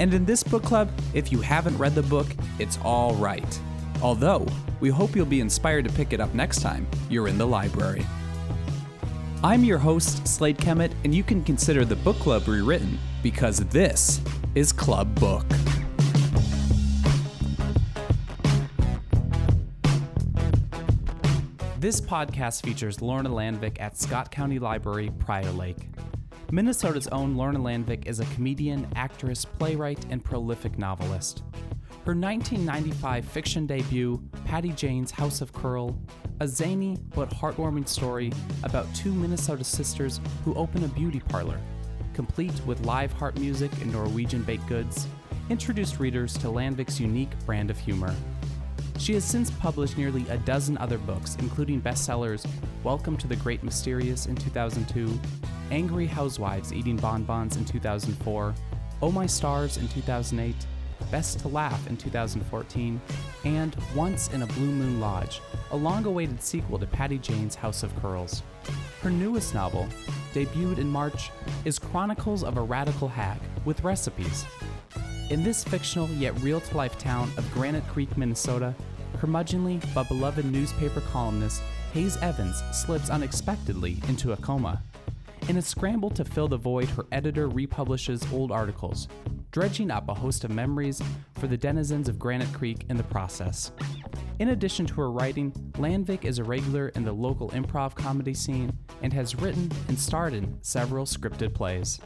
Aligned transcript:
And 0.00 0.14
in 0.14 0.24
this 0.24 0.42
book 0.42 0.62
club, 0.62 0.90
if 1.12 1.30
you 1.30 1.42
haven't 1.42 1.76
read 1.76 1.94
the 1.94 2.02
book, 2.02 2.26
it's 2.58 2.78
all 2.82 3.14
right. 3.16 3.60
Although, 4.00 4.46
we 4.80 4.88
hope 4.88 5.14
you'll 5.14 5.26
be 5.26 5.40
inspired 5.40 5.84
to 5.84 5.92
pick 5.92 6.14
it 6.14 6.20
up 6.20 6.32
next 6.32 6.62
time 6.62 6.88
you're 7.10 7.28
in 7.28 7.36
the 7.36 7.46
library. 7.46 8.06
I'm 9.44 9.62
your 9.62 9.76
host, 9.76 10.26
Slade 10.26 10.56
Kemet, 10.56 10.92
and 11.04 11.14
you 11.14 11.22
can 11.22 11.44
consider 11.44 11.84
the 11.84 11.96
book 11.96 12.16
club 12.16 12.48
rewritten 12.48 12.98
because 13.22 13.58
this 13.66 14.22
is 14.54 14.72
Club 14.72 15.14
Book. 15.20 15.44
This 21.78 22.00
podcast 22.00 22.64
features 22.64 23.02
Lorna 23.02 23.28
Landvik 23.28 23.78
at 23.80 23.98
Scott 23.98 24.30
County 24.30 24.58
Library, 24.58 25.10
Prior 25.18 25.50
Lake. 25.50 25.88
Minnesota's 26.52 27.06
own 27.08 27.36
Lorna 27.36 27.60
Landvik 27.60 28.08
is 28.08 28.18
a 28.18 28.24
comedian, 28.34 28.88
actress, 28.96 29.44
playwright, 29.44 30.04
and 30.10 30.24
prolific 30.24 30.78
novelist. 30.78 31.44
Her 32.04 32.16
1995 32.16 33.24
fiction 33.24 33.66
debut, 33.66 34.20
Patty 34.44 34.70
Jane's 34.70 35.12
House 35.12 35.42
of 35.42 35.52
Curl, 35.52 35.96
a 36.40 36.48
zany 36.48 36.96
but 37.14 37.30
heartwarming 37.30 37.86
story 37.86 38.32
about 38.64 38.92
two 38.96 39.12
Minnesota 39.12 39.62
sisters 39.62 40.20
who 40.44 40.52
open 40.54 40.82
a 40.82 40.88
beauty 40.88 41.20
parlor, 41.20 41.60
complete 42.14 42.60
with 42.66 42.84
live 42.84 43.12
harp 43.12 43.38
music 43.38 43.70
and 43.80 43.92
Norwegian 43.92 44.42
baked 44.42 44.66
goods, 44.66 45.06
introduced 45.50 46.00
readers 46.00 46.32
to 46.38 46.48
Landvik's 46.48 46.98
unique 46.98 47.30
brand 47.46 47.70
of 47.70 47.78
humor. 47.78 48.12
She 49.00 49.14
has 49.14 49.24
since 49.24 49.50
published 49.50 49.96
nearly 49.96 50.28
a 50.28 50.36
dozen 50.36 50.76
other 50.76 50.98
books, 50.98 51.34
including 51.40 51.80
bestsellers 51.80 52.46
Welcome 52.84 53.16
to 53.16 53.26
the 53.26 53.34
Great 53.36 53.62
Mysterious 53.62 54.26
in 54.26 54.36
2002, 54.36 55.18
Angry 55.70 56.04
Housewives 56.04 56.70
Eating 56.70 56.98
Bonbons 56.98 57.56
in 57.56 57.64
2004, 57.64 58.54
Oh 59.00 59.10
My 59.10 59.24
Stars 59.24 59.78
in 59.78 59.88
2008, 59.88 60.54
Best 61.10 61.38
to 61.40 61.48
Laugh 61.48 61.86
in 61.86 61.96
2014, 61.96 63.00
and 63.44 63.74
Once 63.96 64.28
in 64.34 64.42
a 64.42 64.46
Blue 64.48 64.70
Moon 64.70 65.00
Lodge, 65.00 65.40
a 65.70 65.76
long 65.76 66.04
awaited 66.04 66.42
sequel 66.42 66.78
to 66.78 66.86
Patty 66.86 67.16
Jane's 67.16 67.54
House 67.54 67.82
of 67.82 67.98
Curls. 68.02 68.42
Her 69.00 69.10
newest 69.10 69.54
novel, 69.54 69.88
debuted 70.34 70.76
in 70.76 70.90
March, 70.90 71.30
is 71.64 71.78
Chronicles 71.78 72.44
of 72.44 72.58
a 72.58 72.62
Radical 72.62 73.08
Hag 73.08 73.40
with 73.64 73.82
recipes. 73.82 74.44
In 75.30 75.44
this 75.44 75.62
fictional 75.62 76.08
yet 76.08 76.38
real 76.42 76.60
to 76.60 76.76
life 76.76 76.98
town 76.98 77.30
of 77.36 77.50
Granite 77.54 77.86
Creek, 77.86 78.18
Minnesota, 78.18 78.74
curmudgeonly 79.18 79.82
but 79.94 80.08
beloved 80.08 80.44
newspaper 80.44 81.00
columnist 81.12 81.62
Haze 81.92 82.16
Evans 82.18 82.62
slips 82.72 83.10
unexpectedly 83.10 83.98
into 84.08 84.32
a 84.32 84.36
coma. 84.36 84.82
In 85.48 85.56
a 85.56 85.62
scramble 85.62 86.10
to 86.10 86.24
fill 86.24 86.46
the 86.46 86.56
void, 86.56 86.88
her 86.90 87.06
editor 87.10 87.48
republishes 87.48 88.24
old 88.32 88.52
articles, 88.52 89.08
dredging 89.50 89.90
up 89.90 90.08
a 90.08 90.14
host 90.14 90.44
of 90.44 90.50
memories 90.50 91.02
for 91.34 91.48
the 91.48 91.56
denizens 91.56 92.08
of 92.08 92.18
Granite 92.18 92.52
Creek 92.52 92.84
in 92.88 92.96
the 92.96 93.02
process. 93.04 93.72
In 94.38 94.50
addition 94.50 94.86
to 94.86 94.94
her 94.94 95.10
writing, 95.10 95.50
Landvik 95.72 96.24
is 96.24 96.38
a 96.38 96.44
regular 96.44 96.88
in 96.90 97.04
the 97.04 97.12
local 97.12 97.50
improv 97.50 97.94
comedy 97.94 98.34
scene 98.34 98.72
and 99.02 99.12
has 99.12 99.34
written 99.34 99.70
and 99.88 99.98
starred 99.98 100.34
in 100.34 100.56
several 100.62 101.04
scripted 101.04 101.52
plays. 101.52 102.00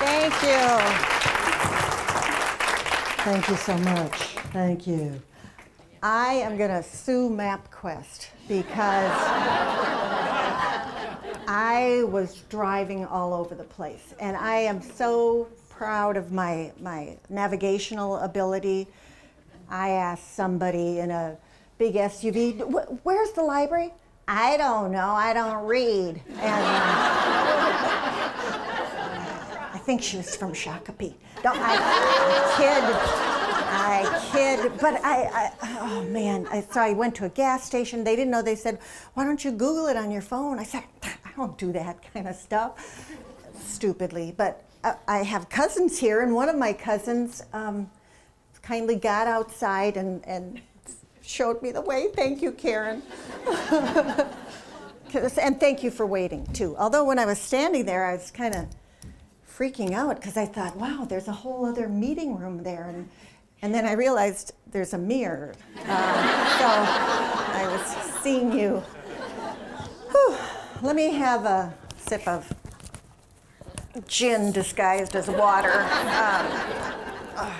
Thank 0.00 0.42
you. 0.42 1.27
Thank 3.30 3.48
you 3.50 3.56
so 3.56 3.76
much. 3.76 4.14
Thank 4.54 4.86
you. 4.86 5.20
I 6.02 6.32
am 6.36 6.56
going 6.56 6.70
to 6.70 6.82
sue 6.82 7.28
MapQuest 7.28 8.28
because 8.48 9.12
I 11.46 12.04
was 12.08 12.36
driving 12.48 13.04
all 13.04 13.34
over 13.34 13.54
the 13.54 13.64
place. 13.64 14.14
And 14.18 14.34
I 14.34 14.54
am 14.54 14.80
so 14.80 15.46
proud 15.68 16.16
of 16.16 16.32
my, 16.32 16.72
my 16.80 17.18
navigational 17.28 18.16
ability. 18.16 18.86
I 19.68 19.90
asked 19.90 20.34
somebody 20.34 21.00
in 21.00 21.10
a 21.10 21.36
big 21.76 21.96
SUV, 21.96 22.98
where's 23.02 23.32
the 23.32 23.42
library? 23.42 23.92
I 24.26 24.56
don't 24.56 24.90
know. 24.90 25.10
I 25.10 25.34
don't 25.34 25.66
read. 25.66 26.22
And 26.38 26.64
uh, 26.64 28.17
think 29.88 30.02
she 30.02 30.18
was 30.18 30.36
from 30.36 30.52
Shakopee. 30.52 31.14
No, 31.42 31.50
I 31.54 31.78
kid. 32.58 32.84
I 33.70 34.28
kid, 34.30 34.72
but 34.82 35.02
I, 35.02 35.50
I, 35.62 35.78
oh 35.80 36.02
man, 36.10 36.46
I, 36.50 36.60
so 36.60 36.82
I 36.82 36.92
went 36.92 37.14
to 37.14 37.24
a 37.24 37.30
gas 37.30 37.64
station. 37.64 38.04
They 38.04 38.14
didn't 38.14 38.30
know. 38.30 38.42
They 38.42 38.54
said, 38.54 38.80
why 39.14 39.24
don't 39.24 39.42
you 39.42 39.50
Google 39.50 39.86
it 39.86 39.96
on 39.96 40.10
your 40.10 40.20
phone? 40.20 40.58
I 40.58 40.64
said, 40.64 40.82
I 41.02 41.30
don't 41.36 41.56
do 41.56 41.72
that 41.72 42.02
kind 42.12 42.28
of 42.28 42.36
stuff, 42.36 43.10
stupidly. 43.58 44.34
But 44.36 44.62
I, 44.84 44.96
I 45.08 45.18
have 45.22 45.48
cousins 45.48 45.96
here, 45.96 46.20
and 46.20 46.34
one 46.34 46.50
of 46.50 46.56
my 46.58 46.74
cousins 46.74 47.42
um, 47.54 47.90
kindly 48.60 48.96
got 48.96 49.26
outside 49.26 49.96
and, 49.96 50.22
and 50.26 50.60
showed 51.22 51.62
me 51.62 51.72
the 51.72 51.80
way. 51.80 52.08
Thank 52.14 52.42
you, 52.42 52.52
Karen. 52.52 53.00
and 55.40 55.58
thank 55.58 55.82
you 55.82 55.90
for 55.90 56.04
waiting, 56.04 56.46
too. 56.52 56.76
Although 56.76 57.04
when 57.04 57.18
I 57.18 57.24
was 57.24 57.38
standing 57.38 57.86
there, 57.86 58.04
I 58.04 58.12
was 58.12 58.30
kind 58.30 58.54
of 58.54 58.66
freaking 59.58 59.92
out 59.92 60.16
because 60.16 60.36
I 60.36 60.46
thought, 60.46 60.76
wow, 60.76 61.04
there's 61.08 61.26
a 61.26 61.32
whole 61.32 61.66
other 61.66 61.88
meeting 61.88 62.38
room 62.38 62.62
there. 62.62 62.84
And 62.88 63.08
and 63.60 63.74
then 63.74 63.84
I 63.86 63.92
realized 63.92 64.52
there's 64.70 64.94
a 64.94 64.98
mirror. 64.98 65.52
Um, 65.78 65.86
so 65.86 65.88
I 65.88 67.66
was 67.68 68.22
seeing 68.22 68.52
you. 68.56 68.76
Whew. 70.12 70.36
Let 70.80 70.94
me 70.94 71.12
have 71.14 71.44
a 71.44 71.74
sip 71.96 72.26
of 72.28 72.52
gin 74.06 74.52
disguised 74.52 75.16
as 75.16 75.26
water. 75.26 75.72
Um, 75.72 76.46
uh, 77.34 77.52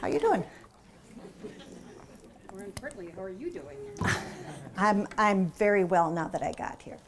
how 0.00 0.06
you 0.06 0.20
doing? 0.20 0.44
More 2.52 2.62
importantly, 2.62 3.12
how 3.16 3.22
are 3.22 3.28
you 3.28 3.50
doing? 3.50 3.76
I'm, 4.76 5.08
I'm 5.18 5.50
very 5.52 5.82
well 5.82 6.12
now 6.12 6.28
that 6.28 6.44
I 6.44 6.52
got 6.52 6.80
here. 6.82 6.98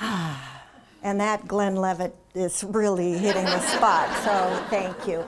and 1.02 1.20
that 1.20 1.46
Glenlivet 1.48 2.14
is 2.34 2.64
really 2.64 3.18
hitting 3.18 3.44
the 3.44 3.60
spot, 3.60 4.08
so 4.24 4.64
thank 4.70 5.06
you 5.06 5.24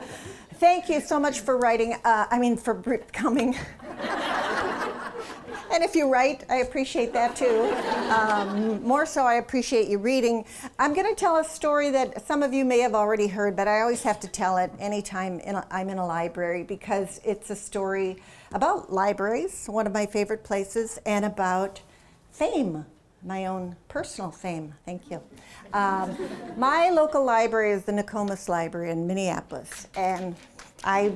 thank 0.62 0.88
you 0.88 1.00
so 1.00 1.18
much 1.18 1.40
for 1.40 1.56
writing, 1.58 1.94
uh, 2.04 2.26
I 2.30 2.38
mean, 2.38 2.56
for 2.56 2.72
coming. 3.12 3.56
and 5.72 5.82
if 5.82 5.96
you 5.96 6.08
write, 6.08 6.44
I 6.48 6.58
appreciate 6.58 7.12
that 7.14 7.34
too. 7.34 7.74
Um, 8.14 8.80
more 8.80 9.04
so, 9.04 9.24
I 9.24 9.34
appreciate 9.34 9.88
you 9.88 9.98
reading. 9.98 10.44
I'm 10.78 10.94
going 10.94 11.12
to 11.12 11.16
tell 11.16 11.38
a 11.38 11.44
story 11.44 11.90
that 11.90 12.24
some 12.28 12.44
of 12.44 12.54
you 12.54 12.64
may 12.64 12.78
have 12.78 12.94
already 12.94 13.26
heard, 13.26 13.56
but 13.56 13.66
I 13.66 13.80
always 13.80 14.04
have 14.04 14.20
to 14.20 14.28
tell 14.28 14.56
it 14.56 14.70
anytime 14.78 15.40
in 15.40 15.56
a, 15.56 15.66
I'm 15.68 15.88
in 15.88 15.98
a 15.98 16.06
library 16.06 16.62
because 16.62 17.20
it's 17.24 17.50
a 17.50 17.56
story 17.56 18.22
about 18.52 18.92
libraries, 18.92 19.66
one 19.66 19.88
of 19.88 19.92
my 19.92 20.06
favorite 20.06 20.44
places, 20.44 21.00
and 21.04 21.24
about 21.24 21.80
fame 22.30 22.86
my 23.24 23.46
own 23.46 23.76
personal 23.88 24.30
fame. 24.30 24.74
Thank 24.84 25.10
you. 25.10 25.22
Um, 25.72 26.16
my 26.56 26.90
local 26.90 27.24
library 27.24 27.72
is 27.72 27.84
the 27.84 27.92
Nokomis 27.92 28.48
Library 28.48 28.90
in 28.90 29.06
Minneapolis, 29.06 29.86
and 29.96 30.36
I 30.84 31.12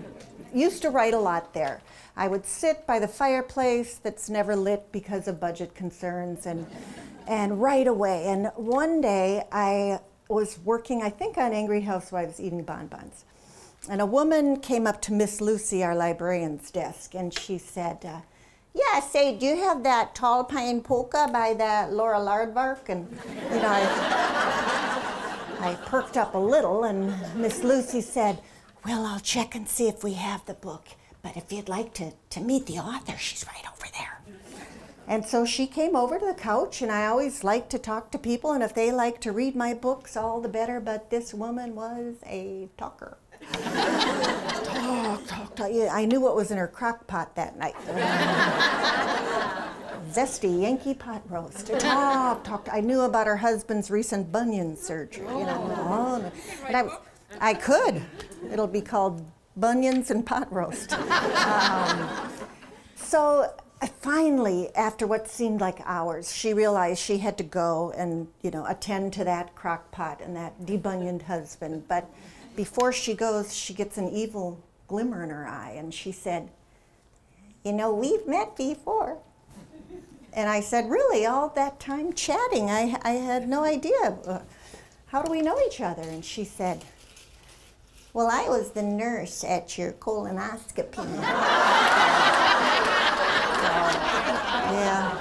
used 0.54 0.82
to 0.82 0.90
write 0.90 1.14
a 1.14 1.18
lot 1.18 1.52
there. 1.52 1.80
I 2.16 2.28
would 2.28 2.46
sit 2.46 2.86
by 2.86 2.98
the 2.98 3.08
fireplace 3.08 3.98
that's 4.02 4.30
never 4.30 4.56
lit 4.56 4.90
because 4.92 5.28
of 5.28 5.38
budget 5.38 5.74
concerns 5.74 6.46
and, 6.46 6.66
and 7.26 7.60
write 7.60 7.86
away. 7.86 8.26
And 8.26 8.50
one 8.56 9.00
day 9.00 9.44
I 9.52 10.00
was 10.28 10.58
working, 10.64 11.02
I 11.02 11.10
think, 11.10 11.36
on 11.36 11.52
Angry 11.52 11.82
Housewives 11.82 12.40
eating 12.40 12.62
bonbons. 12.62 13.24
And 13.90 14.00
a 14.00 14.06
woman 14.06 14.60
came 14.60 14.86
up 14.86 15.02
to 15.02 15.12
Miss 15.12 15.40
Lucy, 15.40 15.84
our 15.84 15.94
librarian's 15.94 16.70
desk, 16.70 17.14
and 17.14 17.32
she 17.32 17.58
said, 17.58 18.04
uh, 18.04 18.20
yeah, 18.76 19.00
say, 19.00 19.36
do 19.36 19.46
you 19.46 19.56
have 19.56 19.82
that 19.84 20.14
tall 20.14 20.44
pine 20.44 20.82
polka 20.82 21.28
by 21.32 21.54
the 21.54 21.88
Laura 21.94 22.18
Lardvark? 22.18 22.88
And, 22.88 23.08
you 23.50 23.56
know, 23.56 23.68
I, 23.68 25.58
I 25.60 25.74
perked 25.86 26.18
up 26.18 26.34
a 26.34 26.38
little, 26.38 26.84
and 26.84 27.14
Miss 27.34 27.64
Lucy 27.64 28.02
said, 28.02 28.42
well, 28.84 29.06
I'll 29.06 29.20
check 29.20 29.54
and 29.54 29.66
see 29.66 29.88
if 29.88 30.04
we 30.04 30.12
have 30.14 30.44
the 30.44 30.54
book. 30.54 30.88
But 31.22 31.36
if 31.36 31.50
you'd 31.50 31.68
like 31.68 31.94
to, 31.94 32.12
to 32.30 32.40
meet 32.40 32.66
the 32.66 32.78
author, 32.78 33.16
she's 33.16 33.46
right 33.46 33.64
over 33.72 33.86
there. 33.98 34.20
And 35.08 35.24
so 35.24 35.46
she 35.46 35.66
came 35.66 35.96
over 35.96 36.18
to 36.18 36.26
the 36.26 36.34
couch, 36.34 36.82
and 36.82 36.92
I 36.92 37.06
always 37.06 37.42
like 37.42 37.70
to 37.70 37.78
talk 37.78 38.10
to 38.10 38.18
people, 38.18 38.52
and 38.52 38.62
if 38.62 38.74
they 38.74 38.92
like 38.92 39.20
to 39.22 39.32
read 39.32 39.56
my 39.56 39.72
books, 39.72 40.16
all 40.16 40.40
the 40.40 40.48
better. 40.48 40.80
But 40.80 41.10
this 41.10 41.32
woman 41.32 41.74
was 41.74 42.16
a 42.26 42.68
talker. 42.76 43.16
talk, 44.86 45.26
talk, 45.26 45.54
talk. 45.56 45.68
Yeah, 45.72 45.90
I 45.92 46.04
knew 46.04 46.20
what 46.20 46.36
was 46.36 46.50
in 46.50 46.58
her 46.58 46.68
crock 46.68 47.06
pot 47.06 47.34
that 47.36 47.58
night. 47.58 47.74
Zesty 50.12 50.62
Yankee 50.62 50.94
pot 50.94 51.22
roast. 51.28 51.66
Talk, 51.78 52.44
talk. 52.44 52.68
I 52.72 52.80
knew 52.80 53.02
about 53.02 53.26
her 53.26 53.36
husband's 53.36 53.90
recent 53.90 54.30
bunion 54.32 54.76
surgery. 54.76 55.26
You 55.26 55.44
know, 55.44 56.32
and 56.66 56.76
I, 56.76 56.88
I 57.40 57.54
could. 57.54 58.02
It'll 58.50 58.66
be 58.66 58.80
called 58.80 59.24
Bunions 59.56 60.10
and 60.10 60.24
Pot 60.24 60.52
Roast. 60.52 60.96
Um, 61.46 62.08
so 62.94 63.52
finally, 64.00 64.74
after 64.74 65.06
what 65.06 65.28
seemed 65.28 65.60
like 65.60 65.80
hours, 65.84 66.34
she 66.34 66.52
realized 66.52 66.98
she 66.98 67.18
had 67.18 67.36
to 67.38 67.44
go 67.44 67.92
and, 67.96 68.26
you 68.42 68.50
know, 68.50 68.64
attend 68.66 69.12
to 69.14 69.24
that 69.24 69.54
crock 69.54 69.90
pot 69.92 70.20
and 70.20 70.34
that 70.34 70.60
debunioned 70.62 71.22
husband. 71.22 71.84
But 71.86 72.10
before 72.56 72.92
she 72.92 73.14
goes, 73.14 73.54
she 73.54 73.74
gets 73.74 73.98
an 73.98 74.08
evil 74.08 74.60
glimmer 74.88 75.22
in 75.22 75.30
her 75.30 75.46
eye 75.46 75.74
and 75.76 75.92
she 75.92 76.12
said, 76.12 76.48
You 77.64 77.72
know, 77.72 77.92
we've 77.94 78.26
met 78.26 78.56
before. 78.56 79.18
And 80.32 80.48
I 80.48 80.60
said, 80.60 80.90
Really? 80.90 81.26
All 81.26 81.48
that 81.50 81.80
time 81.80 82.12
chatting? 82.12 82.70
I, 82.70 82.98
I 83.02 83.12
had 83.12 83.48
no 83.48 83.64
idea. 83.64 84.18
Uh, 84.26 84.40
how 85.06 85.22
do 85.22 85.30
we 85.30 85.40
know 85.42 85.58
each 85.66 85.80
other? 85.80 86.02
And 86.02 86.24
she 86.24 86.44
said, 86.44 86.84
Well, 88.12 88.28
I 88.30 88.48
was 88.48 88.70
the 88.70 88.82
nurse 88.82 89.44
at 89.44 89.78
your 89.78 89.92
colonoscopy. 89.92 91.22
Yeah. 94.66 95.12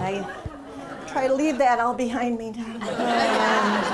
I 0.00 1.06
try 1.06 1.28
to 1.28 1.34
leave 1.34 1.58
that 1.58 1.78
all 1.80 1.94
behind 1.94 2.38
me 2.38 2.50
now. 2.50 3.90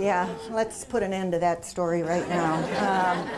yeah, 0.00 0.28
let's 0.50 0.84
put 0.84 1.02
an 1.02 1.12
end 1.12 1.32
to 1.32 1.38
that 1.38 1.64
story 1.64 2.02
right 2.02 2.28
now. 2.28 2.54
Um, 3.12 3.28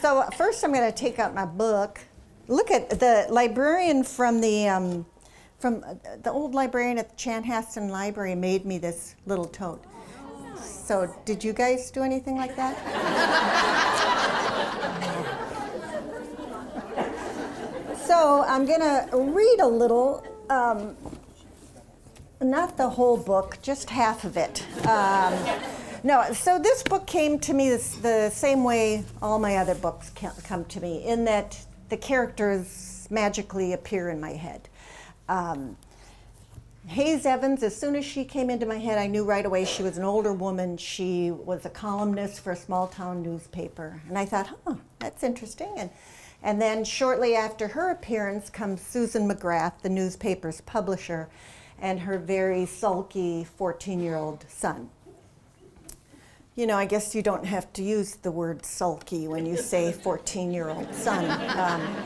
so 0.00 0.22
first, 0.36 0.64
I'm 0.64 0.72
going 0.72 0.90
to 0.90 0.96
take 0.96 1.18
out 1.18 1.34
my 1.34 1.44
book. 1.44 2.00
Look 2.48 2.70
at 2.70 2.90
the 2.90 3.26
librarian 3.30 4.04
from 4.04 4.40
the 4.40 4.68
um, 4.68 5.06
from 5.58 5.82
the 6.22 6.30
old 6.30 6.54
librarian 6.54 6.98
at 6.98 7.08
the 7.10 7.16
Chanhassen 7.16 7.88
Library 7.88 8.34
made 8.34 8.66
me 8.66 8.76
this 8.76 9.14
little 9.24 9.46
tote. 9.46 9.82
So, 10.62 11.14
did 11.24 11.42
you 11.42 11.54
guys 11.54 11.90
do 11.90 12.02
anything 12.02 12.36
like 12.36 12.54
that? 12.56 12.76
so, 18.06 18.44
I'm 18.46 18.66
going 18.66 18.80
to 18.80 19.08
read 19.12 19.60
a 19.60 19.66
little, 19.66 20.22
um, 20.50 20.96
not 22.44 22.76
the 22.76 22.90
whole 22.90 23.16
book, 23.16 23.58
just 23.62 23.90
half 23.90 24.24
of 24.24 24.36
it. 24.36 24.64
Um, 24.86 25.34
no, 26.02 26.32
so 26.32 26.58
this 26.58 26.82
book 26.82 27.06
came 27.06 27.38
to 27.40 27.54
me 27.54 27.70
this, 27.70 27.96
the 27.96 28.30
same 28.30 28.62
way 28.62 29.04
all 29.22 29.38
my 29.38 29.56
other 29.56 29.74
books 29.74 30.10
come 30.44 30.64
to 30.66 30.80
me, 30.80 31.04
in 31.04 31.24
that 31.24 31.58
the 31.88 31.96
characters 31.96 33.08
magically 33.10 33.72
appear 33.72 34.10
in 34.10 34.20
my 34.20 34.32
head. 34.32 34.68
Um, 35.28 35.76
Haze 36.86 37.24
Evans, 37.24 37.62
as 37.62 37.74
soon 37.74 37.96
as 37.96 38.04
she 38.04 38.24
came 38.26 38.50
into 38.50 38.66
my 38.66 38.76
head, 38.76 38.98
I 38.98 39.06
knew 39.06 39.24
right 39.24 39.46
away 39.46 39.64
she 39.64 39.82
was 39.82 39.96
an 39.96 40.04
older 40.04 40.34
woman. 40.34 40.76
She 40.76 41.30
was 41.30 41.64
a 41.64 41.70
columnist 41.70 42.40
for 42.40 42.52
a 42.52 42.56
small 42.56 42.88
town 42.88 43.22
newspaper. 43.22 44.02
And 44.06 44.18
I 44.18 44.26
thought, 44.26 44.50
huh, 44.66 44.74
that's 44.98 45.22
interesting. 45.22 45.72
And, 45.78 45.88
and 46.42 46.60
then 46.60 46.84
shortly 46.84 47.36
after 47.36 47.68
her 47.68 47.90
appearance 47.90 48.50
comes 48.50 48.82
Susan 48.82 49.26
McGrath, 49.26 49.80
the 49.80 49.88
newspaper's 49.88 50.60
publisher, 50.60 51.30
and 51.80 52.00
her 52.00 52.18
very 52.18 52.66
sulky 52.66 53.44
14 53.44 54.00
year 54.00 54.16
old 54.16 54.44
son. 54.48 54.90
You 56.56 56.66
know, 56.66 56.76
I 56.76 56.86
guess 56.86 57.14
you 57.14 57.22
don't 57.22 57.44
have 57.44 57.72
to 57.72 57.82
use 57.82 58.14
the 58.16 58.30
word 58.30 58.64
sulky 58.64 59.26
when 59.26 59.44
you 59.44 59.56
say 59.56 59.92
14 59.92 60.52
year 60.52 60.68
old 60.68 60.94
son. 60.94 61.28
Um, 61.58 61.96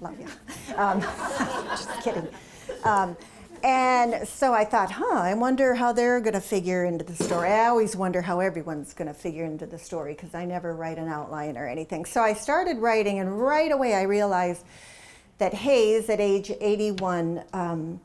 love 0.00 0.18
you. 0.18 0.26
Um, 0.76 1.00
just 1.70 1.90
kidding. 2.02 2.28
Um, 2.82 3.16
and 3.64 4.28
so 4.28 4.52
I 4.52 4.66
thought, 4.66 4.90
huh, 4.90 5.14
I 5.14 5.32
wonder 5.32 5.74
how 5.74 5.90
they're 5.92 6.20
going 6.20 6.34
to 6.34 6.40
figure 6.40 6.84
into 6.84 7.02
the 7.02 7.14
story. 7.14 7.48
I 7.48 7.68
always 7.68 7.96
wonder 7.96 8.20
how 8.20 8.40
everyone's 8.40 8.92
going 8.92 9.08
to 9.08 9.14
figure 9.14 9.46
into 9.46 9.64
the 9.64 9.78
story 9.78 10.12
because 10.12 10.34
I 10.34 10.44
never 10.44 10.74
write 10.74 10.98
an 10.98 11.08
outline 11.08 11.56
or 11.56 11.66
anything. 11.66 12.04
So 12.04 12.20
I 12.20 12.34
started 12.34 12.76
writing, 12.76 13.20
and 13.20 13.40
right 13.40 13.72
away 13.72 13.94
I 13.94 14.02
realized 14.02 14.66
that 15.38 15.54
Haze, 15.54 16.10
at 16.10 16.20
age 16.20 16.52
81, 16.60 17.42
um, 17.54 18.00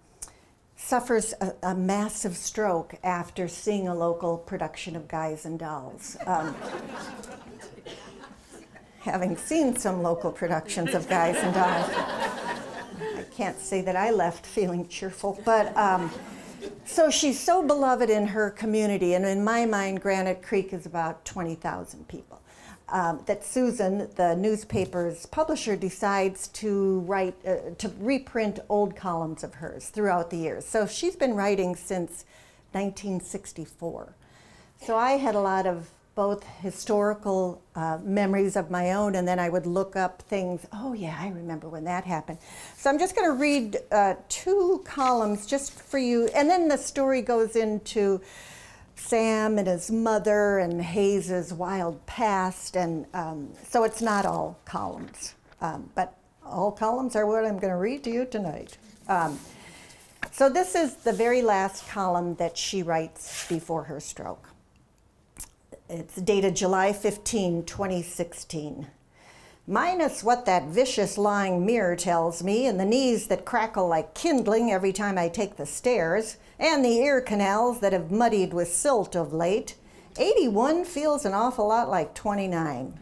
suffers 0.80 1.34
a, 1.42 1.54
a, 1.62 1.76
massive 1.76 2.38
stroke 2.38 2.96
after 3.04 3.48
seeing 3.48 3.88
a 3.88 3.94
local 3.94 4.38
production 4.38 4.96
of 4.96 5.08
Guys 5.08 5.46
and 5.46 5.60
Dolls. 5.60 6.16
Um, 6.26 6.56
having 9.02 9.36
seen 9.36 9.76
some 9.76 10.02
local 10.02 10.32
productions 10.32 10.96
of 10.96 11.08
Guys 11.10 11.36
and 11.38 11.54
Dolls 11.54 11.90
I 13.18 13.24
can't 13.36 13.60
say 13.60 13.82
that 13.82 13.96
I 13.96 14.12
left 14.12 14.46
feeling 14.46 14.88
cheerful, 14.88 15.40
but 15.46 15.76
um, 15.78 16.12
so 16.86 17.10
she's 17.10 17.40
so 17.40 17.66
beloved 17.66 18.10
in 18.10 18.28
her 18.28 18.50
community, 18.50 19.14
and 19.14 19.26
in 19.26 19.44
my 19.44 19.66
mind, 19.66 20.02
Granite 20.02 20.42
Creek 20.42 20.74
is 20.74 20.86
about 20.86 21.24
20,000 21.26 22.08
people. 22.08 22.42
Um, 22.92 23.22
that 23.28 23.46
Susan, 23.46 24.10
the 24.16 24.36
newspaper's 24.36 25.28
publisher, 25.28 25.76
decides 25.76 26.48
to 26.50 27.02
write 27.02 27.36
uh, 27.46 27.76
to 27.78 27.92
reprint 28.00 28.60
old 28.68 28.96
columns 28.96 29.44
of 29.44 29.56
hers 29.56 29.90
throughout 29.90 30.32
the 30.32 30.38
years. 30.38 30.66
So 30.66 30.88
she's 30.88 31.16
been 31.16 31.36
writing 31.36 31.76
since 31.76 32.26
1964. 32.72 34.16
So 34.82 34.96
I 34.96 35.12
had 35.14 35.36
a 35.36 35.40
lot 35.40 35.68
of 35.68 35.90
both 36.20 36.44
historical 36.62 37.62
uh, 37.76 37.98
memories 38.04 38.58
of 38.58 38.70
my 38.70 38.92
own, 38.92 39.16
and 39.16 39.26
then 39.26 39.40
I 39.40 39.48
would 39.48 39.66
look 39.66 39.96
up 39.96 40.22
things. 40.24 40.66
Oh, 40.74 40.92
yeah, 40.92 41.16
I 41.18 41.30
remember 41.30 41.70
when 41.70 41.86
that 41.86 42.04
happened. 42.04 42.40
So 42.76 42.90
I'm 42.90 43.00
just 43.00 43.16
going 43.16 43.30
to 43.30 43.38
read 43.38 43.78
uh, 43.90 44.16
two 44.28 44.84
columns 44.86 45.46
just 45.46 45.72
for 45.72 45.98
you, 45.98 46.28
and 46.36 46.50
then 46.50 46.68
the 46.68 46.78
story 46.78 47.22
goes 47.22 47.56
into 47.56 48.20
Sam 49.00 49.58
and 49.58 49.68
his 49.68 49.90
mother 49.90 50.60
and 50.60 50.82
Haze's 50.82 51.54
wild 51.54 52.06
past, 52.06 52.76
and 52.76 53.06
um, 53.14 53.50
so 53.68 53.84
it's 53.84 54.02
not 54.02 54.26
all 54.26 54.60
columns, 54.66 55.36
um, 55.62 55.90
but 55.96 56.16
all 56.46 56.72
columns 56.72 57.16
are 57.16 57.26
what 57.26 57.46
I'm 57.46 57.58
going 57.58 57.72
to 57.72 57.80
read 57.80 58.04
to 58.04 58.12
you 58.12 58.26
tonight. 58.26 58.78
Um, 59.08 59.40
so 60.32 60.50
this 60.50 60.76
is 60.76 60.96
the 60.96 61.14
very 61.14 61.42
last 61.42 61.88
column 61.88 62.36
that 62.36 62.58
she 62.58 62.84
writes 62.84 63.48
before 63.48 63.84
her 63.84 64.00
stroke. 64.00 64.50
It's 65.90 66.16
dated 66.18 66.56
July 66.56 66.94
15, 66.94 67.66
2016. 67.66 68.88
Minus 69.70 70.24
what 70.24 70.48
that 70.48 70.66
vicious 70.66 71.16
lying 71.16 71.64
mirror 71.64 71.96
tells 71.96 72.42
me, 72.42 72.66
and 72.66 72.80
the 72.80 72.86
knees 72.86 73.28
that 73.28 73.46
crackle 73.46 73.88
like 73.88 74.16
kindling 74.16 74.72
every 74.72 74.92
time 74.92 75.16
I 75.16 75.30
take 75.30 75.58
the 75.58 75.68
stairs, 75.68 76.38
and 76.58 76.84
the 76.84 76.98
ear 76.98 77.22
canals 77.22 77.80
that 77.82 77.94
have 77.94 78.10
muddied 78.10 78.52
with 78.52 78.74
silt 78.74 79.16
of 79.16 79.32
late, 79.32 79.76
81 80.18 80.86
feels 80.86 81.24
an 81.24 81.36
awful 81.36 81.68
lot 81.68 81.88
like 81.88 82.16
29. 82.16 83.00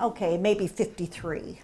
Okay, 0.00 0.38
maybe 0.38 0.66
53. 0.66 1.60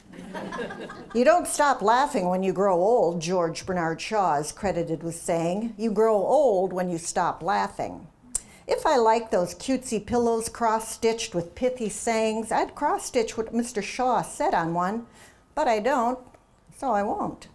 you 1.15 1.25
don't 1.25 1.47
stop 1.47 1.81
laughing 1.81 2.29
when 2.29 2.43
you 2.43 2.53
grow 2.53 2.75
old, 2.75 3.23
George 3.23 3.65
Bernard 3.65 4.03
Shaw 4.03 4.35
is 4.35 4.53
credited 4.53 5.03
with 5.03 5.17
saying. 5.17 5.73
You 5.79 5.91
grow 5.91 6.17
old 6.17 6.75
when 6.75 6.91
you 6.91 6.99
stop 6.99 7.43
laughing. 7.43 8.07
If 8.71 8.87
I 8.87 8.95
like 8.99 9.33
those 9.33 9.53
cutesy 9.53 10.07
pillows 10.07 10.49
cross 10.49 10.89
stitched 10.89 11.35
with 11.35 11.57
pithy 11.57 11.89
sayings, 11.89 12.53
I'd 12.53 12.77
cross 12.77 13.07
stitch 13.07 13.37
what 13.37 13.53
Mr. 13.53 13.83
Shaw 13.83 14.23
said 14.23 14.55
on 14.55 14.75
one, 14.75 15.07
but 15.57 15.67
I 15.67 15.81
don't, 15.81 16.21
so 16.79 16.93
I 16.93 17.03
won't. 17.03 17.49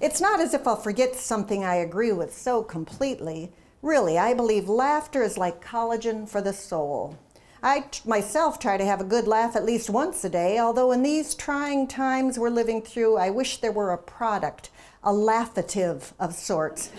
It's 0.00 0.22
not 0.22 0.40
as 0.40 0.54
if 0.54 0.66
I'll 0.66 0.76
forget 0.76 1.16
something 1.16 1.62
I 1.62 1.74
agree 1.74 2.12
with 2.12 2.34
so 2.34 2.62
completely. 2.62 3.52
Really, 3.82 4.16
I 4.16 4.32
believe 4.32 4.66
laughter 4.66 5.22
is 5.22 5.36
like 5.36 5.62
collagen 5.62 6.26
for 6.26 6.40
the 6.40 6.54
soul. 6.54 7.18
I 7.62 7.80
t- 7.80 8.00
myself 8.08 8.58
try 8.58 8.78
to 8.78 8.86
have 8.86 9.02
a 9.02 9.04
good 9.04 9.28
laugh 9.28 9.56
at 9.56 9.66
least 9.66 9.90
once 9.90 10.24
a 10.24 10.30
day, 10.30 10.58
although 10.58 10.92
in 10.92 11.02
these 11.02 11.34
trying 11.34 11.86
times 11.88 12.38
we're 12.38 12.48
living 12.48 12.80
through, 12.80 13.18
I 13.18 13.28
wish 13.28 13.58
there 13.58 13.70
were 13.70 13.92
a 13.92 13.98
product 13.98 14.70
a 15.04 15.12
laughative 15.12 16.14
of 16.18 16.34
sorts 16.34 16.90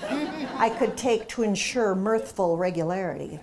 I 0.58 0.70
could 0.70 0.96
take 0.96 1.28
to 1.30 1.44
ensure 1.44 1.96
mirthful 1.96 2.58
regularity. 2.58 3.40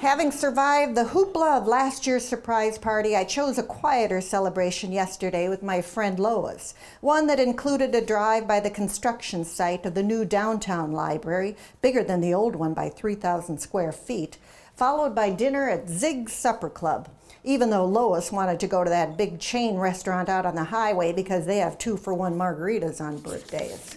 Having 0.00 0.32
survived 0.32 0.96
the 0.96 1.04
hoopla 1.04 1.58
of 1.58 1.68
last 1.68 2.08
year's 2.08 2.24
surprise 2.24 2.76
party, 2.76 3.14
I 3.14 3.22
chose 3.22 3.56
a 3.56 3.62
quieter 3.62 4.20
celebration 4.20 4.90
yesterday 4.90 5.48
with 5.48 5.62
my 5.62 5.80
friend 5.80 6.18
Lois, 6.18 6.74
one 7.00 7.28
that 7.28 7.38
included 7.38 7.94
a 7.94 8.04
drive 8.04 8.48
by 8.48 8.58
the 8.58 8.68
construction 8.68 9.44
site 9.44 9.86
of 9.86 9.94
the 9.94 10.02
new 10.02 10.24
downtown 10.24 10.90
library, 10.90 11.56
bigger 11.82 12.02
than 12.02 12.20
the 12.20 12.34
old 12.34 12.56
one 12.56 12.74
by 12.74 12.88
3,000 12.88 13.58
square 13.58 13.92
feet, 13.92 14.38
followed 14.74 15.14
by 15.14 15.30
dinner 15.30 15.68
at 15.68 15.88
Zig's 15.88 16.32
Supper 16.32 16.68
Club, 16.68 17.08
even 17.44 17.70
though 17.70 17.84
Lois 17.84 18.30
wanted 18.30 18.60
to 18.60 18.66
go 18.66 18.84
to 18.84 18.90
that 18.90 19.16
big 19.16 19.40
chain 19.40 19.76
restaurant 19.76 20.28
out 20.28 20.46
on 20.46 20.54
the 20.54 20.64
highway 20.64 21.12
because 21.12 21.46
they 21.46 21.58
have 21.58 21.78
two 21.78 21.96
for 21.96 22.14
one 22.14 22.36
margaritas 22.36 23.00
on 23.00 23.18
birthdays. 23.18 23.96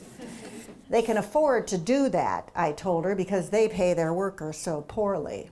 They 0.89 1.01
can 1.01 1.17
afford 1.17 1.67
to 1.67 1.77
do 1.77 2.09
that, 2.09 2.49
I 2.55 2.71
told 2.71 3.05
her, 3.05 3.15
because 3.15 3.49
they 3.49 3.67
pay 3.67 3.93
their 3.93 4.13
workers 4.13 4.57
so 4.57 4.81
poorly. 4.81 5.49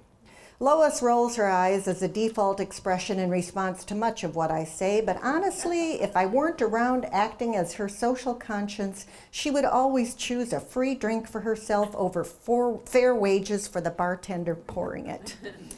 Lois 0.59 1.01
rolls 1.01 1.35
her 1.35 1.49
eyes 1.49 1.87
as 1.87 2.01
a 2.01 2.07
default 2.07 2.59
expression 2.59 3.19
in 3.19 3.29
response 3.29 3.83
to 3.83 3.95
much 3.95 4.23
of 4.23 4.35
what 4.35 4.51
I 4.51 4.63
say, 4.63 5.01
but 5.01 5.19
honestly, 5.21 6.01
if 6.01 6.15
I 6.15 6.25
weren't 6.25 6.61
around 6.61 7.05
acting 7.11 7.55
as 7.55 7.73
her 7.73 7.89
social 7.89 8.33
conscience, 8.33 9.05
she 9.29 9.51
would 9.51 9.65
always 9.65 10.13
choose 10.13 10.53
a 10.53 10.59
free 10.59 10.95
drink 10.95 11.27
for 11.27 11.41
herself 11.41 11.93
over 11.95 12.23
fair 12.23 13.13
wages 13.13 13.67
for 13.67 13.81
the 13.81 13.89
bartender 13.89 14.55
pouring 14.55 15.07
it. 15.07 15.35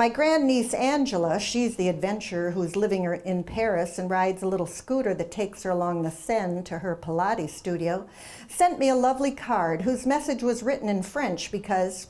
My 0.00 0.08
grandniece 0.08 0.72
Angela, 0.72 1.38
she's 1.38 1.76
the 1.76 1.90
adventurer 1.90 2.52
who's 2.52 2.74
living 2.74 3.04
in 3.26 3.44
Paris 3.44 3.98
and 3.98 4.08
rides 4.08 4.42
a 4.42 4.48
little 4.48 4.64
scooter 4.64 5.12
that 5.12 5.30
takes 5.30 5.62
her 5.62 5.68
along 5.68 6.00
the 6.00 6.10
Seine 6.10 6.62
to 6.62 6.78
her 6.78 6.96
Pilates 6.96 7.50
studio, 7.50 8.08
sent 8.48 8.78
me 8.78 8.88
a 8.88 8.94
lovely 8.94 9.30
card 9.30 9.82
whose 9.82 10.06
message 10.06 10.42
was 10.42 10.62
written 10.62 10.88
in 10.88 11.02
French 11.02 11.52
because, 11.52 12.06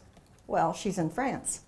well, 0.46 0.72
she's 0.72 0.98
in 0.98 1.10
France. 1.10 1.62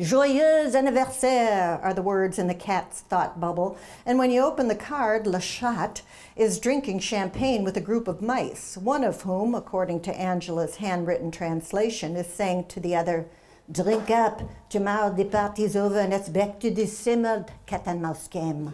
Joyeux 0.00 0.74
anniversaire 0.74 1.80
are 1.82 1.92
the 1.92 2.00
words 2.00 2.38
in 2.38 2.46
the 2.46 2.54
cat's 2.54 3.02
thought 3.02 3.38
bubble. 3.38 3.76
And 4.06 4.18
when 4.18 4.30
you 4.30 4.42
open 4.42 4.68
the 4.68 4.74
card, 4.74 5.26
Le 5.26 5.40
Chat 5.40 6.00
is 6.34 6.58
drinking 6.58 7.00
champagne 7.00 7.62
with 7.62 7.76
a 7.76 7.82
group 7.82 8.08
of 8.08 8.22
mice, 8.22 8.78
one 8.78 9.04
of 9.04 9.20
whom, 9.20 9.54
according 9.54 10.00
to 10.04 10.18
Angela's 10.18 10.76
handwritten 10.76 11.30
translation, 11.30 12.16
is 12.16 12.26
saying 12.26 12.68
to 12.68 12.80
the 12.80 12.96
other, 12.96 13.26
Drink 13.70 14.10
up, 14.10 14.42
tomorrow 14.68 15.12
the 15.12 15.24
party's 15.24 15.74
over 15.74 15.98
and 15.98 16.14
it's 16.14 16.28
back 16.28 16.60
to 16.60 16.70
the 16.70 16.86
simmered 16.86 17.50
cat 17.66 17.82
and 17.86 18.00
mouse 18.00 18.28
game. 18.28 18.72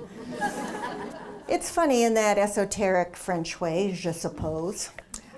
it's 1.48 1.70
funny 1.70 2.02
in 2.02 2.12
that 2.12 2.36
esoteric 2.36 3.16
French 3.16 3.58
way, 3.58 3.92
je 3.92 4.12
suppose. 4.12 4.90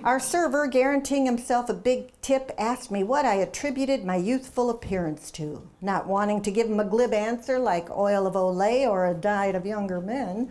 Our 0.02 0.18
server, 0.18 0.66
guaranteeing 0.66 1.25
himself 1.25 1.68
a 1.68 1.75
big 1.75 2.20
tip, 2.20 2.50
asked 2.58 2.90
me 2.90 3.04
what 3.04 3.25
I 3.25 3.34
attributed 3.34 4.04
my 4.04 4.16
youthful 4.16 4.70
appearance 4.70 5.30
to. 5.30 5.66
Not 5.80 6.08
wanting 6.08 6.42
to 6.42 6.50
give 6.50 6.66
him 6.66 6.80
a 6.80 6.84
glib 6.84 7.14
answer 7.14 7.61
like 7.61 7.88
oil 7.96 8.26
of 8.26 8.34
Olay 8.34 8.87
or 8.88 9.06
a 9.06 9.14
diet 9.14 9.54
of 9.54 9.64
younger 9.64 10.00
men, 10.00 10.50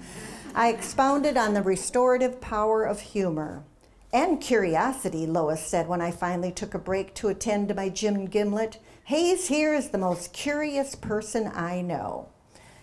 I 0.55 0.69
expounded 0.69 1.35
on 1.35 1.53
the 1.53 1.61
restorative 1.61 2.39
power 2.39 2.85
of 2.85 3.01
humor. 3.01 3.63
And 4.13 4.39
curiosity, 4.39 5.25
Lois 5.25 5.65
said 5.65 5.87
when 5.87 5.99
I 5.99 6.11
finally 6.11 6.51
took 6.51 6.75
a 6.75 6.79
break 6.79 7.15
to 7.15 7.29
attend 7.29 7.67
to 7.67 7.73
my 7.73 7.89
gin 7.89 8.25
gimlet. 8.25 8.77
Haze 9.05 9.47
here 9.47 9.73
is 9.73 9.89
the 9.89 9.97
most 9.97 10.31
curious 10.31 10.95
person 10.95 11.51
I 11.53 11.81
know. 11.81 12.29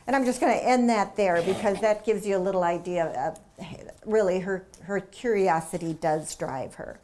And 0.07 0.15
I'm 0.15 0.25
just 0.25 0.41
going 0.41 0.53
to 0.53 0.65
end 0.67 0.89
that 0.91 1.17
there 1.17 1.41
because 1.43 1.81
that 1.81 2.05
gives 2.05 2.27
you 2.27 2.37
a 2.37 2.39
little 2.39 2.63
idea 2.63 3.07
of 3.07 3.67
really 4.05 4.41
her, 4.41 4.67
her 4.83 5.01
curiosity 5.01 5.95
does 5.95 6.35
drive 6.35 6.75
her. 6.75 7.01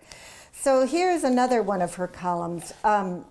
So 0.53 0.87
here's 0.87 1.25
another 1.25 1.63
one 1.63 1.83
of 1.83 1.95
her 1.95 2.09
columns. 2.09 2.75
Um, 2.85 3.25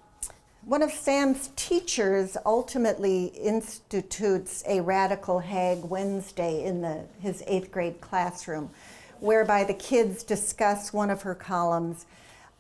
one 0.64 0.82
of 0.82 0.92
Sam's 0.92 1.52
teachers 1.56 2.38
ultimately 2.46 3.26
institutes 3.26 4.64
a 4.68 4.82
radical 4.82 5.40
hag 5.40 5.84
Wednesday 5.84 6.64
in 6.66 6.82
the, 6.82 7.06
his 7.20 7.44
eighth 7.46 7.72
grade 7.72 8.02
classroom, 8.02 8.72
whereby 9.20 9.64
the 9.64 9.74
kids 9.76 10.24
discuss 10.24 10.92
one 10.92 11.12
of 11.12 11.22
her 11.22 11.36
columns 11.36 12.08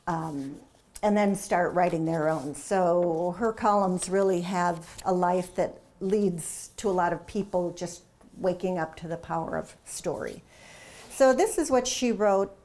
um, 0.05 0.57
and 1.05 1.15
then 1.15 1.35
start 1.35 1.71
writing 1.75 2.03
their 2.03 2.27
own. 2.27 2.55
So 2.55 3.35
her 3.37 3.53
columns 3.53 4.09
really 4.09 4.41
have 4.41 4.87
a 5.05 5.13
life 5.13 5.53
that 5.53 5.79
leads 5.99 6.71
to 6.77 6.89
a 6.89 6.91
lot 6.91 7.13
of 7.13 7.27
people 7.27 7.71
just 7.73 8.01
waking 8.37 8.79
up 8.79 8.95
to 8.97 9.07
the 9.07 9.15
power 9.15 9.55
of 9.55 9.75
story. 9.85 10.41
So 11.11 11.31
this 11.31 11.59
is 11.59 11.69
what 11.69 11.87
she 11.87 12.11
wrote 12.11 12.57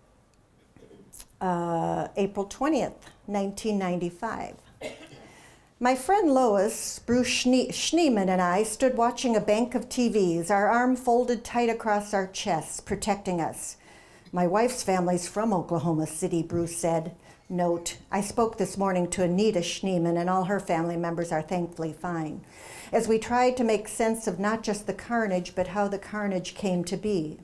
uh, 1.42 2.08
April 2.16 2.46
20th, 2.46 2.96
1995. 3.26 4.54
My 5.78 5.94
friend 5.94 6.32
Lois, 6.32 6.98
Bruce 7.00 7.28
Schneeman, 7.28 8.30
and 8.30 8.40
I 8.40 8.62
stood 8.62 8.96
watching 8.96 9.36
a 9.36 9.40
bank 9.40 9.74
of 9.74 9.90
TVs, 9.90 10.50
our 10.50 10.70
arm 10.70 10.96
folded 10.96 11.44
tight 11.44 11.68
across 11.68 12.14
our 12.14 12.26
chests, 12.26 12.80
protecting 12.80 13.38
us. 13.38 13.76
My 14.32 14.46
wife's 14.46 14.82
family's 14.82 15.28
from 15.28 15.52
Oklahoma 15.52 16.06
City, 16.06 16.42
Bruce 16.42 16.76
said. 16.76 17.14
Note, 17.52 17.96
I 18.12 18.20
spoke 18.20 18.58
this 18.58 18.78
morning 18.78 19.08
to 19.08 19.24
Anita 19.24 19.58
Schneeman, 19.58 20.16
and 20.16 20.30
all 20.30 20.44
her 20.44 20.60
family 20.60 20.96
members 20.96 21.32
are 21.32 21.42
thankfully 21.42 21.92
fine 21.92 22.42
as 22.92 23.08
we 23.08 23.18
tried 23.18 23.56
to 23.56 23.64
make 23.64 23.88
sense 23.88 24.28
of 24.28 24.38
not 24.38 24.62
just 24.62 24.86
the 24.86 24.94
carnage, 24.94 25.56
but 25.56 25.66
how 25.66 25.88
the 25.88 25.98
carnage 25.98 26.54
came 26.54 26.84
to 26.84 26.96
be. 26.96 27.40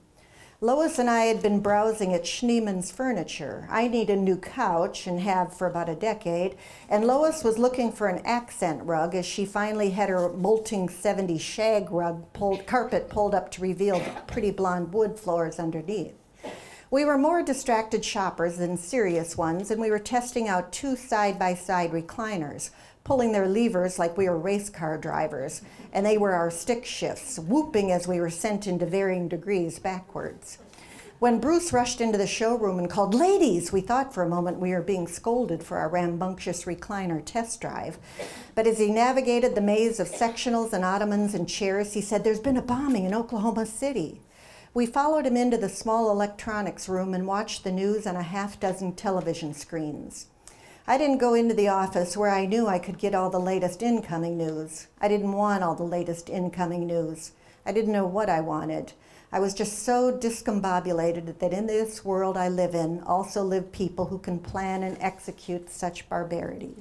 Lois 0.60 1.00
and 1.00 1.10
I 1.10 1.24
had 1.24 1.42
been 1.42 1.58
browsing 1.58 2.14
at 2.14 2.22
Schneeman's 2.22 2.92
furniture. 2.92 3.66
I 3.68 3.88
need 3.88 4.08
a 4.08 4.14
new 4.14 4.36
couch 4.36 5.08
and 5.08 5.18
have 5.18 5.52
for 5.52 5.66
about 5.66 5.88
a 5.88 5.96
decade, 5.96 6.54
and 6.88 7.04
Lois 7.04 7.42
was 7.42 7.58
looking 7.58 7.90
for 7.90 8.06
an 8.06 8.24
accent 8.24 8.84
rug 8.84 9.16
as 9.16 9.26
she 9.26 9.44
finally 9.44 9.90
had 9.90 10.08
her 10.08 10.28
molting 10.28 10.86
70s 10.86 11.40
shag 11.40 11.90
rug 11.90 12.32
pulled, 12.32 12.64
carpet 12.68 13.08
pulled 13.08 13.34
up 13.34 13.50
to 13.50 13.60
reveal 13.60 13.98
the 13.98 14.12
pretty 14.28 14.52
blonde 14.52 14.94
wood 14.94 15.18
floors 15.18 15.58
underneath. 15.58 16.14
We 16.88 17.04
were 17.04 17.18
more 17.18 17.42
distracted 17.42 18.04
shoppers 18.04 18.58
than 18.58 18.76
serious 18.76 19.36
ones, 19.36 19.72
and 19.72 19.80
we 19.80 19.90
were 19.90 19.98
testing 19.98 20.46
out 20.46 20.72
two 20.72 20.94
side 20.94 21.36
by 21.36 21.54
side 21.54 21.90
recliners, 21.90 22.70
pulling 23.02 23.32
their 23.32 23.48
levers 23.48 23.98
like 23.98 24.16
we 24.16 24.28
were 24.28 24.38
race 24.38 24.70
car 24.70 24.96
drivers, 24.96 25.62
and 25.92 26.06
they 26.06 26.16
were 26.16 26.32
our 26.32 26.48
stick 26.48 26.84
shifts, 26.84 27.40
whooping 27.40 27.90
as 27.90 28.06
we 28.06 28.20
were 28.20 28.30
sent 28.30 28.68
into 28.68 28.86
varying 28.86 29.26
degrees 29.26 29.80
backwards. 29.80 30.58
When 31.18 31.40
Bruce 31.40 31.72
rushed 31.72 32.00
into 32.00 32.18
the 32.18 32.26
showroom 32.26 32.78
and 32.78 32.88
called, 32.88 33.14
Ladies, 33.14 33.72
we 33.72 33.80
thought 33.80 34.14
for 34.14 34.22
a 34.22 34.28
moment 34.28 34.60
we 34.60 34.70
were 34.70 34.82
being 34.82 35.08
scolded 35.08 35.64
for 35.64 35.78
our 35.78 35.88
rambunctious 35.88 36.66
recliner 36.66 37.20
test 37.24 37.60
drive. 37.60 37.98
But 38.54 38.68
as 38.68 38.78
he 38.78 38.92
navigated 38.92 39.56
the 39.56 39.60
maze 39.60 39.98
of 39.98 40.08
sectionals 40.08 40.72
and 40.72 40.84
ottomans 40.84 41.34
and 41.34 41.48
chairs, 41.48 41.94
he 41.94 42.00
said, 42.00 42.22
There's 42.22 42.38
been 42.38 42.58
a 42.58 42.62
bombing 42.62 43.06
in 43.06 43.14
Oklahoma 43.14 43.66
City. 43.66 44.20
We 44.76 44.84
followed 44.84 45.24
him 45.24 45.38
into 45.38 45.56
the 45.56 45.70
small 45.70 46.10
electronics 46.10 46.86
room 46.86 47.14
and 47.14 47.26
watched 47.26 47.64
the 47.64 47.72
news 47.72 48.06
on 48.06 48.14
a 48.14 48.22
half 48.22 48.60
dozen 48.60 48.92
television 48.92 49.54
screens. 49.54 50.26
I 50.86 50.98
didn't 50.98 51.16
go 51.16 51.32
into 51.32 51.54
the 51.54 51.68
office 51.68 52.14
where 52.14 52.28
I 52.28 52.44
knew 52.44 52.66
I 52.66 52.78
could 52.78 52.98
get 52.98 53.14
all 53.14 53.30
the 53.30 53.40
latest 53.40 53.82
incoming 53.82 54.36
news. 54.36 54.88
I 55.00 55.08
didn't 55.08 55.32
want 55.32 55.64
all 55.64 55.74
the 55.74 55.82
latest 55.82 56.28
incoming 56.28 56.86
news. 56.86 57.32
I 57.64 57.72
didn't 57.72 57.94
know 57.94 58.04
what 58.04 58.28
I 58.28 58.42
wanted. 58.42 58.92
I 59.32 59.40
was 59.40 59.54
just 59.54 59.78
so 59.78 60.12
discombobulated 60.12 61.38
that 61.38 61.54
in 61.54 61.66
this 61.66 62.04
world 62.04 62.36
I 62.36 62.50
live 62.50 62.74
in 62.74 63.00
also 63.04 63.42
live 63.42 63.72
people 63.72 64.04
who 64.04 64.18
can 64.18 64.38
plan 64.38 64.82
and 64.82 64.98
execute 65.00 65.70
such 65.70 66.06
barbarity. 66.10 66.74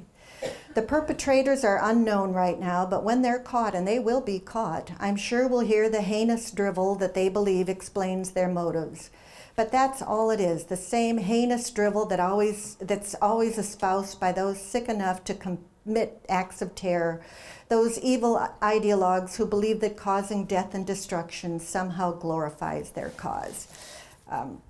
The 0.74 0.82
perpetrators 0.82 1.64
are 1.64 1.80
unknown 1.82 2.34
right 2.34 2.60
now, 2.60 2.86
but 2.86 3.04
when 3.04 3.22
they're 3.22 3.40
caught, 3.40 3.74
and 3.74 3.88
they 3.88 4.00
will 4.00 4.22
be 4.22 4.40
caught, 4.40 4.92
I'm 5.00 5.16
sure 5.16 5.48
we'll 5.48 5.62
hear 5.62 5.90
the 5.90 6.02
heinous 6.02 6.52
drivel 6.52 6.96
that 6.96 7.14
they 7.14 7.30
believe 7.30 7.70
explains 7.70 8.32
their 8.32 8.50
motives. 8.50 9.10
But 9.56 9.72
that's 9.72 10.02
all 10.02 10.32
it 10.32 10.42
is, 10.42 10.66
the 10.66 10.76
same 10.76 11.18
heinous 11.18 11.70
drivel 11.70 12.06
that 12.08 12.20
always, 12.20 12.76
that's 12.76 13.16
always 13.22 13.58
espoused 13.58 14.20
by 14.20 14.34
those 14.34 14.62
sick 14.62 14.90
enough 14.90 15.24
to 15.24 15.34
commit 15.34 16.26
acts 16.28 16.62
of 16.62 16.76
terror, 16.76 17.22
those 17.70 17.98
evil 18.00 18.46
ideologues 18.62 19.38
who 19.38 19.46
believe 19.46 19.80
that 19.80 19.96
causing 19.96 20.46
death 20.46 20.76
and 20.76 20.86
destruction 20.86 21.60
somehow 21.60 22.12
glorifies 22.12 22.90
their 22.92 23.10
cause. 23.12 23.68
Um, 24.30 24.62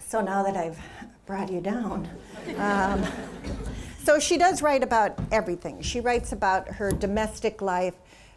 so 0.00 0.20
now 0.20 0.42
that 0.42 0.56
I've 0.56 0.80
brought 1.26 1.50
you 1.50 1.60
down, 1.60 2.08
um, 2.58 3.04
so 4.04 4.18
she 4.18 4.36
does 4.36 4.60
write 4.60 4.82
about 4.82 5.18
everything. 5.32 5.80
She 5.80 6.00
writes 6.00 6.32
about 6.32 6.68
her 6.68 6.90
domestic 6.90 7.62
life. 7.62 7.94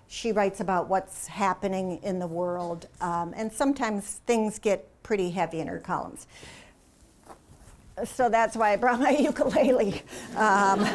She 0.08 0.32
writes 0.32 0.62
about 0.62 0.88
what's 0.88 1.28
happening 1.28 2.00
in 2.04 2.20
the 2.20 2.28
world. 2.28 2.88
Um, 3.02 3.34
and 3.36 3.52
sometimes 3.52 4.22
things 4.26 4.60
get 4.60 4.88
pretty 5.04 5.30
heavy 5.32 5.60
in 5.60 5.68
her 5.68 5.80
columns. 5.80 6.28
So 8.06 8.30
that's 8.30 8.56
why 8.56 8.72
I 8.74 8.76
brought 8.78 9.00
my 9.00 9.10
ukulele. 9.20 10.02
Um, 10.38 10.80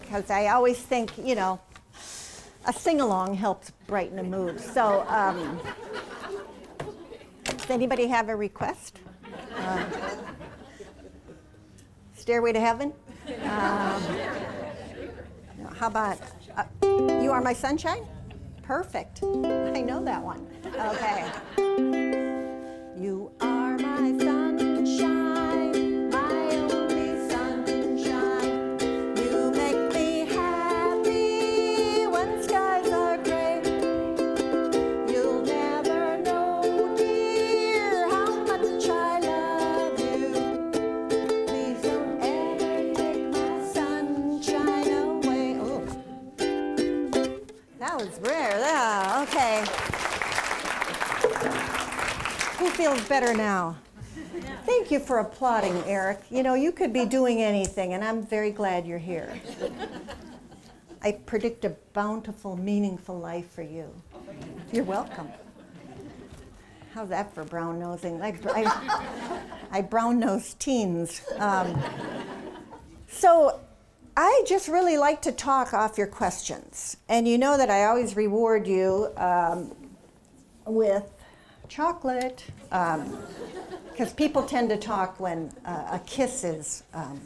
because 0.00 0.30
I 0.30 0.48
always 0.48 0.78
think, 0.78 1.10
you 1.18 1.34
know, 1.34 1.60
a 2.66 2.72
sing 2.72 3.00
along 3.00 3.34
helps 3.34 3.72
brighten 3.86 4.18
a 4.18 4.22
mood. 4.22 4.60
So, 4.60 5.04
um, 5.08 5.60
does 7.44 7.70
anybody 7.70 8.06
have 8.06 8.28
a 8.28 8.36
request? 8.36 8.98
Uh, 9.56 9.84
Stairway 12.28 12.52
to 12.52 12.60
Heaven? 12.60 12.92
Um, 13.44 14.02
how 15.76 15.86
about 15.86 16.18
uh, 16.58 16.64
You 17.22 17.32
Are 17.32 17.40
My 17.40 17.54
Sunshine? 17.54 18.06
Perfect. 18.60 19.22
I 19.24 19.80
know 19.80 20.04
that 20.04 20.22
one. 20.22 20.46
Okay. 20.66 21.24
You 23.02 23.32
are 23.40 23.78
my 23.78 24.08
sunshine, 24.08 24.27
feels 52.78 53.08
better 53.08 53.34
now? 53.34 53.76
Thank 54.64 54.92
you 54.92 55.00
for 55.00 55.18
applauding, 55.18 55.74
Eric. 55.82 56.20
You 56.30 56.44
know, 56.44 56.54
you 56.54 56.70
could 56.70 56.92
be 56.92 57.06
doing 57.06 57.42
anything, 57.42 57.92
and 57.94 58.04
I'm 58.04 58.24
very 58.24 58.52
glad 58.52 58.86
you're 58.86 58.98
here. 58.98 59.36
I 61.02 61.10
predict 61.26 61.64
a 61.64 61.70
bountiful, 61.92 62.56
meaningful 62.56 63.18
life 63.18 63.50
for 63.50 63.62
you. 63.62 63.92
You're 64.72 64.84
welcome. 64.84 65.28
How's 66.94 67.08
that 67.08 67.34
for 67.34 67.42
brown 67.42 67.80
nosing? 67.80 68.22
I, 68.22 68.38
I, 68.46 69.40
I 69.72 69.80
brown 69.80 70.20
nose 70.20 70.54
teens. 70.54 71.22
Um, 71.38 71.82
so 73.08 73.58
I 74.16 74.44
just 74.46 74.68
really 74.68 74.98
like 74.98 75.20
to 75.22 75.32
talk 75.32 75.74
off 75.74 75.98
your 75.98 76.06
questions. 76.06 76.96
And 77.08 77.26
you 77.26 77.38
know 77.38 77.56
that 77.56 77.70
I 77.70 77.86
always 77.86 78.14
reward 78.14 78.68
you 78.68 79.08
um, 79.16 79.74
with 80.64 81.12
chocolate, 81.68 82.44
because 82.70 84.10
um, 84.10 84.16
people 84.16 84.42
tend 84.42 84.68
to 84.70 84.76
talk 84.76 85.20
when 85.20 85.52
uh, 85.64 85.88
a 85.92 86.00
kiss 86.06 86.44
is 86.44 86.82
um, 86.94 87.20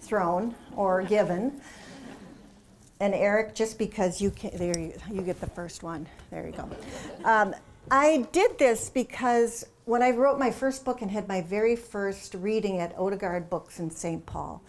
thrown 0.00 0.54
or 0.74 1.02
given. 1.02 1.60
And 3.00 3.14
Eric, 3.14 3.54
just 3.54 3.78
because 3.78 4.20
you 4.20 4.30
can, 4.30 4.56
there 4.56 4.78
you, 4.78 4.94
you 5.12 5.20
get 5.20 5.40
the 5.40 5.48
first 5.48 5.82
one. 5.82 6.06
There 6.30 6.46
you 6.46 6.52
go. 6.52 6.68
Um, 7.24 7.54
I 7.90 8.26
did 8.32 8.58
this 8.58 8.88
because 8.88 9.66
when 9.84 10.02
I 10.02 10.10
wrote 10.10 10.38
my 10.38 10.50
first 10.50 10.84
book 10.84 11.02
and 11.02 11.10
had 11.10 11.28
my 11.28 11.42
very 11.42 11.76
first 11.76 12.34
reading 12.34 12.80
at 12.80 12.96
Odegard 12.96 13.48
Books 13.50 13.78
in 13.78 13.90
St. 13.90 14.24
Paul, 14.26 14.62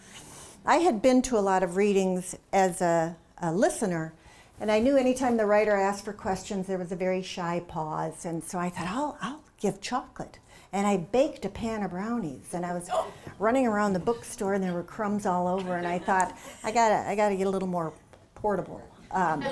I 0.64 0.76
had 0.76 1.00
been 1.00 1.22
to 1.22 1.38
a 1.38 1.40
lot 1.40 1.62
of 1.62 1.76
readings 1.76 2.36
as 2.52 2.80
a, 2.82 3.16
a 3.38 3.52
listener, 3.52 4.12
and 4.60 4.70
I 4.70 4.78
knew 4.80 4.96
anytime 4.96 5.36
the 5.36 5.46
writer 5.46 5.74
asked 5.74 6.04
for 6.04 6.12
questions, 6.12 6.66
there 6.66 6.78
was 6.78 6.92
a 6.92 6.96
very 6.96 7.22
shy 7.22 7.62
pause. 7.68 8.24
And 8.24 8.42
so 8.42 8.58
I 8.58 8.70
thought, 8.70 8.88
oh, 8.90 9.16
I'll 9.20 9.42
give 9.60 9.80
chocolate. 9.80 10.38
And 10.72 10.86
I 10.86 10.98
baked 10.98 11.44
a 11.44 11.48
pan 11.48 11.82
of 11.82 11.92
brownies, 11.92 12.52
and 12.52 12.66
I 12.66 12.74
was 12.74 12.90
running 13.38 13.66
around 13.66 13.94
the 13.94 14.00
bookstore, 14.00 14.54
and 14.54 14.62
there 14.62 14.74
were 14.74 14.82
crumbs 14.82 15.24
all 15.24 15.48
over. 15.48 15.76
And 15.76 15.86
I 15.86 15.98
thought, 15.98 16.36
I 16.62 16.72
gotta, 16.72 17.08
I 17.08 17.14
gotta 17.14 17.36
get 17.36 17.46
a 17.46 17.50
little 17.50 17.68
more 17.68 17.92
portable. 18.34 18.82
Um, 19.10 19.44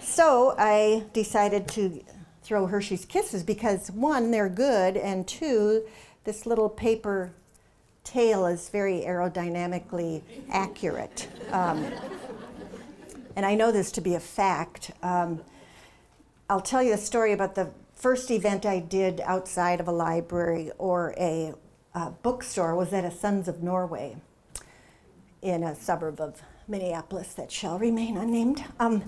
so 0.00 0.54
I 0.58 1.04
decided 1.12 1.68
to 1.68 2.02
throw 2.42 2.66
Hershey's 2.66 3.04
Kisses 3.04 3.42
because 3.42 3.90
one, 3.90 4.30
they're 4.30 4.48
good, 4.48 4.96
and 4.96 5.26
two, 5.26 5.84
this 6.24 6.46
little 6.46 6.68
paper 6.68 7.32
tail 8.02 8.46
is 8.46 8.68
very 8.68 9.02
aerodynamically 9.06 10.22
accurate. 10.50 11.28
Um, 11.50 11.92
and 13.36 13.46
I 13.46 13.54
know 13.54 13.70
this 13.70 13.92
to 13.92 14.00
be 14.00 14.14
a 14.14 14.20
fact. 14.20 14.90
Um, 15.02 15.42
I'll 16.50 16.60
tell 16.60 16.82
you 16.82 16.94
a 16.94 16.98
story 16.98 17.32
about 17.32 17.54
the 17.54 17.70
first 17.94 18.30
event 18.30 18.66
I 18.66 18.80
did 18.80 19.20
outside 19.20 19.78
of 19.78 19.86
a 19.86 19.92
library 19.92 20.72
or 20.78 21.14
a 21.16 21.54
bookstore 22.22 22.74
was 22.74 22.92
at 22.92 23.04
a 23.04 23.10
Sons 23.10 23.48
of 23.48 23.62
Norway 23.62 24.16
in 25.42 25.62
a 25.62 25.74
suburb 25.74 26.20
of 26.20 26.42
Minneapolis 26.68 27.32
that 27.34 27.50
shall 27.50 27.78
remain 27.78 28.16
unnamed. 28.16 28.64
Um, 28.80 29.04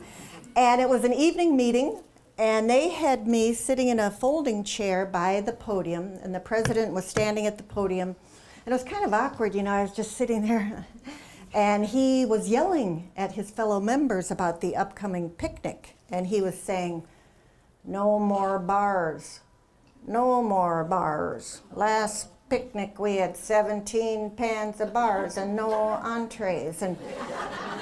and 0.57 0.81
it 0.81 0.89
was 0.89 1.05
an 1.05 1.13
evening 1.13 1.57
meeting, 1.57 2.03
and 2.39 2.71
they 2.71 2.89
had 2.89 3.27
me 3.27 3.53
sitting 3.53 3.89
in 3.89 3.99
a 3.99 4.11
folding 4.11 4.65
chair 4.65 5.05
by 5.05 5.41
the 5.41 5.53
podium, 5.53 6.19
and 6.23 6.35
the 6.35 6.41
president 6.41 6.93
was 6.93 7.07
standing 7.07 7.47
at 7.47 7.59
the 7.59 7.65
podium. 7.65 8.17
And 8.65 8.73
it 8.73 8.73
was 8.73 8.85
kind 8.85 9.05
of 9.05 9.13
awkward, 9.13 9.55
you 9.55 9.63
know, 9.63 9.73
I 9.73 9.83
was 9.83 9.93
just 9.93 10.13
sitting 10.13 10.47
there. 10.47 10.87
And 11.55 11.87
he 11.87 12.27
was 12.27 12.49
yelling 12.49 13.11
at 13.17 13.33
his 13.33 13.51
fellow 13.51 13.81
members 13.81 14.31
about 14.31 14.61
the 14.61 14.77
upcoming 14.77 15.31
picnic. 15.31 15.97
And 16.11 16.27
he 16.27 16.43
was 16.43 16.59
saying, 16.59 17.05
No 17.85 18.19
more 18.19 18.59
bars. 18.59 19.41
No 20.07 20.43
more 20.43 20.85
bars. 20.85 21.63
Last 21.73 22.29
picnic 22.49 22.99
we 22.99 23.17
had 23.17 23.37
17 23.37 24.31
pans 24.31 24.81
of 24.81 24.93
bars 24.93 25.37
and 25.37 25.55
no 25.55 25.71
entrees. 25.73 26.83
And, 26.83 26.97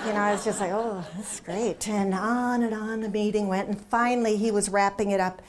you 0.05 0.13
know, 0.13 0.21
I 0.21 0.33
was 0.33 0.45
just 0.45 0.61
like, 0.61 0.73
Oh, 0.73 1.05
that's 1.17 1.41
great. 1.41 1.89
And 1.89 2.15
on 2.15 2.63
and 2.63 2.75
on 2.75 3.01
the 3.01 3.09
meeting 3.09 3.49
went. 3.49 3.69
And 3.69 3.81
finally 3.81 4.37
he 4.37 4.51
was 4.51 4.69
wrapping 4.69 5.11
it 5.11 5.21
up. 5.21 5.43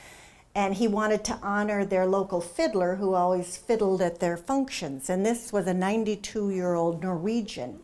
And 0.56 0.74
he 0.74 0.88
wanted 0.88 1.24
to 1.26 1.38
honor 1.44 1.86
their 1.86 2.08
local 2.08 2.42
fiddler 2.42 2.96
who 2.96 3.14
always 3.14 3.58
fiddled 3.58 4.02
at 4.02 4.20
their 4.20 4.38
functions. 4.38 5.08
And 5.08 5.24
this 5.24 5.54
was 5.54 5.68
a 5.68 5.74
92 5.74 6.50
year 6.50 6.74
old 6.74 7.04
Norwegian 7.04 7.80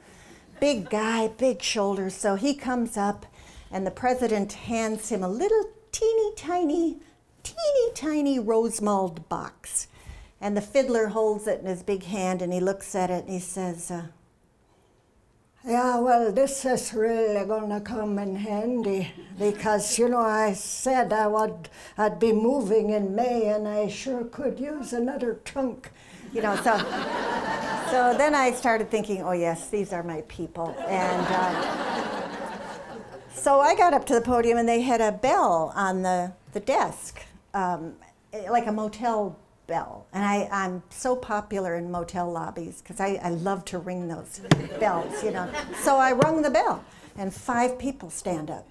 big 0.63 0.89
guy, 0.89 1.27
big 1.27 1.61
shoulders. 1.61 2.13
So 2.13 2.35
he 2.35 2.53
comes 2.55 2.95
up, 2.95 3.25
and 3.69 3.85
the 3.85 3.91
president 3.91 4.53
hands 4.53 5.09
him 5.09 5.21
a 5.21 5.27
little 5.27 5.65
teeny 5.91 6.33
tiny, 6.37 6.99
teeny 7.43 7.91
tiny 7.93 8.39
rosemaled 8.39 9.27
box. 9.27 9.89
And 10.39 10.55
the 10.55 10.61
fiddler 10.61 11.07
holds 11.07 11.47
it 11.47 11.59
in 11.59 11.65
his 11.65 11.83
big 11.83 12.03
hand 12.03 12.41
and 12.41 12.53
he 12.53 12.61
looks 12.61 12.95
at 12.95 13.09
it 13.09 13.25
and 13.25 13.33
he 13.33 13.39
says, 13.39 13.91
uh, 13.91 14.05
Yeah, 15.65 15.99
well, 15.99 16.31
this 16.31 16.63
is 16.63 16.93
really 16.93 17.45
gonna 17.45 17.81
come 17.81 18.17
in 18.17 18.37
handy 18.37 19.11
because, 19.37 19.99
you 19.99 20.07
know, 20.07 20.21
I 20.21 20.53
said 20.53 21.11
I 21.11 21.27
would, 21.27 21.67
I'd 21.97 22.19
be 22.19 22.31
moving 22.31 22.91
in 22.91 23.13
May 23.13 23.47
and 23.47 23.67
I 23.67 23.89
sure 23.89 24.23
could 24.23 24.61
use 24.61 24.93
another 24.93 25.41
trunk 25.43 25.91
you 26.33 26.41
know, 26.41 26.55
so 26.57 26.77
so 27.91 28.15
then 28.17 28.33
I 28.33 28.51
started 28.51 28.89
thinking, 28.89 29.21
oh 29.21 29.33
yes, 29.33 29.69
these 29.69 29.93
are 29.93 30.01
my 30.01 30.21
people, 30.27 30.75
and 30.87 31.27
uh, 31.29 31.79
so 33.33 33.59
I 33.59 33.75
got 33.75 33.93
up 33.93 34.05
to 34.07 34.15
the 34.15 34.21
podium 34.21 34.57
and 34.57 34.67
they 34.67 34.81
had 34.81 34.99
a 34.99 35.11
bell 35.11 35.71
on 35.75 36.01
the 36.01 36.33
the 36.53 36.59
desk, 36.59 37.21
um, 37.53 37.93
like 38.49 38.65
a 38.67 38.71
motel 38.71 39.37
bell, 39.67 40.07
and 40.11 40.23
I 40.25 40.49
I'm 40.51 40.81
so 40.89 41.15
popular 41.15 41.75
in 41.75 41.91
motel 41.91 42.31
lobbies 42.31 42.81
because 42.81 42.99
I, 42.99 43.19
I 43.23 43.29
love 43.29 43.63
to 43.65 43.77
ring 43.77 44.07
those 44.07 44.41
bells, 44.79 45.23
you 45.23 45.31
know. 45.31 45.51
So 45.83 45.97
I 45.97 46.13
rung 46.13 46.41
the 46.41 46.49
bell, 46.49 46.83
and 47.15 47.31
five 47.33 47.77
people 47.77 48.09
stand 48.09 48.49
up, 48.49 48.67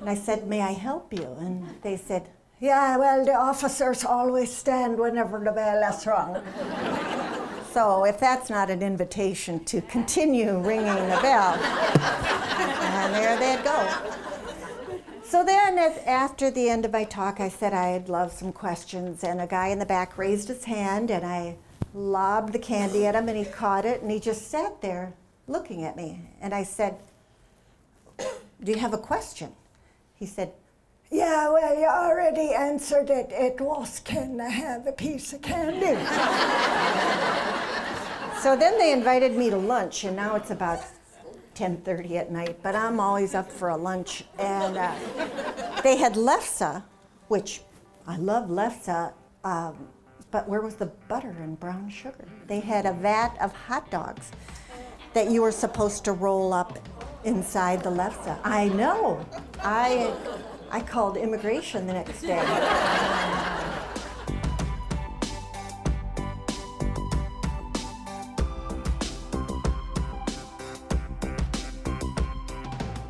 and 0.00 0.10
I 0.10 0.16
said, 0.16 0.48
may 0.48 0.60
I 0.60 0.72
help 0.72 1.12
you? 1.12 1.36
And 1.38 1.80
they 1.82 1.96
said 1.96 2.28
yeah, 2.60 2.98
well, 2.98 3.24
the 3.24 3.34
officers 3.34 4.04
always 4.04 4.54
stand 4.54 4.98
whenever 4.98 5.42
the 5.42 5.50
bell 5.50 5.82
is 5.90 6.06
rung. 6.06 6.42
so 7.72 8.04
if 8.04 8.20
that's 8.20 8.50
not 8.50 8.68
an 8.68 8.82
invitation 8.82 9.64
to 9.64 9.80
continue 9.82 10.58
ringing 10.58 11.08
the 11.08 11.18
bell, 11.22 11.54
and 11.54 13.14
there 13.14 13.38
they'd 13.38 13.64
go. 13.64 14.20
So 15.22 15.44
then, 15.44 15.78
after 16.06 16.50
the 16.50 16.68
end 16.68 16.84
of 16.84 16.92
my 16.92 17.04
talk, 17.04 17.40
I 17.40 17.48
said 17.48 17.72
I'd 17.72 18.08
love 18.08 18.32
some 18.32 18.52
questions, 18.52 19.24
and 19.24 19.40
a 19.40 19.46
guy 19.46 19.68
in 19.68 19.78
the 19.78 19.86
back 19.86 20.18
raised 20.18 20.48
his 20.48 20.64
hand, 20.64 21.10
and 21.10 21.24
I 21.24 21.56
lobbed 21.94 22.52
the 22.52 22.58
candy 22.58 23.06
at 23.06 23.14
him, 23.14 23.28
and 23.28 23.38
he 23.38 23.44
caught 23.44 23.86
it, 23.86 24.02
and 24.02 24.10
he 24.10 24.20
just 24.20 24.50
sat 24.50 24.82
there 24.82 25.14
looking 25.46 25.84
at 25.84 25.96
me. 25.96 26.20
And 26.40 26.52
I 26.52 26.64
said, 26.64 26.98
Do 28.18 28.72
you 28.72 28.78
have 28.78 28.92
a 28.92 28.98
question? 28.98 29.52
He 30.14 30.26
said, 30.26 30.52
yeah, 31.10 31.50
well, 31.50 31.78
you 31.78 31.86
already 31.86 32.54
answered 32.54 33.10
it. 33.10 33.30
It 33.30 33.60
was, 33.60 34.00
can 34.00 34.40
I 34.40 34.48
have 34.48 34.86
a 34.86 34.92
piece 34.92 35.32
of 35.32 35.42
candy? 35.42 35.86
so 38.40 38.56
then 38.56 38.78
they 38.78 38.92
invited 38.92 39.36
me 39.36 39.50
to 39.50 39.56
lunch, 39.56 40.04
and 40.04 40.14
now 40.14 40.36
it's 40.36 40.50
about 40.50 40.84
10.30 41.56 42.12
at 42.12 42.30
night, 42.30 42.62
but 42.62 42.76
I'm 42.76 43.00
always 43.00 43.34
up 43.34 43.50
for 43.50 43.70
a 43.70 43.76
lunch. 43.76 44.24
And 44.38 44.76
uh, 44.76 44.94
they 45.82 45.96
had 45.96 46.14
lefse, 46.14 46.82
which 47.26 47.62
I 48.06 48.16
love 48.16 48.48
lefse, 48.48 49.12
um, 49.42 49.88
but 50.30 50.48
where 50.48 50.60
was 50.60 50.76
the 50.76 50.92
butter 51.08 51.34
and 51.40 51.58
brown 51.58 51.90
sugar? 51.90 52.28
They 52.46 52.60
had 52.60 52.86
a 52.86 52.92
vat 52.92 53.36
of 53.40 53.52
hot 53.52 53.90
dogs 53.90 54.30
that 55.12 55.28
you 55.28 55.42
were 55.42 55.50
supposed 55.50 56.04
to 56.04 56.12
roll 56.12 56.52
up 56.52 56.78
inside 57.24 57.82
the 57.82 57.90
lefse. 57.90 58.38
I 58.44 58.68
know. 58.68 59.26
I 59.60 60.14
I 60.72 60.80
called 60.80 61.16
immigration 61.16 61.86
the 61.86 61.92
next 61.92 62.22
day. 62.22 62.38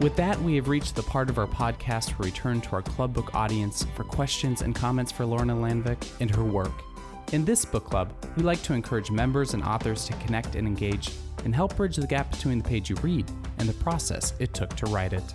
With 0.00 0.16
that, 0.16 0.40
we 0.40 0.56
have 0.56 0.68
reached 0.68 0.96
the 0.96 1.02
part 1.02 1.28
of 1.28 1.36
our 1.36 1.46
podcast 1.46 2.12
where 2.12 2.24
we 2.24 2.30
turn 2.30 2.62
to 2.62 2.72
our 2.72 2.80
club 2.80 3.12
book 3.12 3.34
audience 3.34 3.84
for 3.94 4.04
questions 4.04 4.62
and 4.62 4.74
comments 4.74 5.12
for 5.12 5.26
Lorna 5.26 5.54
Landvik 5.54 6.02
and 6.20 6.34
her 6.34 6.42
work. 6.42 6.72
In 7.32 7.44
this 7.44 7.66
book 7.66 7.84
club, 7.84 8.10
we 8.34 8.42
like 8.42 8.62
to 8.62 8.72
encourage 8.72 9.10
members 9.10 9.52
and 9.52 9.62
authors 9.62 10.06
to 10.06 10.14
connect 10.14 10.56
and 10.56 10.66
engage 10.66 11.10
and 11.44 11.54
help 11.54 11.76
bridge 11.76 11.96
the 11.96 12.06
gap 12.06 12.30
between 12.30 12.56
the 12.62 12.68
page 12.68 12.88
you 12.88 12.96
read 12.96 13.30
and 13.58 13.68
the 13.68 13.74
process 13.74 14.32
it 14.38 14.54
took 14.54 14.74
to 14.76 14.86
write 14.86 15.12
it. 15.12 15.34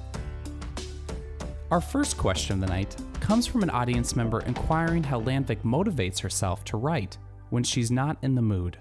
Our 1.71 1.81
first 1.81 2.17
question 2.17 2.53
of 2.53 2.59
the 2.61 2.67
night 2.67 2.95
comes 3.19 3.47
from 3.47 3.63
an 3.63 3.71
audience 3.71 4.15
member 4.15 4.41
inquiring 4.41 5.01
how 5.01 5.19
Landvik 5.19 5.63
motivates 5.63 6.19
herself 6.19 6.63
to 6.65 6.77
write 6.77 7.17
when 7.49 7.63
she's 7.63 7.89
not 7.89 8.17
in 8.21 8.35
the 8.35 8.41
mood. 8.41 8.77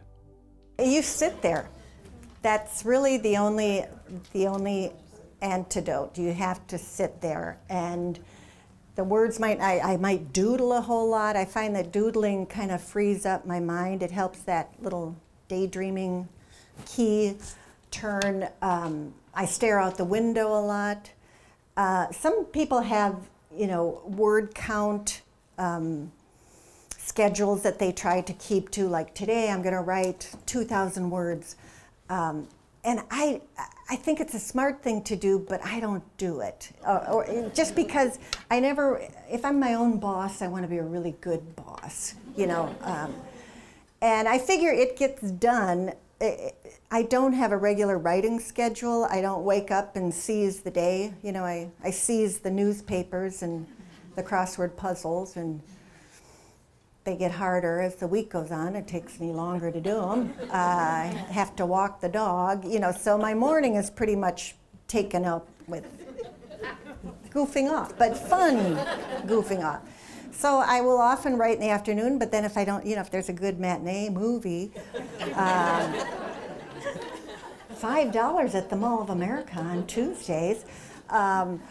You 0.79 1.01
sit 1.01 1.41
there. 1.41 1.71
That's 2.43 2.85
really 2.85 3.17
the 3.17 3.39
only 3.39 3.87
the 4.35 4.49
only 4.49 4.93
antidote. 5.41 6.19
You 6.19 6.35
have 6.35 6.67
to 6.67 6.77
sit 6.77 7.23
there 7.23 7.59
and 7.71 8.19
the 8.97 9.05
words 9.05 9.41
might 9.41 9.63
I, 9.63 9.95
I 9.95 9.97
might 9.97 10.35
doodle 10.35 10.75
a 10.75 10.83
whole 10.83 11.09
lot. 11.09 11.37
I 11.37 11.47
find 11.47 11.75
that 11.77 11.91
doodling 11.91 12.45
kind 12.47 12.71
of 12.71 12.83
frees 12.83 13.25
up 13.25 13.47
my 13.47 13.61
mind. 13.61 14.03
It 14.03 14.11
helps 14.11 14.41
that 14.41 14.75
little 14.79 15.17
daydreaming 15.49 16.29
key 16.85 17.37
turn. 17.91 18.47
Um, 18.61 19.15
I 19.33 19.47
stare 19.47 19.81
out 19.81 19.97
the 19.97 20.05
window 20.05 20.49
a 20.49 20.61
lot. 20.61 21.11
Uh, 21.77 22.11
some 22.13 22.45
people 22.47 22.81
have, 22.81 23.17
you 23.55 23.67
know, 23.67 24.01
word 24.07 24.55
count 24.55 25.23
um, 25.59 26.11
schedules 26.97 27.63
that 27.63 27.79
they 27.79 27.93
try 27.93 28.21
to 28.21 28.33
keep 28.35 28.71
to. 28.71 28.87
Like 28.87 29.15
today, 29.15 29.51
I'm 29.51 29.63
going 29.63 29.75
to 29.75 29.81
write 29.81 30.31
2,000 30.47 31.11
words, 31.11 31.57
um, 32.09 32.49
and 32.85 33.01
I, 33.11 33.41
I 33.89 33.97
think 33.97 34.21
it's 34.21 34.35
a 34.35 34.39
smart 34.39 34.83
thing 34.83 35.03
to 35.05 35.17
do, 35.17 35.45
but 35.49 35.65
I 35.65 35.81
don't 35.81 36.05
do 36.17 36.41
it. 36.41 36.71
Or, 36.87 37.09
or 37.09 37.51
just 37.55 37.75
because 37.75 38.19
I 38.51 38.61
never, 38.61 39.01
if 39.31 39.45
I'm 39.45 39.59
my 39.59 39.75
own 39.75 39.99
boss, 39.99 40.43
I 40.43 40.49
want 40.49 40.65
to 40.65 40.69
be 40.69 40.79
a 40.79 40.85
really 40.85 41.17
good 41.21 41.57
boss, 41.57 42.15
you 42.37 42.47
know. 42.47 42.75
Um, 42.83 43.15
and 44.03 44.29
I 44.29 44.39
figure 44.39 44.71
it 44.71 44.99
gets 44.99 45.23
done. 45.23 45.95
I 46.21 47.03
don't 47.03 47.33
have 47.33 47.53
a 47.53 47.57
regular 47.57 47.99
writing 47.99 48.39
schedule. 48.41 49.05
I 49.11 49.21
don't 49.21 49.45
wake 49.45 49.71
up 49.71 49.97
and 49.97 50.13
seize 50.15 50.61
the 50.61 50.71
day. 50.71 51.13
You 51.23 51.33
know, 51.33 51.45
I, 51.45 51.71
I 51.83 51.91
seize 51.91 52.39
the 52.39 52.51
newspapers 52.51 53.43
and 53.43 53.67
the 54.15 54.23
crossword 54.23 54.77
puzzles, 54.77 55.37
and 55.37 55.61
they 57.03 57.17
get 57.17 57.33
harder 57.33 57.81
as 57.81 57.97
the 57.97 58.07
week 58.07 58.31
goes 58.31 58.51
on. 58.51 58.77
It 58.77 58.87
takes 58.87 59.21
me 59.21 59.33
longer 59.33 59.71
to 59.71 59.81
do 59.81 60.01
them. 60.01 60.35
Uh, 60.51 60.53
I 60.53 61.27
have 61.31 61.57
to 61.57 61.67
walk 61.67 62.01
the 62.01 62.09
dog, 62.09 62.65
you 62.65 62.79
know, 62.79 62.93
so 62.93 63.19
my 63.19 63.35
morning 63.35 63.75
is 63.75 63.91
pretty 63.91 64.17
much 64.17 64.55
taken 64.87 65.25
up 65.25 65.49
with 65.67 65.85
goofing 67.31 67.71
off, 67.71 67.99
but 67.99 68.17
fun 68.17 68.77
goofing 69.27 69.65
off. 69.65 69.83
So 70.35 70.59
I 70.59 70.81
will 70.81 70.99
often 70.99 71.39
write 71.39 71.55
in 71.55 71.61
the 71.61 71.71
afternoon, 71.71 72.19
but 72.19 72.33
then 72.33 72.45
if 72.45 72.57
I 72.57 72.65
don't, 72.65 72.85
you 72.85 72.97
know, 72.97 73.03
if 73.03 73.11
there's 73.11 73.29
a 73.29 73.33
good 73.33 73.61
matinee 73.61 74.11
movie, 74.11 74.73
um, 75.35 75.95
five 77.77 78.13
dollars 78.13 78.55
at 78.55 78.69
the 78.69 78.77
Mall 78.77 79.01
of 79.01 79.11
America 79.11 79.59
on 79.61 79.87
Tuesdays. 79.87 80.65
Um, 81.09 81.63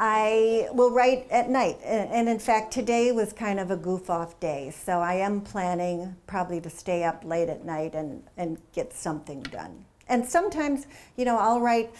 I 0.00 0.68
will 0.72 0.92
write 0.92 1.26
at 1.28 1.50
night, 1.50 1.78
and 1.82 2.28
in 2.28 2.38
fact, 2.38 2.72
today 2.72 3.10
was 3.10 3.32
kind 3.32 3.58
of 3.58 3.72
a 3.72 3.76
goof 3.76 4.08
off 4.08 4.38
day, 4.38 4.70
so 4.70 5.00
I 5.00 5.14
am 5.14 5.40
planning 5.40 6.14
probably 6.28 6.60
to 6.60 6.70
stay 6.70 7.02
up 7.02 7.24
late 7.24 7.48
at 7.48 7.64
night 7.64 7.94
and, 7.94 8.22
and 8.36 8.58
get 8.72 8.92
something 8.92 9.42
done. 9.42 9.84
And 10.08 10.24
sometimes, 10.24 10.86
you 11.16 11.24
know, 11.24 11.36
I'll 11.36 11.60
write 11.60 11.90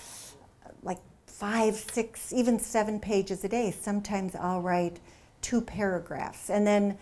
like 0.85 1.01
five, 1.27 1.75
six, 1.75 2.33
even 2.33 2.61
seven 2.61 3.01
pages 3.01 3.43
a 3.43 3.49
day. 3.49 3.73
Sometimes 3.73 4.37
I'll 4.37 4.63
write 4.63 5.01
two 5.43 5.61
paragraphs. 5.61 6.51
And 6.51 6.67
then 6.67 6.99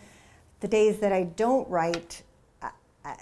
the 0.61 0.69
days 0.69 0.99
that 0.99 1.13
I 1.13 1.25
don't 1.25 1.69
write, 1.69 2.23
I, 2.63 2.71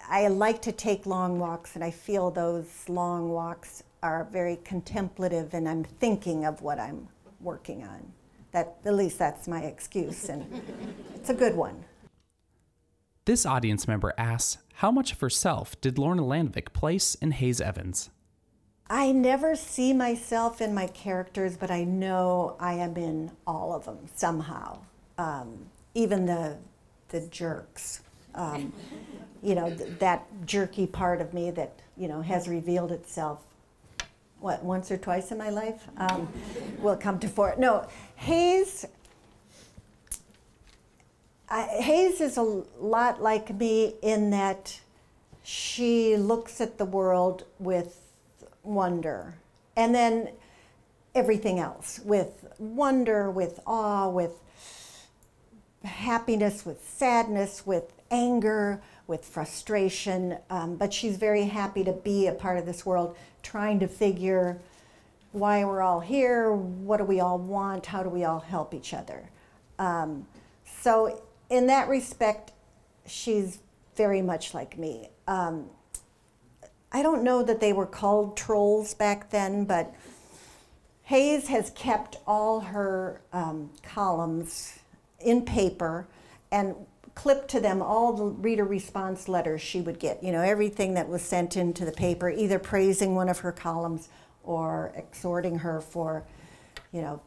I, 0.09 0.29
like 0.29 0.63
to 0.63 0.73
take 0.73 1.07
long 1.07 1.39
walks, 1.39 1.75
and 1.75 1.85
I 1.85 1.91
feel 1.91 2.31
those 2.31 2.89
long 2.89 3.31
walks 3.31 3.83
are 4.03 4.29
very 4.31 4.59
contemplative, 4.65 5.55
and 5.55 5.69
I'm 5.69 5.85
thinking 5.85 6.45
of 6.45 6.63
what 6.63 6.79
I'm 6.79 7.09
working 7.41 7.83
on. 7.83 8.13
That, 8.53 8.77
at 8.85 8.95
least 8.95 9.19
that's 9.19 9.49
my 9.49 9.63
excuse, 9.63 10.29
and 10.29 10.63
it's 11.15 11.31
a 11.31 11.35
good 11.35 11.57
one. 11.57 11.85
This 13.25 13.47
audience 13.47 13.89
member 13.89 14.13
asks 14.19 14.63
How 14.75 14.91
much 14.91 15.13
of 15.13 15.21
herself 15.21 15.81
did 15.81 15.99
Lorna 15.99 16.23
Landvik 16.23 16.73
place 16.73 17.15
in 17.17 17.33
Haze 17.33 17.61
Evans? 17.61 18.11
I 18.89 19.13
never 19.13 19.57
see 19.57 19.95
myself 19.95 20.61
in 20.61 20.75
my 20.75 20.87
characters, 20.89 21.57
but 21.57 21.71
I 21.71 21.85
know 21.85 22.57
I 22.61 22.75
am 22.75 22.97
in 22.97 23.33
all 23.47 23.75
of 23.75 23.87
them 23.87 23.99
somehow. 24.15 24.81
Um, 25.19 25.67
even 25.95 26.27
the, 26.27 26.57
the 27.09 27.21
jerks. 27.21 28.01
Um, 28.35 28.73
you 29.43 29.55
know, 29.55 29.73
th- 29.73 29.99
that 30.01 30.27
jerky 30.45 30.87
part 30.87 31.21
of 31.21 31.33
me 31.33 31.51
that, 31.53 31.79
you 31.97 32.09
know, 32.09 32.21
has 32.23 32.49
revealed 32.49 32.91
itself 32.91 33.41
what, 34.41 34.63
once 34.65 34.91
or 34.91 34.97
twice 34.97 35.31
in 35.31 35.39
my 35.39 35.51
life, 35.51 35.87
um, 35.97 36.29
will 36.81 36.97
come 36.97 37.19
to 37.21 37.29
fore. 37.29 37.55
No, 37.57 37.87
Haze. 38.17 38.85
I, 41.49 41.63
Haze 41.63 42.21
is 42.21 42.37
a 42.37 42.43
lot 42.43 43.23
like 43.23 43.55
me 43.55 43.95
in 44.03 44.31
that 44.31 44.81
she 45.43 46.17
looks 46.17 46.61
at 46.61 46.79
the 46.79 46.85
world 46.85 47.45
with 47.59 48.01
wonder. 48.63 49.35
And 49.77 49.95
then 49.95 50.31
everything 51.15 51.59
else 51.59 52.01
with 52.05 52.47
wonder, 52.59 53.31
with 53.31 53.61
awe, 53.67 54.09
with 54.09 54.41
happiness, 55.85 56.65
with 56.65 56.87
sadness, 56.89 57.67
with 57.67 57.93
anger, 58.11 58.83
with 59.07 59.25
frustration. 59.25 60.39
Um, 60.51 60.77
but 60.77 60.93
she's 60.93 61.17
very 61.17 61.45
happy 61.45 61.85
to 61.85 61.93
be 61.93 62.27
a 62.27 62.33
part 62.33 62.59
of 62.59 62.67
this 62.67 62.85
world 62.85 63.17
trying 63.43 63.81
to 63.81 63.89
figure 63.89 64.61
why 65.33 65.65
we're 65.65 65.83
all 65.83 66.01
here, 66.01 66.53
what 66.53 66.99
do 66.99 67.05
we 67.05 67.21
all 67.21 67.39
want, 67.39 67.87
how 67.87 68.03
do 68.03 68.09
we 68.09 68.25
all 68.25 68.39
help 68.39 68.73
each 68.73 68.95
other. 68.95 69.29
Um, 69.79 70.27
so, 70.65 71.23
in 71.51 71.67
that 71.67 71.89
respect, 71.89 72.53
she's 73.05 73.59
very 73.97 74.23
much 74.23 74.55
like 74.55 74.79
me. 74.79 75.09
Um, 75.27 75.67
I 76.93 77.03
don't 77.03 77.25
know 77.25 77.43
that 77.43 77.59
they 77.59 77.73
were 77.73 77.87
called 77.87 78.37
trolls 78.37 78.95
back 78.95 79.31
then, 79.31 79.65
but 79.65 79.93
Haze 81.03 81.49
has 81.49 81.71
kept 81.71 82.17
all 82.27 82.61
her 82.61 83.21
um, 83.33 83.71
columns 83.83 84.79
in 85.25 85.45
paper 85.45 86.07
and 86.51 86.75
clip 87.15 87.47
to 87.49 87.61
them 87.61 87.81
all 87.81 88.13
the 88.13 88.25
reader 88.25 88.65
response 88.65 89.29
letters 89.29 89.61
she 89.61 89.81
would 89.81 89.99
get. 89.99 90.23
You 90.23 90.33
know, 90.33 90.41
everything 90.41 90.95
that 90.95 91.09
was 91.09 91.23
sent 91.23 91.57
into 91.57 91.85
the 91.85 91.93
paper, 91.93 92.31
either 92.31 92.59
praising 92.59 93.15
one 93.15 93.29
of 93.29 93.39
her 93.41 93.53
columns 93.53 94.09
or 94.43 94.93
exhorting 94.97 95.59
her 95.59 95.81
for, 95.81 96.25
you 96.93 97.01
know, 97.01 97.23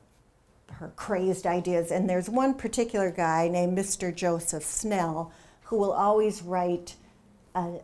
her 0.73 0.89
crazed 0.95 1.47
ideas. 1.47 1.91
And 1.91 2.09
there's 2.09 2.29
one 2.29 2.53
particular 2.53 3.09
guy 3.11 3.47
named 3.47 3.77
Mr. 3.77 4.13
Joseph 4.13 4.63
Snell 4.63 5.31
who 5.63 5.77
will 5.77 5.93
always 5.93 6.41
write 6.41 6.95
a, 7.55 7.79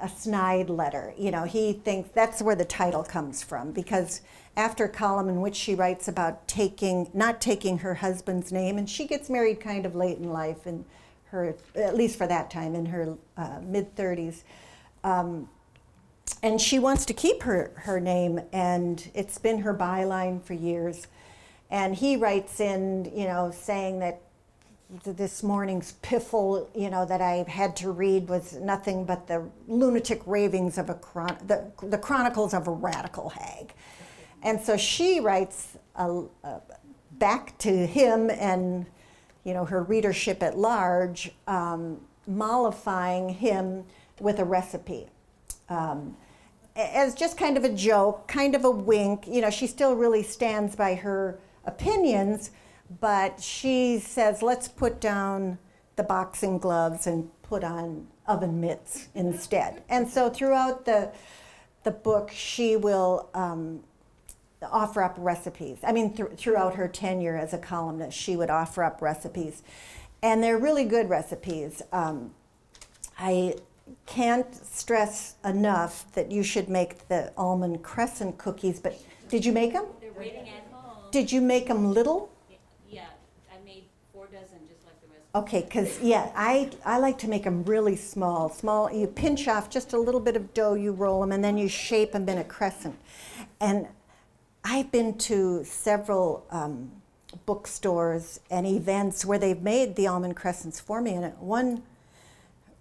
a 0.00 0.08
snide 0.08 0.70
letter. 0.70 1.12
You 1.16 1.30
know, 1.30 1.44
he 1.44 1.72
thinks 1.72 2.10
that's 2.14 2.42
where 2.42 2.54
the 2.54 2.64
title 2.64 3.02
comes 3.02 3.42
from 3.42 3.72
because 3.72 4.20
after 4.56 4.84
a 4.84 4.88
column 4.88 5.28
in 5.28 5.40
which 5.40 5.54
she 5.54 5.74
writes 5.74 6.08
about 6.08 6.46
taking, 6.48 7.10
not 7.14 7.40
taking 7.40 7.78
her 7.78 7.94
husband's 7.94 8.50
name, 8.50 8.76
and 8.76 8.88
she 8.88 9.06
gets 9.06 9.30
married 9.30 9.60
kind 9.60 9.86
of 9.86 9.94
late 9.94 10.18
in 10.18 10.32
life 10.32 10.66
and 10.66 10.84
her, 11.26 11.54
at 11.74 11.94
least 11.94 12.16
for 12.18 12.26
that 12.26 12.50
time, 12.50 12.74
in 12.74 12.86
her 12.86 13.16
uh, 13.36 13.60
mid 13.62 13.94
30s. 13.94 14.42
Um, 15.04 15.48
and 16.42 16.60
she 16.60 16.78
wants 16.78 17.04
to 17.06 17.12
keep 17.12 17.42
her, 17.42 17.72
her 17.76 18.00
name, 18.00 18.40
and 18.52 19.10
it's 19.14 19.38
been 19.38 19.58
her 19.58 19.74
byline 19.74 20.42
for 20.42 20.54
years. 20.54 21.06
And 21.70 21.94
he 21.94 22.16
writes 22.16 22.60
in, 22.60 23.10
you 23.14 23.26
know, 23.26 23.50
saying 23.50 24.00
that 24.00 24.20
this 25.04 25.42
morning's 25.42 25.92
piffle, 26.02 26.68
you 26.74 26.88
know, 26.88 27.04
that 27.04 27.20
I 27.20 27.44
had 27.46 27.76
to 27.76 27.90
read 27.90 28.28
was 28.28 28.54
nothing 28.54 29.04
but 29.04 29.26
the 29.26 29.48
lunatic 29.66 30.22
ravings 30.26 30.78
of 30.78 30.88
a 30.88 30.94
chron- 30.94 31.38
the, 31.46 31.70
the 31.86 31.98
chronicles 31.98 32.54
of 32.54 32.68
a 32.68 32.70
radical 32.70 33.28
hag. 33.28 33.74
And 34.42 34.60
so 34.60 34.76
she 34.76 35.20
writes 35.20 35.76
a, 35.96 36.22
a, 36.42 36.60
back 37.12 37.58
to 37.58 37.86
him 37.86 38.30
and 38.30 38.86
you 39.44 39.54
know, 39.54 39.64
her 39.64 39.82
readership 39.82 40.42
at 40.42 40.58
large, 40.58 41.30
um, 41.46 41.98
mollifying 42.26 43.30
him 43.30 43.84
with 44.20 44.38
a 44.40 44.44
recipe. 44.44 45.06
Um, 45.70 46.16
as 46.76 47.14
just 47.14 47.38
kind 47.38 47.56
of 47.56 47.64
a 47.64 47.70
joke, 47.70 48.28
kind 48.28 48.54
of 48.54 48.64
a 48.64 48.70
wink. 48.70 49.26
You 49.26 49.40
know, 49.40 49.50
she 49.50 49.66
still 49.66 49.94
really 49.96 50.22
stands 50.22 50.76
by 50.76 50.94
her 50.96 51.38
opinions, 51.64 52.50
but 53.00 53.40
she 53.40 53.98
says, 53.98 54.42
let's 54.42 54.68
put 54.68 55.00
down 55.00 55.58
the 55.96 56.02
boxing 56.02 56.58
gloves 56.58 57.06
and 57.06 57.30
put 57.42 57.64
on 57.64 58.06
oven 58.26 58.60
mitts 58.60 59.08
instead. 59.14 59.82
And 59.88 60.08
so 60.08 60.30
throughout 60.30 60.84
the, 60.84 61.12
the 61.84 61.90
book, 61.90 62.30
she 62.32 62.76
will 62.76 63.28
um, 63.34 63.80
offer 64.62 65.02
up 65.02 65.14
recipes. 65.18 65.78
I 65.82 65.92
mean, 65.92 66.14
th- 66.14 66.30
throughout 66.36 66.74
her 66.74 66.88
tenure 66.88 67.36
as 67.36 67.52
a 67.52 67.58
columnist, 67.58 68.16
she 68.16 68.36
would 68.36 68.50
offer 68.50 68.82
up 68.84 69.00
recipes, 69.02 69.62
and 70.22 70.42
they're 70.42 70.58
really 70.58 70.84
good 70.84 71.08
recipes. 71.08 71.82
Um, 71.92 72.32
I 73.18 73.56
can't 74.06 74.54
stress 74.54 75.36
enough 75.44 76.10
that 76.12 76.30
you 76.30 76.42
should 76.42 76.68
make 76.68 77.08
the 77.08 77.32
almond 77.36 77.82
crescent 77.82 78.38
cookies. 78.38 78.80
But 78.80 79.00
did 79.28 79.44
you 79.44 79.52
make 79.52 79.72
them? 79.72 79.86
They're 80.00 80.12
waiting 80.12 80.48
at 80.48 80.70
home. 80.72 81.04
Did 81.10 81.32
you 81.32 81.40
make 81.40 81.68
them 81.68 81.92
little? 81.92 82.30
Yeah, 82.88 83.06
I 83.52 83.64
made 83.64 83.84
four 84.12 84.26
dozen, 84.26 84.58
just 84.68 84.84
like 84.84 85.00
the 85.00 85.08
rest. 85.08 85.17
Okay, 85.34 85.62
because 85.62 86.00
yeah, 86.00 86.32
I 86.34 86.70
I 86.84 86.98
like 86.98 87.18
to 87.18 87.28
make 87.28 87.44
them 87.44 87.62
really 87.64 87.96
small. 87.96 88.48
Small. 88.48 88.90
You 88.90 89.06
pinch 89.06 89.46
off 89.46 89.68
just 89.68 89.92
a 89.92 89.98
little 89.98 90.20
bit 90.20 90.36
of 90.36 90.54
dough, 90.54 90.74
you 90.74 90.92
roll 90.92 91.20
them, 91.20 91.32
and 91.32 91.44
then 91.44 91.58
you 91.58 91.68
shape 91.68 92.12
them 92.12 92.28
in 92.28 92.38
a 92.38 92.44
crescent. 92.44 92.98
And 93.60 93.88
I've 94.64 94.90
been 94.90 95.18
to 95.18 95.64
several 95.64 96.46
um, 96.50 96.90
bookstores 97.46 98.40
and 98.50 98.66
events 98.66 99.24
where 99.24 99.38
they've 99.38 99.60
made 99.62 99.96
the 99.96 100.06
almond 100.06 100.36
crescents 100.36 100.80
for 100.80 101.00
me. 101.00 101.14
And 101.14 101.24
at 101.24 101.38
one, 101.38 101.82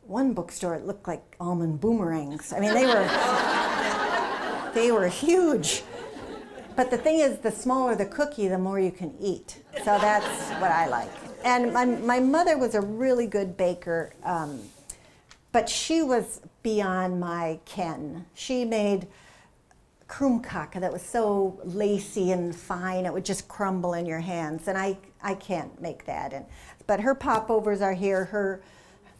one 0.04 0.34
bookstore, 0.34 0.76
it 0.76 0.86
looked 0.86 1.08
like 1.08 1.36
almond 1.40 1.80
boomerangs. 1.82 2.54
I 2.54 2.60
mean, 2.60 2.74
they 2.74 2.86
were, 2.86 4.72
they 4.74 4.92
were 4.92 5.08
huge. 5.08 5.84
But 6.76 6.92
the 6.92 6.98
thing 6.98 7.20
is, 7.20 7.40
the 7.40 7.52
smaller 7.52 7.96
the 7.96 8.06
cookie, 8.06 8.48
the 8.48 8.58
more 8.58 8.80
you 8.80 8.92
can 8.92 9.16
eat. 9.20 9.64
So 9.78 9.98
that's 9.98 10.52
what 10.62 10.72
I 10.72 10.88
like. 10.88 11.27
And 11.44 11.74
my, 11.74 11.86
my 11.86 12.20
mother 12.20 12.58
was 12.58 12.76
a 12.76 12.82
really 12.82 13.28
good 13.28 13.58
baker, 13.58 14.14
um, 14.24 14.60
but 15.52 15.70
she 15.70 16.02
was 16.02 16.42
beyond 16.64 17.20
my 17.20 17.60
ken. 17.66 18.26
She 18.34 18.66
made 18.66 19.08
krumkake 20.08 20.80
that 20.80 20.92
was 20.92 21.02
so 21.02 21.60
lacy 21.64 22.32
and 22.32 22.56
fine 22.56 23.06
it 23.06 23.12
would 23.12 23.26
just 23.26 23.48
crumble 23.48 23.94
in 23.94 24.06
your 24.06 24.20
hands 24.20 24.68
and 24.68 24.78
i, 24.78 24.98
I 25.22 25.34
can't 25.34 25.82
make 25.82 26.06
that 26.06 26.32
and, 26.32 26.46
but 26.86 27.02
her 27.02 27.14
popovers 27.14 27.82
are 27.82 27.94
here 27.94 28.26
her 28.26 28.62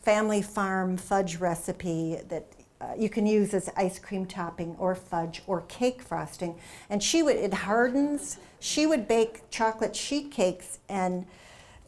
family 0.02 0.42
farm 0.42 0.96
fudge 0.96 1.38
recipe 1.38 2.20
that 2.30 2.48
uh, 2.80 2.94
you 2.98 3.10
can 3.10 3.26
use 3.26 3.54
as 3.54 3.70
ice 3.76 4.00
cream 4.00 4.26
topping 4.26 4.76
or 4.80 4.96
fudge 4.96 5.42
or 5.46 5.62
cake 5.62 6.02
frosting 6.02 6.58
and 6.90 7.04
she 7.04 7.22
would 7.22 7.36
it 7.36 7.54
hardens 7.54 8.38
she 8.60 8.86
would 8.86 9.08
bake 9.08 9.50
chocolate 9.50 9.96
sheet 9.96 10.32
cakes 10.32 10.80
and 10.88 11.26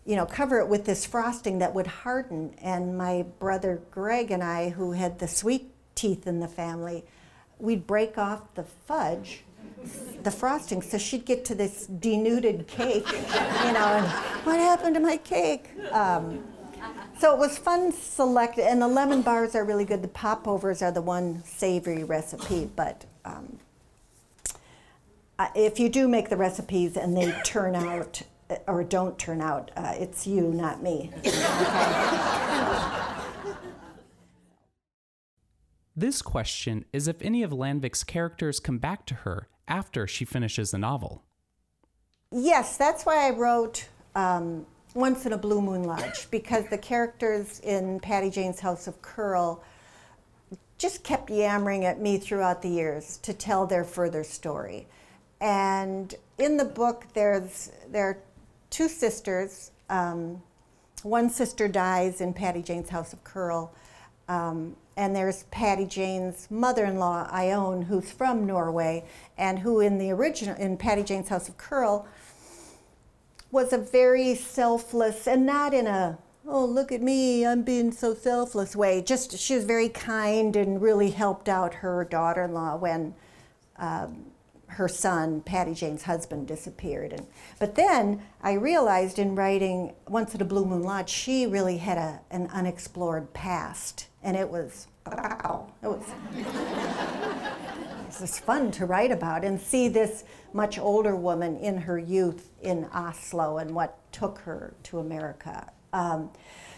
you 0.09 0.15
know 0.15 0.25
cover 0.25 0.59
it 0.59 0.67
with 0.67 0.85
this 0.85 1.05
frosting 1.05 1.59
that 1.59 1.73
would 1.73 1.87
harden 1.87 2.53
and 2.61 2.97
my 2.97 3.23
brother 3.39 3.81
greg 3.91 4.31
and 4.31 4.43
i 4.43 4.69
who 4.69 4.91
had 4.91 5.19
the 5.19 5.27
sweet 5.27 5.69
teeth 5.95 6.25
in 6.25 6.39
the 6.39 6.47
family 6.47 7.05
we'd 7.59 7.85
break 7.85 8.17
off 8.17 8.41
the 8.55 8.63
fudge, 8.63 9.43
the 10.23 10.31
frosting, 10.31 10.81
so 10.81 10.97
she'd 10.97 11.25
get 11.25 11.45
to 11.45 11.55
this 11.55 11.85
denuded 11.87 12.67
cake, 12.67 13.07
you 13.11 13.73
know, 13.73 13.85
and 13.85 14.05
what 14.45 14.59
happened 14.59 14.95
to 14.95 15.01
my 15.01 15.17
cake? 15.17 15.69
Um, 15.91 16.43
so 17.19 17.33
it 17.33 17.39
was 17.39 17.57
fun 17.57 17.91
select, 17.91 18.57
and 18.57 18.81
the 18.81 18.87
lemon 18.87 19.21
bars 19.21 19.53
are 19.55 19.65
really 19.65 19.85
good. 19.85 20.01
The 20.01 20.07
popovers 20.07 20.81
are 20.81 20.91
the 20.91 21.01
one 21.01 21.43
savory 21.43 22.05
recipe, 22.05 22.69
but 22.75 23.05
um, 23.25 23.59
if 25.55 25.79
you 25.79 25.89
do 25.89 26.07
make 26.07 26.29
the 26.29 26.37
recipes 26.37 26.95
and 26.95 27.15
they 27.15 27.31
turn 27.43 27.75
out 27.75 28.21
or 28.67 28.83
don't 28.83 29.17
turn 29.17 29.41
out, 29.41 29.71
uh, 29.75 29.93
it's 29.95 30.25
you, 30.25 30.51
not 30.51 30.81
me. 30.81 31.11
This 35.99 36.21
question 36.21 36.85
is 36.93 37.09
if 37.09 37.21
any 37.21 37.43
of 37.43 37.51
Landvik's 37.51 38.05
characters 38.05 38.61
come 38.61 38.77
back 38.77 39.05
to 39.07 39.15
her 39.15 39.49
after 39.67 40.07
she 40.07 40.23
finishes 40.23 40.71
the 40.71 40.77
novel. 40.77 41.23
Yes, 42.31 42.77
that's 42.77 43.05
why 43.05 43.27
I 43.27 43.31
wrote 43.31 43.85
um, 44.15 44.65
Once 44.93 45.25
in 45.25 45.33
a 45.33 45.37
Blue 45.37 45.61
Moon 45.61 45.83
Lodge, 45.83 46.31
because 46.31 46.69
the 46.69 46.77
characters 46.77 47.59
in 47.59 47.99
Patty 47.99 48.29
Jane's 48.29 48.61
House 48.61 48.87
of 48.87 49.01
Curl 49.01 49.61
just 50.77 51.03
kept 51.03 51.29
yammering 51.29 51.83
at 51.83 51.99
me 51.99 52.17
throughout 52.17 52.61
the 52.61 52.69
years 52.69 53.17
to 53.17 53.33
tell 53.33 53.67
their 53.67 53.83
further 53.83 54.23
story. 54.23 54.87
And 55.41 56.15
in 56.37 56.55
the 56.55 56.63
book, 56.63 57.07
there's 57.13 57.71
there 57.89 58.05
are 58.05 58.17
two 58.69 58.87
sisters. 58.87 59.71
Um, 59.89 60.41
one 61.03 61.29
sister 61.29 61.67
dies 61.67 62.21
in 62.21 62.33
Patty 62.33 62.61
Jane's 62.61 62.89
House 62.89 63.13
of 63.13 63.23
Curl, 63.23 63.73
um, 64.27 64.75
and 64.97 65.15
there's 65.15 65.43
Patty 65.43 65.85
Jane's 65.85 66.51
mother-in-law, 66.51 67.29
Ione, 67.31 67.83
who's 67.83 68.11
from 68.11 68.45
Norway, 68.45 69.05
and 69.37 69.59
who 69.59 69.79
in 69.79 69.97
the 69.97 70.11
original, 70.11 70.55
in 70.57 70.77
Patty 70.77 71.03
Jane's 71.03 71.29
House 71.29 71.47
of 71.47 71.57
Curl, 71.57 72.05
was 73.49 73.73
a 73.73 73.77
very 73.77 74.35
selfless, 74.35 75.25
and 75.25 75.45
not 75.45 75.73
in 75.73 75.87
a, 75.87 76.17
oh, 76.45 76.65
look 76.65 76.91
at 76.91 77.01
me, 77.01 77.45
I'm 77.45 77.63
being 77.63 77.91
so 77.91 78.13
selfless 78.13 78.75
way. 78.75 79.01
Just, 79.01 79.37
she 79.37 79.55
was 79.55 79.63
very 79.63 79.89
kind 79.89 80.55
and 80.55 80.81
really 80.81 81.11
helped 81.11 81.47
out 81.47 81.75
her 81.75 82.05
daughter-in-law 82.05 82.75
when 82.75 83.15
um, 83.77 84.25
her 84.69 84.87
son, 84.87 85.41
Patty 85.41 85.73
Jane's 85.73 86.03
husband, 86.03 86.47
disappeared. 86.47 87.13
And, 87.13 87.27
but 87.59 87.75
then 87.75 88.21
I 88.41 88.53
realized 88.53 89.19
in 89.19 89.35
writing 89.35 89.93
Once 90.07 90.35
at 90.35 90.41
a 90.41 90.45
Blue 90.45 90.65
Moon 90.65 90.83
Lodge, 90.83 91.09
she 91.09 91.45
really 91.45 91.77
had 91.77 91.97
a, 91.97 92.21
an 92.31 92.47
unexplored 92.53 93.33
past 93.33 94.07
and 94.23 94.35
it 94.35 94.49
was 94.49 94.87
wow, 95.05 95.71
it 95.81 95.87
was 95.87 96.03
it 98.15 98.21
was 98.21 98.39
fun 98.39 98.71
to 98.71 98.85
write 98.85 99.11
about 99.11 99.43
and 99.43 99.59
see 99.59 99.87
this 99.87 100.23
much 100.53 100.77
older 100.77 101.15
woman 101.15 101.57
in 101.57 101.77
her 101.77 101.97
youth 101.97 102.51
in 102.61 102.85
Oslo 102.93 103.57
and 103.57 103.71
what 103.71 103.99
took 104.11 104.39
her 104.39 104.73
to 104.83 104.99
America. 104.99 105.71
Um, 105.93 106.29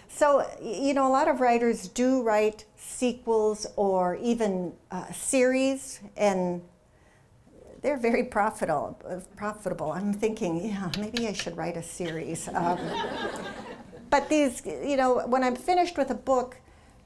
so, 0.08 0.46
you 0.62 0.94
know, 0.94 1.08
a 1.08 1.10
lot 1.10 1.30
of 1.30 1.40
writers 1.40 1.88
do 1.88 2.22
write 2.22 2.66
sequels 2.76 3.66
or 3.78 4.16
even 4.18 4.74
uh, 4.92 5.10
series, 5.12 6.02
and 6.18 6.62
they're 7.82 7.98
very 7.98 8.24
profitable. 8.24 9.00
Profitable. 9.36 9.91
I'm 9.91 10.13
thinking, 10.13 10.65
yeah, 10.65 10.91
maybe 11.00 11.28
I 11.28 11.34
should 11.34 11.58
write 11.58 11.78
a 11.78 11.84
series. 11.84 12.48
Um, 12.48 12.80
but 14.10 14.30
these, 14.30 14.62
you 14.65 14.98
know, 14.98 15.26
when 15.28 15.44
I'm 15.44 15.56
finished 15.56 15.98
with 15.98 16.12
a 16.12 16.15
book, 16.15 16.58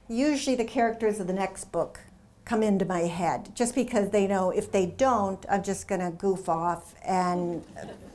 usually 0.08 0.56
the 0.56 0.66
characters 0.66 1.20
of 1.20 1.28
the 1.28 1.34
next 1.34 1.66
book 1.72 2.00
come 2.44 2.62
into 2.62 2.86
my 2.86 3.02
head 3.02 3.50
just 3.56 3.74
because 3.74 4.12
they 4.12 4.28
know 4.28 4.52
if 4.52 4.72
they 4.72 4.86
don't, 4.86 5.44
I'm 5.50 5.64
just 5.64 5.88
going 5.88 6.02
to 6.02 6.12
goof 6.12 6.48
off 6.48 6.94
and, 7.04 7.64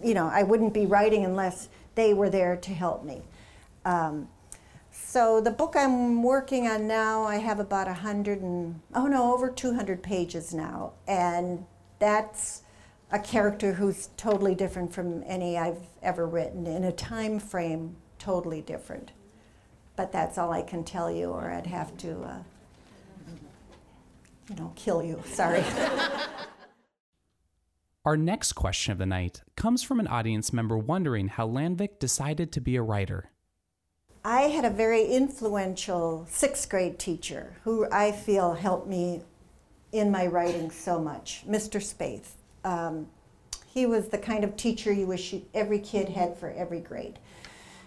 you 0.02 0.14
know, 0.14 0.28
I 0.28 0.44
wouldn't 0.44 0.72
be 0.72 0.86
writing 0.86 1.24
unless 1.24 1.68
they 1.96 2.14
were 2.14 2.30
there 2.30 2.56
to 2.56 2.70
help 2.72 3.04
me. 3.04 3.22
Um, 3.84 4.28
so 4.92 5.40
the 5.40 5.50
book 5.50 5.74
I'm 5.76 6.22
working 6.22 6.68
on 6.68 6.86
now, 6.86 7.24
I 7.24 7.36
have 7.36 7.58
about 7.58 7.88
a 7.88 7.94
hundred 7.94 8.40
and 8.42 8.80
oh 8.94 9.06
no, 9.06 9.34
over 9.34 9.50
200 9.50 10.02
pages 10.02 10.54
now, 10.54 10.92
and 11.08 11.64
that's 12.00 12.62
a 13.12 13.18
character 13.18 13.74
who's 13.74 14.08
totally 14.16 14.56
different 14.56 14.92
from 14.92 15.22
any 15.26 15.56
I've 15.56 15.86
ever 16.02 16.26
written 16.26 16.66
in 16.66 16.82
a 16.82 16.92
time 16.92 17.38
frame 17.38 17.96
totally 18.18 18.62
different. 18.62 19.12
But 19.94 20.10
that's 20.10 20.38
all 20.38 20.50
I 20.52 20.62
can 20.62 20.82
tell 20.82 21.10
you, 21.10 21.30
or 21.30 21.50
I'd 21.50 21.66
have 21.66 21.96
to, 21.98 22.22
uh, 22.22 22.38
you 24.48 24.56
know, 24.56 24.72
kill 24.74 25.02
you. 25.02 25.22
Sorry. 25.26 25.62
Our 28.04 28.16
next 28.16 28.54
question 28.54 28.92
of 28.92 28.98
the 28.98 29.06
night 29.06 29.42
comes 29.56 29.82
from 29.82 30.00
an 30.00 30.06
audience 30.06 30.52
member 30.52 30.78
wondering 30.78 31.28
how 31.28 31.46
Landvik 31.46 31.98
decided 31.98 32.50
to 32.52 32.60
be 32.60 32.76
a 32.76 32.82
writer. 32.82 33.30
I 34.24 34.42
had 34.42 34.64
a 34.64 34.70
very 34.70 35.06
influential 35.06 36.26
sixth 36.28 36.68
grade 36.68 36.98
teacher 36.98 37.56
who 37.64 37.86
I 37.90 38.12
feel 38.12 38.54
helped 38.54 38.86
me 38.86 39.22
in 39.92 40.10
my 40.10 40.26
writing 40.26 40.70
so 40.70 41.00
much, 41.00 41.44
Mr. 41.48 41.80
Spaeth. 41.80 42.32
Um, 42.64 43.06
he 43.72 43.86
was 43.86 44.08
the 44.08 44.18
kind 44.18 44.44
of 44.44 44.56
teacher 44.56 44.92
you 44.92 45.06
wish 45.06 45.34
every 45.54 45.78
kid 45.78 46.08
had 46.08 46.36
for 46.36 46.50
every 46.50 46.80
grade. 46.80 47.18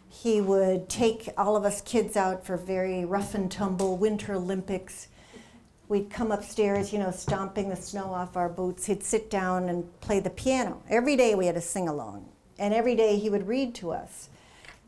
He 0.09 0.41
would 0.41 0.89
take 0.89 1.29
all 1.37 1.55
of 1.55 1.65
us 1.65 1.81
kids 1.81 2.15
out 2.15 2.45
for 2.45 2.55
very 2.55 3.03
rough 3.03 3.33
and 3.33 3.51
tumble 3.51 3.97
Winter 3.97 4.35
Olympics. 4.35 5.07
We'd 5.89 6.09
come 6.09 6.31
upstairs, 6.31 6.93
you 6.93 6.99
know, 6.99 7.11
stomping 7.11 7.69
the 7.69 7.75
snow 7.75 8.13
off 8.13 8.37
our 8.37 8.47
boots. 8.47 8.85
He'd 8.85 9.03
sit 9.03 9.29
down 9.29 9.69
and 9.69 9.99
play 10.01 10.19
the 10.19 10.29
piano. 10.29 10.81
Every 10.89 11.15
day 11.15 11.35
we 11.35 11.47
had 11.47 11.57
a 11.57 11.61
sing 11.61 11.89
along, 11.89 12.29
and 12.57 12.73
every 12.73 12.95
day 12.95 13.17
he 13.17 13.29
would 13.29 13.47
read 13.47 13.75
to 13.75 13.91
us. 13.91 14.29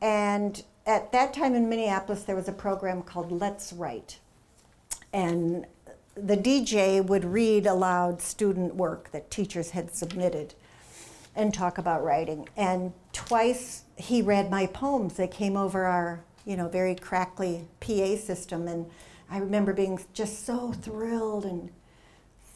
And 0.02 0.64
at 0.86 1.12
that 1.12 1.34
time 1.34 1.56
in 1.56 1.68
Minneapolis, 1.68 2.24
there 2.24 2.36
was 2.36 2.48
a 2.48 2.54
program 2.54 3.02
called 3.02 3.32
Let's 3.32 3.74
Write. 3.74 4.20
And 5.12 5.66
the 6.16 6.38
DJ 6.38 7.06
would 7.06 7.26
read 7.26 7.66
aloud 7.66 8.22
student 8.22 8.76
work 8.76 9.12
that 9.12 9.30
teachers 9.30 9.72
had 9.72 9.94
submitted 9.94 10.54
and 11.36 11.54
talk 11.54 11.78
about 11.78 12.04
writing. 12.04 12.48
And 12.56 12.94
twice 13.12 13.84
he 13.98 14.22
read 14.22 14.50
my 14.50 14.66
poems 14.68 15.16
that 15.16 15.32
came 15.32 15.58
over 15.58 15.86
our, 15.86 16.24
you 16.46 16.56
know, 16.56 16.70
very 16.70 16.96
crackly 16.96 17.68
PA 17.82 18.16
system. 18.16 18.68
And 18.68 18.90
I 19.30 19.40
remember 19.40 19.74
being 19.74 20.00
just 20.14 20.46
so 20.46 20.72
thrilled 20.72 21.46
and 21.46 21.70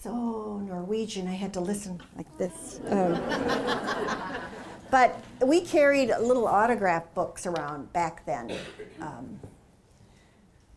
so 0.01 0.59
Norwegian. 0.59 1.27
I 1.27 1.33
had 1.33 1.53
to 1.53 1.59
listen 1.59 2.01
like 2.15 2.37
this. 2.37 2.79
Um, 2.87 3.21
but 4.91 5.21
we 5.45 5.59
carried 5.59 6.09
little 6.21 6.47
autograph 6.47 7.13
books 7.13 7.45
around 7.45 7.91
back 7.91 8.25
then 8.25 8.55
um, 9.01 9.39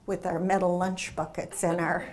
with 0.06 0.26
our 0.26 0.40
metal 0.40 0.76
lunch 0.76 1.14
buckets 1.14 1.62
and 1.62 1.80
our 1.80 2.08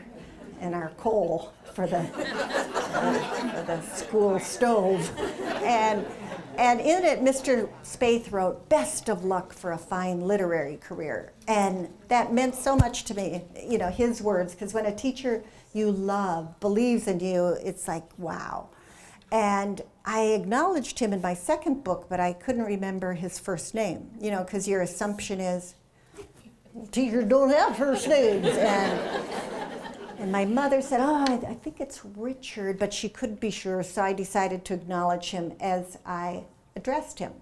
and 0.60 0.76
our 0.76 0.92
coal 0.98 1.54
for 1.74 1.88
the, 1.88 2.04
for 2.04 3.64
the 3.66 3.82
school 3.82 4.40
stove. 4.40 5.12
And, 5.64 6.06
and 6.58 6.80
in 6.82 7.06
it, 7.06 7.22
Mr. 7.22 7.70
Spaeth 7.84 8.32
wrote, 8.32 8.68
Best 8.70 9.10
of 9.10 9.24
luck 9.24 9.54
for 9.54 9.72
a 9.72 9.78
fine 9.78 10.22
literary 10.22 10.78
career. 10.78 11.32
And 11.48 11.90
that 12.10 12.34
meant 12.34 12.56
so 12.56 12.76
much 12.76 13.06
to 13.06 13.14
me, 13.14 13.44
you 13.68 13.78
know, 13.78 13.90
his 13.90 14.22
words, 14.22 14.54
because 14.54 14.74
when 14.74 14.86
a 14.86 14.96
teacher 14.96 15.44
you 15.74 15.92
love 15.92 16.60
believes 16.60 17.08
in 17.08 17.20
you, 17.20 17.58
it's 17.64 17.88
like, 17.88 18.04
wow. 18.18 18.70
And 19.32 19.82
I 20.06 20.22
acknowledged 20.34 20.98
him 20.98 21.14
in 21.14 21.22
my 21.22 21.36
second 21.36 21.84
book, 21.84 22.08
but 22.10 22.20
I 22.20 22.34
couldn't 22.34 22.66
remember 22.66 23.14
his 23.14 23.38
first 23.38 23.76
name, 23.76 24.10
you 24.20 24.32
know, 24.32 24.44
because 24.44 24.68
your 24.68 24.82
assumption 24.82 25.40
is 25.40 25.76
teachers 26.92 27.26
don't 27.26 27.50
have 27.50 27.78
first 27.78 28.08
names. 28.08 28.48
And, 28.48 29.59
and 30.20 30.32
my 30.32 30.46
mother 30.46 30.82
said, 30.82 31.00
Oh, 31.00 31.26
I, 31.28 31.34
I 31.50 31.54
think 31.54 31.80
it's 31.80 32.04
Richard, 32.04 32.78
but 32.78 32.94
she 32.94 33.10
couldn't 33.10 33.40
be 33.40 33.52
sure, 33.52 33.82
so 33.84 34.02
I 34.02 34.14
decided 34.14 34.66
to 34.66 34.74
acknowledge 34.74 35.32
him 35.32 35.54
as 35.60 35.98
I 36.06 36.44
addressed 36.76 37.20
him. 37.20 37.34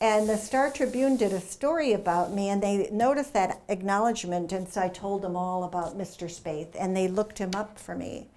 And 0.00 0.28
the 0.28 0.36
Star 0.36 0.70
Tribune 0.70 1.16
did 1.16 1.32
a 1.32 1.40
story 1.40 1.92
about 1.92 2.32
me, 2.32 2.48
and 2.48 2.62
they 2.62 2.88
noticed 2.90 3.34
that 3.34 3.60
acknowledgement, 3.68 4.52
and 4.52 4.68
so 4.68 4.82
I 4.82 4.88
told 4.88 5.22
them 5.22 5.36
all 5.36 5.64
about 5.64 5.96
Mr. 5.96 6.26
Spaeth, 6.26 6.74
and 6.78 6.96
they 6.96 7.06
looked 7.06 7.38
him 7.38 7.52
up 7.54 7.78
for 7.78 7.94
me. 7.94 8.28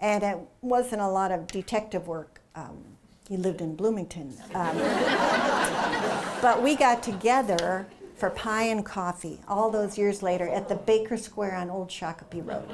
And 0.00 0.22
it 0.22 0.38
wasn't 0.62 1.02
a 1.02 1.08
lot 1.08 1.30
of 1.30 1.46
detective 1.46 2.06
work. 2.06 2.40
Um, 2.54 2.84
he 3.28 3.36
lived 3.36 3.60
in 3.60 3.74
Bloomington. 3.74 4.34
Um, 4.54 4.76
but 6.42 6.62
we 6.62 6.76
got 6.76 7.02
together 7.02 7.86
for 8.16 8.30
pie 8.30 8.64
and 8.64 8.84
coffee 8.84 9.40
all 9.48 9.70
those 9.70 9.98
years 9.98 10.22
later 10.22 10.48
at 10.48 10.68
the 10.68 10.76
Baker 10.76 11.16
Square 11.16 11.56
on 11.56 11.70
Old 11.70 11.88
Shakopee 11.88 12.46
Road. 12.46 12.68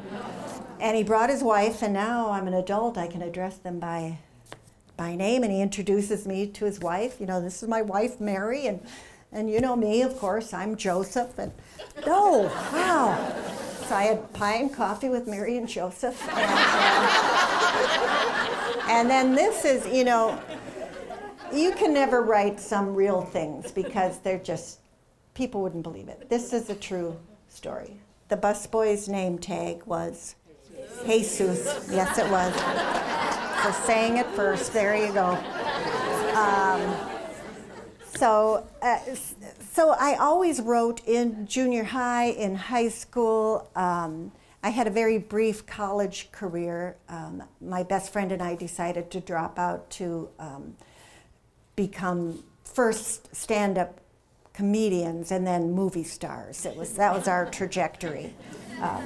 And 0.79 0.96
he 0.96 1.03
brought 1.03 1.31
his 1.31 1.42
wife, 1.42 1.83
and 1.83 1.94
now 1.94 2.31
I'm 2.31 2.46
an 2.46 2.55
adult, 2.55 2.98
I 2.98 3.07
can 3.07 3.22
address 3.22 3.57
them 3.57 3.79
by 3.81 4.18
by 5.00 5.16
name 5.16 5.42
and 5.42 5.50
he 5.50 5.62
introduces 5.62 6.26
me 6.26 6.46
to 6.46 6.66
his 6.66 6.79
wife. 6.79 7.18
You 7.20 7.26
know, 7.26 7.40
this 7.40 7.62
is 7.62 7.68
my 7.70 7.81
wife, 7.81 8.20
Mary, 8.20 8.66
and, 8.66 8.81
and 9.33 9.50
you 9.50 9.59
know 9.59 9.74
me, 9.74 10.03
of 10.03 10.18
course, 10.18 10.53
I'm 10.53 10.76
Joseph. 10.76 11.38
And 11.38 11.53
oh, 12.07 12.42
wow. 12.70 13.16
So 13.87 13.94
I 13.94 14.03
had 14.03 14.31
pie 14.35 14.57
and 14.57 14.70
coffee 14.70 15.09
with 15.09 15.26
Mary 15.26 15.57
and 15.57 15.66
Joseph. 15.66 16.22
And, 16.29 16.38
and, 18.90 18.90
and 18.90 19.11
then 19.11 19.35
this 19.35 19.64
is, 19.64 19.87
you 19.90 20.05
know, 20.05 20.38
you 21.50 21.72
can 21.72 21.94
never 21.94 22.20
write 22.20 22.61
some 22.61 22.94
real 22.94 23.22
things 23.22 23.72
because 23.72 24.18
they're 24.18 24.38
just, 24.38 24.81
people 25.35 25.62
wouldn't 25.62 25.83
believe 25.83 26.09
it. 26.09 26.29
This 26.29 26.53
is 26.53 26.71
a 26.71 26.75
true 26.75 27.16
story. 27.49 28.01
The 28.29 28.37
busboy's 28.37 29.09
name 29.09 29.38
tag 29.38 29.83
was 29.87 30.37
Jesus. 31.07 31.88
Yes, 31.90 32.19
it 32.19 32.31
was 32.31 32.55
for 33.62 33.73
saying 33.87 34.19
it 34.19 34.27
first. 34.29 34.73
There 34.73 34.97
you 34.97 35.12
go. 35.12 35.37
Um, 36.37 36.97
so, 38.14 38.66
uh, 38.83 38.99
so 39.73 39.90
I 39.99 40.16
always 40.16 40.61
wrote 40.61 41.01
in 41.07 41.47
junior 41.47 41.85
high, 41.85 42.27
in 42.27 42.55
high 42.55 42.88
school. 42.88 43.69
Um, 43.75 44.33
I 44.62 44.69
had 44.69 44.87
a 44.87 44.90
very 44.90 45.19
brief 45.19 45.66
college 45.66 46.31
career. 46.33 46.97
Um, 47.09 47.43
my 47.61 47.83
best 47.83 48.12
friend 48.12 48.31
and 48.31 48.43
I 48.43 48.55
decided 48.57 49.11
to 49.12 49.21
drop 49.21 49.59
out 49.59 49.88
to 49.93 50.29
um, 50.38 50.77
become 51.77 52.45
first 52.64 53.35
stand-up 53.35 54.01
comedians 54.61 55.33
and 55.33 55.46
then 55.46 55.73
movie 55.73 56.05
stars. 56.05 56.66
It 56.66 56.77
was 56.77 56.92
that 56.92 57.14
was 57.14 57.27
our 57.27 57.46
trajectory, 57.46 58.35
um, 58.83 59.03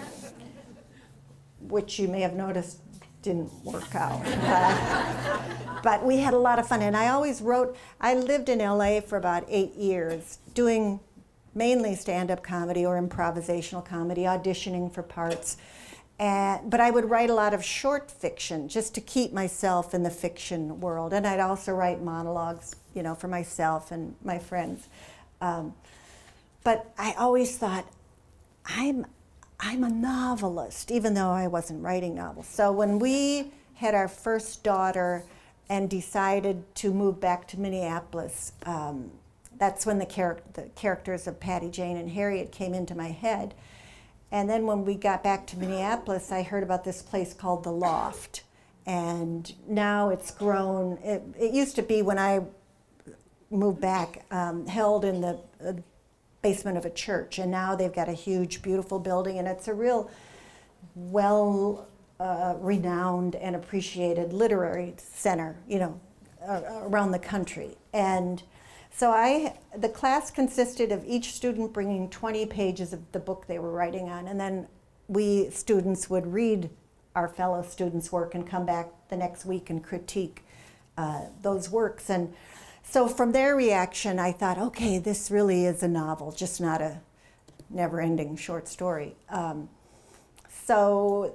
which 1.61 1.97
you 2.01 2.09
may 2.09 2.23
have 2.23 2.35
noticed 2.35 2.81
didn't 3.23 3.53
work 3.65 3.95
out. 3.95 4.21
But, 4.25 5.83
but 5.85 6.05
we 6.05 6.17
had 6.17 6.35
a 6.35 6.39
lot 6.39 6.59
of 6.59 6.67
fun. 6.67 6.83
And 6.83 6.97
I 6.97 7.09
always 7.09 7.41
wrote, 7.41 7.77
I 8.01 8.17
lived 8.17 8.49
in 8.49 8.59
LA 8.59 9.01
for 9.01 9.17
about 9.17 9.45
eight 9.49 9.77
years 9.77 10.39
doing 10.55 10.99
mainly 11.55 11.95
stand 11.95 12.33
up 12.33 12.43
comedy 12.43 12.85
or 12.85 13.01
improvisational 13.01 13.85
comedy, 13.85 14.23
auditioning 14.23 14.93
for 14.93 15.05
parts. 15.05 15.57
And, 16.19 16.69
but 16.69 16.81
I 16.81 16.91
would 16.91 17.09
write 17.09 17.31
a 17.31 17.35
lot 17.35 17.55
of 17.55 17.65
short 17.65 18.11
fiction 18.11 18.69
just 18.69 18.93
to 18.97 19.01
keep 19.01 19.33
myself 19.33 19.95
in 19.95 20.03
the 20.03 20.11
fiction 20.11 20.81
world. 20.81 21.13
And 21.13 21.25
I'd 21.25 21.41
also 21.41 21.73
write 21.73 22.03
monologues, 22.03 22.75
you 22.93 23.05
know, 23.05 23.15
for 23.15 23.29
myself 23.29 23.93
and 23.93 24.17
my 24.25 24.41
friends. 24.41 24.89
Um, 25.41 25.75
but 26.63 26.93
I 26.99 27.13
always 27.19 27.59
thought, 27.59 27.87
I'm, 28.65 29.07
I'm 29.61 29.85
a 29.85 29.91
novelist, 29.91 30.91
even 30.91 31.15
though 31.15 31.31
I 31.31 31.47
wasn't 31.47 31.83
writing 31.83 32.15
novels. 32.15 32.49
So 32.49 32.73
when 32.73 32.99
we 32.99 33.53
had 33.75 33.95
our 33.95 34.09
first 34.09 34.63
daughter 34.63 35.25
and 35.69 35.91
decided 35.91 36.75
to 36.77 36.93
move 36.93 37.21
back 37.21 37.47
to 37.49 37.61
Minneapolis, 37.61 38.53
um, 38.65 39.11
that's 39.59 39.87
when 39.87 39.99
the, 39.99 40.07
char- 40.07 40.41
the 40.55 40.63
characters 40.75 41.27
of 41.27 41.39
Patty 41.39 41.71
Jane 41.71 41.97
and 41.97 42.11
Harriet 42.11 42.51
came 42.51 42.75
into 42.75 42.95
my 42.95 43.11
head. 43.11 43.55
And 44.33 44.51
then 44.51 44.67
when 44.67 44.85
we 44.85 44.95
got 44.95 45.23
back 45.23 45.47
to 45.49 45.59
Minneapolis, 45.59 46.33
I 46.33 46.43
heard 46.43 46.63
about 46.63 46.85
this 46.85 47.03
place 47.03 47.33
called 47.35 47.63
The 47.63 47.73
Loft. 47.73 48.43
And 48.87 49.53
now 49.69 50.11
it's 50.11 50.31
grown. 50.31 50.99
It, 50.99 51.23
it 51.39 51.55
used 51.55 51.77
to 51.77 51.83
be 51.83 52.03
when 52.03 52.19
I 52.19 52.41
moved 53.55 53.81
back, 53.81 54.25
um, 54.31 54.67
held 54.67 55.05
in 55.05 55.21
the 55.21 55.41
uh, 55.65 55.73
basement 56.43 56.77
of 56.77 56.85
a 56.85 56.91
church. 56.91 57.39
And 57.39 57.51
now 57.51 57.75
they've 57.75 57.93
got 57.93 58.09
a 58.09 58.13
huge, 58.13 58.63
beautiful 58.63 58.99
building, 58.99 59.39
and 59.39 59.49
it's 59.49 59.69
a 59.69 59.75
real 59.75 60.11
well 60.95 61.89
uh, 62.21 62.55
renowned 62.59 63.35
and 63.37 63.57
appreciated 63.57 64.33
literary 64.33 64.95
center, 64.99 65.57
you 65.67 65.79
know, 65.79 66.01
uh, 66.47 66.61
around 66.83 67.13
the 67.13 67.19
country. 67.19 67.77
And 67.93 68.43
so 68.91 69.11
I, 69.11 69.57
the 69.77 69.89
class 69.89 70.31
consisted 70.31 70.93
of 70.93 71.05
each 71.07 71.33
student 71.33 71.73
bringing 71.73 72.09
20 72.11 72.47
pages 72.47 72.93
of 72.93 73.01
the 73.13 73.19
book 73.19 73.47
they 73.49 73.59
were 73.59 73.73
writing 73.73 74.09
on, 74.09 74.29
and 74.29 74.39
then 74.39 74.69
we 75.09 75.51
students 75.51 76.09
would 76.09 76.27
read 76.27 76.71
our 77.15 77.29
fellow 77.29 77.63
students' 77.63 78.13
work 78.13 78.35
and 78.35 78.47
come 78.47 78.67
back 78.67 78.89
the 79.09 79.17
next 79.17 79.45
week 79.45 79.71
and 79.71 79.83
critique 79.83 80.45
uh, 80.97 81.23
those 81.43 81.71
works. 81.71 82.11
And 82.11 82.35
so 82.85 83.09
from 83.09 83.33
their 83.33 83.57
reaction, 83.57 84.19
I 84.19 84.33
thought, 84.33 84.59
okay, 84.59 84.99
this 84.99 85.31
really 85.31 85.65
is 85.65 85.83
a 85.83 85.89
novel, 85.89 86.31
just 86.31 86.61
not 86.61 86.81
a 86.81 87.01
never 87.71 88.01
ending 88.01 88.37
short 88.37 88.69
story. 88.69 89.17
Um, 89.29 89.69
so 90.49 91.35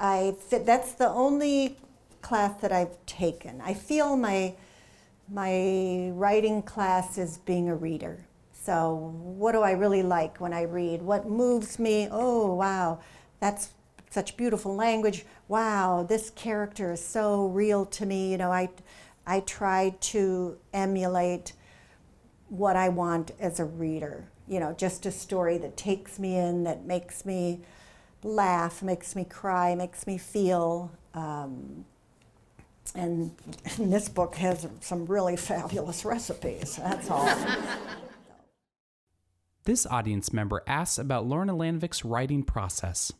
I 0.00 0.34
that's 0.50 0.94
the 0.94 1.08
only 1.08 1.76
class 2.24 2.60
that 2.62 2.72
I've 2.72 3.04
taken. 3.06 3.60
I 3.60 3.74
feel 3.74 4.16
my, 4.16 4.54
my 5.30 6.10
writing 6.14 6.62
class 6.62 7.18
is 7.18 7.38
being 7.38 7.68
a 7.68 7.76
reader. 7.76 8.26
So, 8.52 9.14
what 9.22 9.52
do 9.52 9.60
I 9.60 9.72
really 9.72 10.02
like 10.02 10.40
when 10.40 10.54
I 10.54 10.62
read? 10.62 11.02
What 11.02 11.28
moves 11.28 11.78
me? 11.78 12.08
Oh, 12.10 12.54
wow, 12.54 13.00
that's 13.38 13.70
such 14.08 14.38
beautiful 14.38 14.74
language. 14.74 15.26
Wow, 15.48 16.06
this 16.08 16.30
character 16.30 16.92
is 16.92 17.04
so 17.04 17.48
real 17.48 17.84
to 17.86 18.06
me. 18.06 18.30
You 18.30 18.38
know, 18.38 18.50
I, 18.50 18.70
I 19.26 19.40
try 19.40 19.94
to 20.00 20.58
emulate 20.72 21.52
what 22.48 22.76
I 22.76 22.88
want 22.88 23.32
as 23.40 23.60
a 23.60 23.64
reader. 23.64 24.28
You 24.46 24.60
know, 24.60 24.74
just 24.74 25.06
a 25.06 25.10
story 25.10 25.58
that 25.58 25.76
takes 25.76 26.18
me 26.18 26.36
in, 26.36 26.64
that 26.64 26.84
makes 26.84 27.24
me 27.24 27.60
laugh, 28.22 28.82
makes 28.82 29.16
me 29.16 29.24
cry, 29.24 29.74
makes 29.74 30.06
me 30.06 30.18
feel. 30.18 30.92
Um, 31.14 31.84
and, 32.94 33.30
and 33.78 33.92
this 33.92 34.08
book 34.08 34.36
has 34.36 34.66
some 34.80 35.06
really 35.06 35.36
fabulous 35.36 36.04
recipes. 36.04 36.76
That's 36.76 37.10
all. 37.10 37.28
This 39.64 39.86
audience 39.86 40.30
member 40.30 40.62
asks 40.66 40.98
about 40.98 41.24
Lorna 41.24 41.54
Landvik's 41.54 42.04
writing 42.04 42.42
process. 42.42 43.14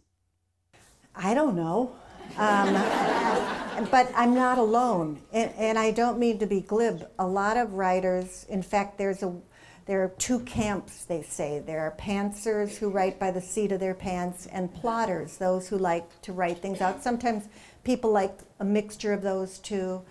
I 1.17 1.33
don't 1.33 1.57
know. 1.57 1.97
Um, 2.37 2.75
but 3.91 4.11
I'm 4.15 4.35
not 4.35 4.59
alone, 4.59 5.21
and, 5.33 5.53
and, 5.57 5.79
I 5.79 5.91
don't 5.91 6.19
mean 6.19 6.39
to 6.39 6.47
be 6.47 6.61
glib. 6.61 7.09
A 7.19 7.27
lot 7.27 7.57
of 7.57 7.75
writers, 7.75 8.47
in 8.49 8.63
fact, 8.63 8.99
there's 8.99 9.23
a, 9.23 9.35
there 9.87 10.03
are 10.03 10.13
two 10.19 10.41
camps. 10.41 11.05
They 11.05 11.23
say 11.23 11.59
there 11.59 11.81
are 11.81 11.95
pantsers 11.99 12.77
who 12.77 12.91
write 12.91 13.19
by 13.19 13.31
the 13.31 13.41
seat 13.41 13.73
of 13.73 13.81
their 13.81 13.95
pants, 13.95 14.47
and 14.47 14.73
plotters, 14.73 15.37
those 15.37 15.69
who 15.69 15.79
like 15.79 16.23
to 16.23 16.33
write 16.33 16.59
things 16.59 16.81
out. 16.81 17.03
Sometimes 17.03 17.49
people 17.85 18.11
like 18.11 18.39
a 18.61 18.65
mixture 18.65 19.13
of 19.13 19.23
those 19.23 19.59
two. 19.59 20.03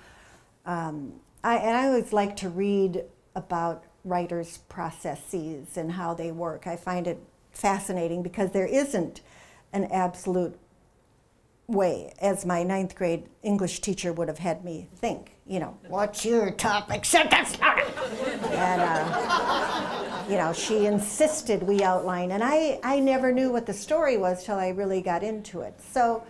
Um, 0.65 1.13
I, 1.43 1.57
and 1.57 1.77
I 1.77 1.87
always 1.87 2.13
like 2.13 2.35
to 2.37 2.49
read 2.49 3.03
about 3.35 3.83
writers' 4.05 4.59
processes 4.69 5.77
and 5.77 5.91
how 5.91 6.13
they 6.13 6.31
work. 6.31 6.67
I 6.67 6.75
find 6.75 7.07
it 7.07 7.19
fascinating 7.51 8.23
because 8.23 8.51
there 8.51 8.65
isn't 8.65 9.21
an 9.71 9.85
absolute 9.85 10.57
way 11.67 12.13
as 12.21 12.45
my 12.45 12.63
ninth 12.63 12.95
grade 12.95 13.23
English 13.41 13.79
teacher 13.79 14.11
would 14.11 14.27
have 14.27 14.39
had 14.39 14.63
me 14.63 14.87
think. 14.97 15.31
You 15.45 15.59
know, 15.59 15.77
what's 15.87 16.25
your 16.25 16.51
topic? 16.51 17.05
Sentence. 17.05 17.57
and 17.61 18.81
uh, 18.81 20.25
you 20.29 20.37
know, 20.37 20.53
she 20.53 20.85
insisted 20.85 21.63
we 21.63 21.83
outline, 21.83 22.31
and 22.31 22.43
I 22.43 22.79
I 22.83 22.99
never 22.99 23.31
knew 23.31 23.51
what 23.51 23.65
the 23.65 23.73
story 23.73 24.17
was 24.17 24.43
till 24.43 24.55
I 24.55 24.69
really 24.69 25.01
got 25.01 25.23
into 25.23 25.61
it. 25.61 25.73
So 25.91 26.23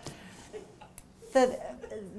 the 1.32 1.58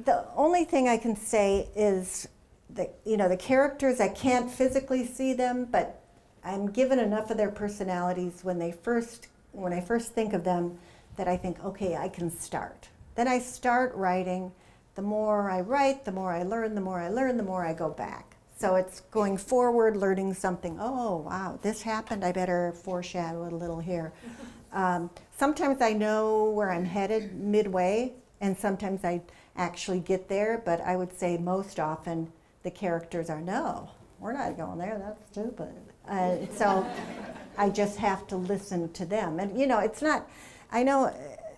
the 0.06 0.26
only 0.36 0.64
thing 0.64 0.88
I 0.88 0.98
can 0.98 1.16
say 1.16 1.70
is 1.76 2.28
that 2.72 2.96
you 3.06 3.18
know 3.18 3.30
the 3.30 3.38
characters 3.38 4.00
I 4.00 4.10
can't 4.10 4.50
physically 4.50 5.06
see 5.06 5.34
them, 5.34 5.68
but 5.70 6.02
I'm 6.44 6.72
given 6.72 7.00
enough 7.00 7.30
of 7.30 7.38
their 7.38 7.52
personalities 7.52 8.44
when 8.44 8.60
they 8.60 8.72
first 8.72 9.28
when 9.52 9.74
I 9.74 9.82
first 9.82 10.14
think 10.14 10.34
of 10.34 10.44
them 10.44 10.78
that 11.18 11.28
I 11.30 11.38
think, 11.38 11.64
okay, 11.64 11.96
I 11.96 12.10
can 12.10 12.30
start 12.30 12.90
then 13.16 13.28
I 13.28 13.40
start 13.40 13.94
writing, 13.96 14.52
the 14.96 15.02
more 15.02 15.50
I 15.50 15.62
write, 15.62 16.06
the 16.06 16.12
more 16.12 16.32
I 16.32 16.44
learn, 16.44 16.76
the 16.76 16.82
more 16.82 17.00
I 17.00 17.10
learn, 17.10 17.38
the 17.38 17.44
more 17.44 17.66
I 17.66 17.74
go 17.74 17.90
back. 17.90 18.36
So 18.58 18.76
it's 18.76 19.02
going 19.12 19.38
forward, 19.38 19.98
learning 19.98 20.34
something. 20.34 20.78
Oh, 20.80 21.18
wow, 21.18 21.60
this 21.62 21.82
happened. 21.82 22.24
I 22.24 22.32
better 22.32 22.74
foreshadow 22.84 23.46
it 23.46 23.54
a 23.54 23.56
little 23.56 23.80
here. 23.80 24.14
Um, 24.74 25.10
sometimes 25.38 25.82
I 25.82 25.94
know 25.94 26.50
where 26.50 26.70
I'm 26.70 26.84
headed 26.84 27.34
midway, 27.34 28.12
and 28.42 28.58
sometimes 28.58 29.06
I 29.06 29.22
actually 29.56 30.02
get 30.02 30.28
there, 30.28 30.62
but 30.66 30.82
I 30.82 30.98
would 30.98 31.18
say 31.18 31.38
most 31.38 31.80
often 31.80 32.30
the 32.64 32.72
characters 32.72 33.30
are 33.30 33.40
no, 33.40 33.90
we're 34.20 34.34
not 34.34 34.58
going 34.58 34.78
there, 34.78 35.00
that's 35.00 35.32
stupid. 35.32 35.74
Uh, 36.10 36.36
so 36.54 36.86
I 37.58 37.70
just 37.70 37.98
have 38.00 38.28
to 38.28 38.36
listen 38.36 38.92
to 38.92 39.06
them. 39.06 39.40
And 39.40 39.58
you 39.58 39.66
know, 39.66 39.80
it's 39.80 40.02
not, 40.02 40.30
I 40.72 40.84
know, 40.84 41.14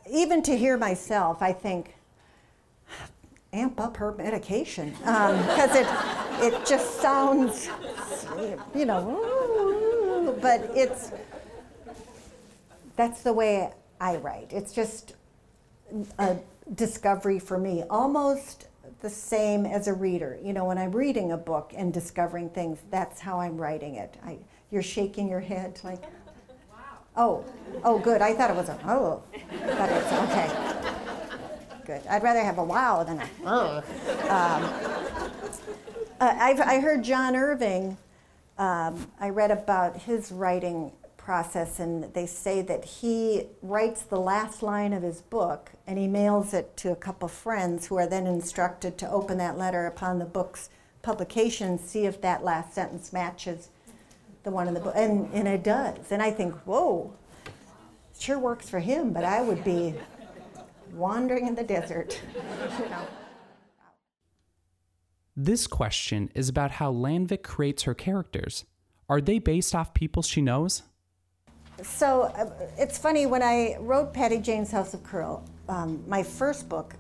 even 0.09 0.41
to 0.43 0.57
hear 0.57 0.77
myself, 0.77 1.41
I 1.41 1.53
think, 1.53 1.95
amp 3.53 3.79
up 3.79 3.97
her 3.97 4.11
medication 4.13 4.91
because 4.91 5.71
um, 5.71 5.77
it, 5.77 6.53
it 6.53 6.65
just 6.65 7.01
sounds, 7.01 7.69
you 8.75 8.85
know, 8.85 10.37
but 10.41 10.69
it's, 10.75 11.11
that's 12.95 13.23
the 13.23 13.33
way 13.33 13.71
I 13.99 14.17
write. 14.17 14.51
It's 14.51 14.73
just 14.73 15.13
a 16.19 16.35
discovery 16.75 17.39
for 17.39 17.57
me, 17.57 17.83
almost 17.89 18.67
the 19.01 19.09
same 19.09 19.65
as 19.65 19.87
a 19.87 19.93
reader. 19.93 20.37
You 20.43 20.53
know, 20.53 20.65
when 20.65 20.77
I'm 20.77 20.91
reading 20.91 21.31
a 21.31 21.37
book 21.37 21.73
and 21.75 21.93
discovering 21.93 22.49
things, 22.49 22.79
that's 22.91 23.21
how 23.21 23.39
I'm 23.39 23.57
writing 23.57 23.95
it. 23.95 24.17
I, 24.25 24.37
you're 24.71 24.83
shaking 24.83 25.29
your 25.29 25.39
head 25.39 25.79
like. 25.83 26.03
Oh, 27.17 27.43
oh, 27.83 27.99
good. 27.99 28.21
I 28.21 28.33
thought 28.33 28.49
it 28.49 28.55
was 28.55 28.69
a 28.69 28.79
oh, 28.85 29.23
but 29.61 29.91
it's 29.91 30.13
okay. 30.13 30.49
Good. 31.85 32.01
I'd 32.07 32.23
rather 32.23 32.43
have 32.43 32.57
a 32.57 32.63
wow 32.63 33.03
than 33.03 33.19
a 33.19 33.29
oh. 33.45 33.77
Um, 34.29 34.63
uh, 36.19 36.35
I've 36.39 36.59
I 36.61 36.79
heard 36.79 37.03
John 37.03 37.35
Irving. 37.35 37.97
Um, 38.57 39.11
I 39.19 39.29
read 39.29 39.51
about 39.51 39.97
his 39.97 40.31
writing 40.31 40.91
process, 41.27 41.79
and 41.79 42.13
they 42.13 42.25
say 42.25 42.61
that 42.61 42.85
he 42.85 43.47
writes 43.61 44.01
the 44.01 44.19
last 44.19 44.63
line 44.63 44.93
of 44.93 45.03
his 45.03 45.21
book 45.21 45.71
and 45.85 45.99
he 45.99 46.07
mails 46.07 46.53
it 46.53 46.75
to 46.77 46.91
a 46.91 46.95
couple 46.95 47.27
friends 47.27 47.87
who 47.87 47.97
are 47.97 48.07
then 48.07 48.25
instructed 48.25 48.97
to 48.97 49.09
open 49.11 49.37
that 49.37 49.57
letter 49.57 49.85
upon 49.85 50.19
the 50.19 50.25
book's 50.25 50.69
publication, 51.01 51.77
see 51.77 52.05
if 52.05 52.21
that 52.21 52.43
last 52.43 52.73
sentence 52.73 53.11
matches 53.11 53.69
the 54.47 54.51
one 54.51 54.69
in 54.69 54.73
the 54.73 54.79
book. 54.79 54.93
And, 54.95 55.29
and 55.33 55.45
it 55.45 55.61
does. 55.61 56.09
And 56.09 56.21
I 56.21 56.31
think, 56.31 56.55
whoa, 56.65 57.13
sure 58.17 58.39
works 58.39 58.69
for 58.69 58.79
him, 58.79 59.11
but 59.11 59.25
I 59.25 59.41
would 59.41 59.61
be 59.63 59.93
wandering 60.93 61.47
in 61.47 61.55
the 61.55 61.63
desert. 61.63 62.19
you 62.79 62.89
know. 62.89 63.05
This 65.35 65.67
question 65.67 66.31
is 66.33 66.47
about 66.47 66.71
how 66.71 66.93
Landvik 66.93 67.43
creates 67.43 67.83
her 67.83 67.93
characters. 67.93 68.63
Are 69.09 69.19
they 69.19 69.37
based 69.37 69.75
off 69.75 69.93
people 69.93 70.23
she 70.23 70.41
knows? 70.41 70.83
So 71.83 72.23
uh, 72.23 72.49
it's 72.77 72.97
funny, 72.97 73.25
when 73.25 73.43
I 73.43 73.75
wrote 73.81 74.13
Patty 74.13 74.39
Jane's 74.39 74.71
House 74.71 74.93
of 74.93 75.03
Curl, 75.03 75.43
um, 75.67 76.03
my 76.07 76.23
first 76.23 76.69
book, 76.69 76.95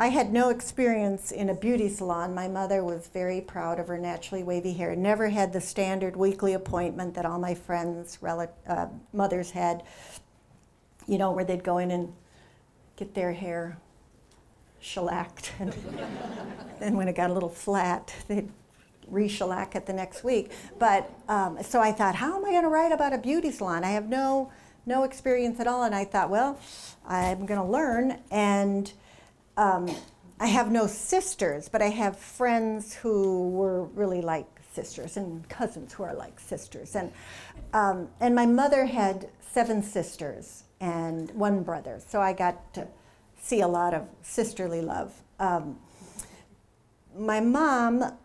I 0.00 0.08
had 0.08 0.32
no 0.32 0.50
experience 0.50 1.32
in 1.32 1.48
a 1.48 1.54
beauty 1.54 1.88
salon. 1.88 2.32
My 2.32 2.46
mother 2.46 2.84
was 2.84 3.08
very 3.08 3.40
proud 3.40 3.80
of 3.80 3.88
her 3.88 3.98
naturally 3.98 4.44
wavy 4.44 4.72
hair. 4.72 4.94
Never 4.94 5.28
had 5.28 5.52
the 5.52 5.60
standard 5.60 6.14
weekly 6.14 6.52
appointment 6.54 7.14
that 7.14 7.26
all 7.26 7.40
my 7.40 7.54
friends' 7.54 8.18
rel- 8.20 8.54
uh, 8.68 8.86
mothers 9.12 9.50
had, 9.50 9.82
you 11.08 11.18
know, 11.18 11.32
where 11.32 11.44
they'd 11.44 11.64
go 11.64 11.78
in 11.78 11.90
and 11.90 12.12
get 12.94 13.14
their 13.14 13.32
hair 13.32 13.76
shellacked. 14.80 15.52
And 15.60 15.74
then 16.80 16.96
when 16.96 17.08
it 17.08 17.16
got 17.16 17.28
a 17.28 17.32
little 17.32 17.48
flat, 17.48 18.14
they'd 18.28 18.48
re-shellac 19.08 19.74
it 19.74 19.86
the 19.86 19.92
next 19.92 20.22
week. 20.22 20.52
But 20.78 21.10
um, 21.28 21.58
so 21.60 21.80
I 21.80 21.90
thought, 21.90 22.14
how 22.14 22.36
am 22.36 22.44
I 22.44 22.50
going 22.50 22.62
to 22.62 22.68
write 22.68 22.92
about 22.92 23.12
a 23.12 23.18
beauty 23.18 23.50
salon? 23.50 23.82
I 23.82 23.90
have 23.90 24.08
no 24.08 24.52
no 24.86 25.02
experience 25.02 25.60
at 25.60 25.66
all. 25.66 25.82
And 25.82 25.94
I 25.94 26.04
thought, 26.04 26.30
well, 26.30 26.58
I'm 27.06 27.46
going 27.46 27.60
to 27.60 27.66
learn. 27.66 28.20
And 28.30 28.92
um, 29.58 29.94
I 30.40 30.46
have 30.46 30.70
no 30.70 30.86
sisters, 30.86 31.68
but 31.68 31.82
I 31.82 31.88
have 31.88 32.18
friends 32.18 32.94
who 32.94 33.50
were 33.50 33.84
really 33.84 34.22
like 34.22 34.46
sisters 34.72 35.16
and 35.16 35.46
cousins 35.48 35.92
who 35.92 36.04
are 36.04 36.14
like 36.14 36.40
sisters. 36.40 36.96
And 36.96 37.12
um, 37.74 38.08
and 38.20 38.34
my 38.34 38.46
mother 38.46 38.86
had 38.86 39.28
seven 39.52 39.82
sisters 39.82 40.62
and 40.80 41.30
one 41.32 41.62
brother, 41.62 42.00
so 42.06 42.22
I 42.22 42.32
got 42.32 42.72
to 42.74 42.86
see 43.38 43.60
a 43.60 43.68
lot 43.68 43.92
of 43.92 44.08
sisterly 44.22 44.80
love. 44.80 45.12
Um, 45.38 45.78
my 47.14 47.40
mom 47.40 48.16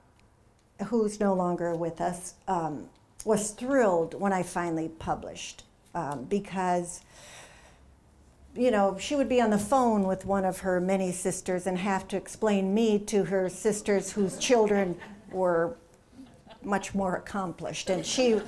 who's 0.83 1.19
no 1.19 1.33
longer 1.33 1.75
with 1.75 2.01
us, 2.01 2.35
um, 2.47 2.89
was 3.25 3.51
thrilled 3.51 4.13
when 4.13 4.33
I 4.33 4.43
finally 4.43 4.89
published 4.89 5.63
um, 5.95 6.25
because, 6.25 7.01
you 8.55 8.69
know, 8.69 8.97
she 8.99 9.15
would 9.15 9.29
be 9.29 9.41
on 9.41 9.49
the 9.49 9.57
phone 9.57 10.03
with 10.03 10.25
one 10.25 10.45
of 10.45 10.59
her 10.59 10.79
many 10.79 11.11
sisters 11.11 11.65
and 11.65 11.77
have 11.77 12.07
to 12.09 12.17
explain 12.17 12.73
me 12.73 12.99
to 12.99 13.25
her 13.25 13.49
sisters 13.49 14.11
whose 14.11 14.37
children 14.37 14.95
were 15.31 15.75
much 16.61 16.93
more 16.93 17.15
accomplished. 17.15 17.89
And 17.89 18.05
she, 18.05 18.39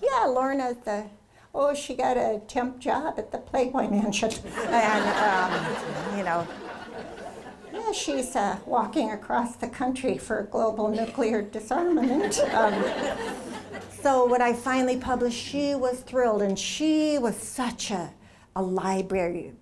yeah, 0.00 0.24
Lorna, 0.26 0.76
the, 0.84 1.06
oh, 1.54 1.74
she 1.74 1.94
got 1.94 2.16
a 2.16 2.40
temp 2.46 2.78
job 2.78 3.14
at 3.18 3.32
the 3.32 3.38
Playboy 3.38 3.88
Mansion. 3.88 4.30
And, 4.68 5.04
um, 5.18 6.16
you 6.16 6.24
know, 6.24 6.46
yeah, 7.72 7.92
she's 7.92 8.36
uh, 8.36 8.58
walking 8.64 9.10
across 9.10 9.56
the 9.56 9.68
country 9.68 10.18
for 10.18 10.44
global 10.44 10.88
nuclear 10.88 11.42
disarmament. 11.42 12.38
Um, 12.52 12.84
so 13.90 14.26
when 14.26 14.40
I 14.40 14.52
finally 14.52 14.98
published, 14.98 15.38
she 15.38 15.74
was 15.74 16.00
thrilled, 16.00 16.42
and 16.42 16.58
she 16.58 17.18
was 17.18 17.36
such 17.36 17.90
a, 17.90 18.12
a 18.56 18.62
library, 18.62 19.52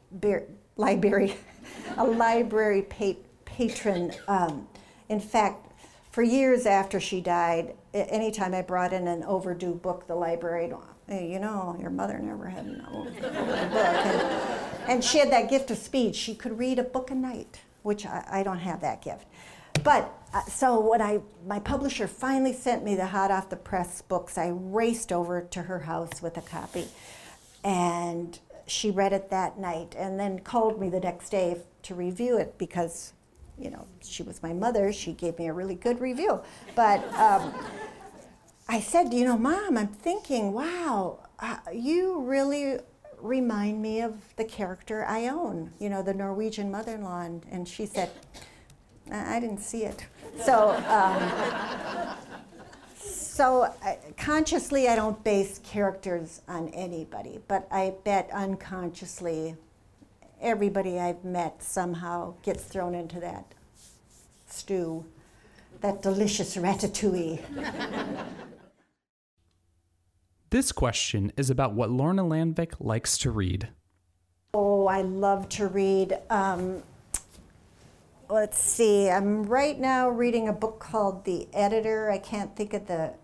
library, 0.77 1.37
a 1.97 2.05
library 2.05 2.83
pa- 2.83 3.21
patron. 3.45 4.13
Um, 4.29 4.69
in 5.09 5.21
fact, 5.21 5.67
for 6.11 6.23
years 6.23 6.67
after 6.67 7.01
she 7.01 7.21
died, 7.21 7.75
anytime 7.95 8.55
I 8.55 8.63
brought 8.63 8.93
in 8.93 9.07
an 9.07 9.23
overdue 9.25 9.75
book, 9.75 10.07
the 10.07 10.15
librarian, 10.15 10.77
hey, 11.09 11.31
you 11.31 11.39
know, 11.39 11.77
your 11.81 11.91
mother 11.91 12.19
never 12.19 12.49
had 12.49 12.65
an 12.65 12.85
book. 12.91 13.13
And, 13.23 14.91
and 14.91 15.05
she 15.05 15.19
had 15.19 15.31
that 15.31 15.49
gift 15.49 15.71
of 15.71 15.79
speed. 15.79 16.17
She 16.17 16.35
could 16.35 16.59
read 16.59 16.79
a 16.79 16.85
book 16.85 17.11
a 17.11 17.15
night 17.15 17.61
which 17.83 18.07
I, 18.07 18.25
I 18.31 18.43
don't 18.43 18.59
have 18.59 18.81
that 18.81 19.03
gift. 19.03 19.27
But 19.83 20.13
uh, 20.35 20.43
so 20.43 20.81
when 20.81 21.01
I 21.01 21.21
my 21.47 21.59
publisher 21.59 22.07
finally 22.07 22.53
sent 22.53 22.85
me 22.85 22.95
the 22.95 23.07
hot 23.07 23.31
off 23.31 23.49
the 23.49 23.57
press 23.57 24.03
books, 24.03 24.37
I 24.37 24.49
raced 24.49 25.13
over 25.13 25.41
to 25.43 25.63
her 25.63 25.81
house 25.81 26.21
with 26.21 26.37
a 26.37 26.43
copy, 26.43 26.89
and 27.65 28.39
she 28.67 28.91
read 28.91 29.13
it 29.13 29.31
that 29.31 29.59
night, 29.59 29.95
and 29.97 30.19
then 30.19 30.41
called 30.41 30.81
me 30.81 30.89
the 30.89 31.01
next 31.01 31.31
day 31.31 31.57
to 31.83 31.95
review 31.95 32.39
it 32.39 32.59
because, 32.59 33.13
you 33.59 33.71
know, 33.71 33.87
she 34.03 34.23
was 34.23 34.43
my 34.43 34.53
mother. 34.53 34.93
She 34.93 35.13
gave 35.13 35.39
me 35.39 35.47
a 35.49 35.53
really 35.53 35.77
good 35.77 36.01
review, 36.01 36.41
but. 36.75 37.03
Um, 37.15 37.55
I 38.71 38.79
said, 38.79 39.13
you 39.13 39.25
know, 39.25 39.37
Mom, 39.37 39.77
I'm 39.77 39.89
thinking, 39.89 40.53
wow, 40.53 41.19
uh, 41.41 41.57
you 41.73 42.21
really 42.21 42.79
remind 43.19 43.83
me 43.83 44.01
of 44.01 44.15
the 44.37 44.45
character 44.45 45.05
Ione, 45.05 45.71
you 45.81 45.89
know, 45.89 46.05
the 46.05 46.15
Norwegian 46.15 46.71
mother 46.71 46.95
in 46.95 47.03
law. 47.03 47.23
And, 47.23 47.45
and, 47.51 47.67
she 47.67 47.85
said, 47.85 48.11
I 49.11 49.41
didn't 49.41 49.59
see 49.59 49.83
it. 49.83 50.07
So, 50.45 50.71
um, 50.87 52.17
so 53.41 53.75
I, 53.83 53.97
consciously, 54.19 54.87
I 54.87 54.95
don't 54.95 55.25
base 55.25 55.61
characters 55.65 56.43
on 56.47 56.69
anybody, 56.75 57.41
but 57.49 57.67
I 57.71 57.95
bet 58.05 58.29
unconsciously, 58.35 59.57
everybody 60.43 61.01
I've 61.01 61.25
met 61.25 61.63
somehow 61.63 62.35
gets 62.43 62.65
thrown 62.65 62.95
into 62.95 63.19
that 63.21 63.47
stew, 64.47 65.07
that 65.81 66.03
delicious 66.03 66.57
ratatouille. 66.57 67.41
This 70.51 70.73
question 70.73 71.33
is 71.37 71.49
about 71.49 71.75
what 71.75 71.91
Lorna 71.91 72.25
Landvik 72.25 72.73
likes 72.81 73.17
to 73.19 73.31
read. 73.31 73.69
Oh, 74.53 74.89
I 74.89 75.03
love 75.03 75.49
to 75.51 75.69
read. 75.69 76.19
Um, 76.29 76.83
let's 78.29 78.59
see, 78.59 79.09
I'm 79.09 79.45
right 79.45 79.79
now 79.79 80.09
reading 80.09 80.49
a 80.49 80.53
book 80.53 80.81
called 80.81 81.25
The 81.25 81.47
Editor. 81.53 82.11
I 82.11 82.19
can't 82.19 82.57
think 82.57 82.75
of 82.75 82.89
the 82.89 83.15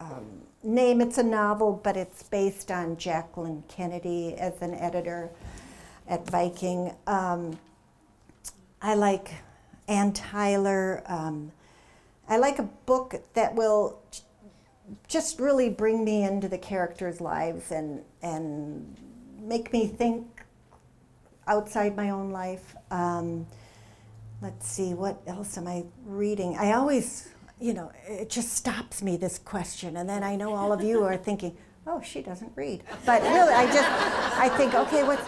um, 0.00 0.42
name. 0.62 1.00
It's 1.00 1.18
a 1.18 1.22
novel, 1.22 1.80
but 1.82 1.96
it's 1.96 2.22
based 2.24 2.70
on 2.70 2.96
Jacqueline 2.96 3.62
Kennedy 3.68 4.34
as 4.34 4.60
an 4.60 4.74
editor 4.74 5.30
at 6.08 6.28
Viking. 6.28 6.94
Um, 7.06 7.58
I 8.82 8.94
like 8.94 9.34
Anne 9.86 10.12
Tyler. 10.12 11.02
Um, 11.06 11.52
I 12.28 12.38
like 12.38 12.58
a 12.58 12.68
book 12.86 13.22
that 13.34 13.54
will 13.54 14.00
just 15.06 15.38
really 15.38 15.68
bring 15.68 16.04
me 16.04 16.24
into 16.24 16.48
the 16.48 16.58
characters' 16.58 17.20
lives 17.20 17.70
and 17.70 18.02
and 18.22 18.96
make 19.40 19.72
me 19.72 19.86
think 19.86 20.44
outside 21.46 21.96
my 21.96 22.10
own 22.10 22.30
life. 22.30 22.74
Um, 22.90 23.46
let's 24.40 24.66
see, 24.66 24.94
what 24.94 25.20
else 25.26 25.58
am 25.58 25.66
I 25.66 25.84
reading? 26.06 26.56
I 26.56 26.72
always, 26.72 27.28
you 27.60 27.74
know, 27.74 27.92
it 28.06 28.30
just 28.30 28.54
stops 28.54 29.02
me, 29.02 29.16
this 29.16 29.38
question. 29.38 29.96
And 29.96 30.08
then 30.08 30.22
I 30.22 30.36
know 30.36 30.54
all 30.54 30.72
of 30.72 30.82
you 30.82 31.04
are 31.04 31.16
thinking, 31.16 31.56
oh, 31.86 32.00
she 32.00 32.22
doesn't 32.22 32.52
read. 32.56 32.82
But 33.04 33.22
really, 33.22 33.52
I 33.52 33.66
just, 33.66 33.88
I 34.38 34.48
think, 34.56 34.74
okay, 34.74 35.02
what's, 35.02 35.26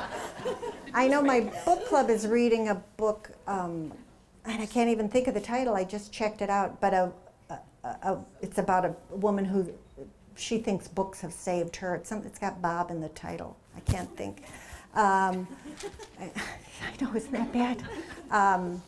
I 0.95 1.09
know 1.09 1.23
my 1.23 1.41
book 1.65 1.87
club 1.87 2.11
is 2.11 2.27
reading 2.27 2.69
a 2.69 2.77
book, 2.97 3.31
um, 3.47 3.93
and 4.45 4.63
I 4.63 4.67
can't 4.67 4.89
even 4.89 5.09
think 5.09 5.29
of 5.29 5.35
the 5.35 5.41
title, 5.41 5.75
I 5.75 5.85
just 5.85 6.13
checked 6.13 6.43
it 6.43 6.51
out, 6.51 6.81
but 6.81 6.95
a, 6.95 7.13
a, 7.51 7.59
a, 7.85 8.19
it's 8.41 8.59
about 8.59 8.85
a 8.85 8.95
woman 9.11 9.45
who 9.45 9.73
she 10.35 10.59
thinks 10.59 10.89
books 10.89 11.21
have 11.21 11.33
saved 11.33 11.77
her. 11.77 11.95
It's, 11.95 12.09
some, 12.09 12.23
it's 12.25 12.39
got 12.39 12.63
Bob 12.63 12.91
in 12.91 13.01
the 13.01 13.11
title. 13.11 13.57
I 13.77 13.81
can't 13.81 14.15
think. 14.17 14.43
Um, 14.95 15.47
I, 16.21 16.25
I, 16.31 17.05
know, 17.05 17.15
isn't 17.15 17.33
that 17.33 17.53
bad? 17.53 17.83
Um, 18.31 18.83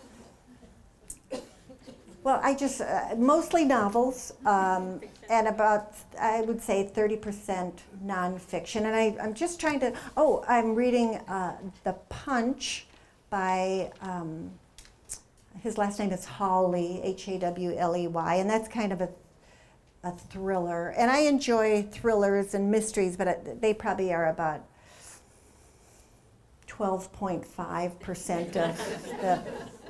well, 2.25 2.41
I 2.43 2.55
just, 2.55 2.81
uh, 2.81 3.15
mostly 3.17 3.65
novels, 3.65 4.33
um, 4.47 5.01
and 5.29 5.47
about, 5.47 5.95
I 6.19 6.41
would 6.41 6.61
say, 6.61 6.91
30% 6.93 7.73
nonfiction. 8.05 8.83
And 8.87 8.97
I, 8.97 9.17
I'm 9.23 9.35
just 9.35 9.61
trying 9.61 9.79
to, 9.81 9.93
oh, 10.17 10.43
I'm 10.49 10.75
reading 10.75 11.17
uh, 11.29 11.57
The 11.85 11.93
Punch 12.09 12.87
by, 13.29 13.93
um, 14.01 14.51
his 15.63 15.79
last 15.79 15.99
name 15.99 16.11
is 16.11 16.25
Hawley, 16.25 17.01
H 17.03 17.29
A 17.29 17.39
W 17.39 17.77
L 17.77 17.97
E 17.97 18.09
Y, 18.09 18.35
and 18.37 18.51
that's 18.51 18.69
kind 18.69 18.93
of 18.93 19.01
a 19.01 19.09
a 20.05 20.13
thriller. 20.13 20.91
And 20.91 21.11
I 21.11 21.21
enjoy 21.21 21.83
thrillers 21.91 22.55
and 22.55 22.71
mysteries, 22.71 23.17
but 23.17 23.61
they 23.61 23.73
probably 23.73 24.13
are 24.13 24.29
about 24.29 24.61
12.5% 26.69 28.57
of 28.57 28.77
the 29.21 29.43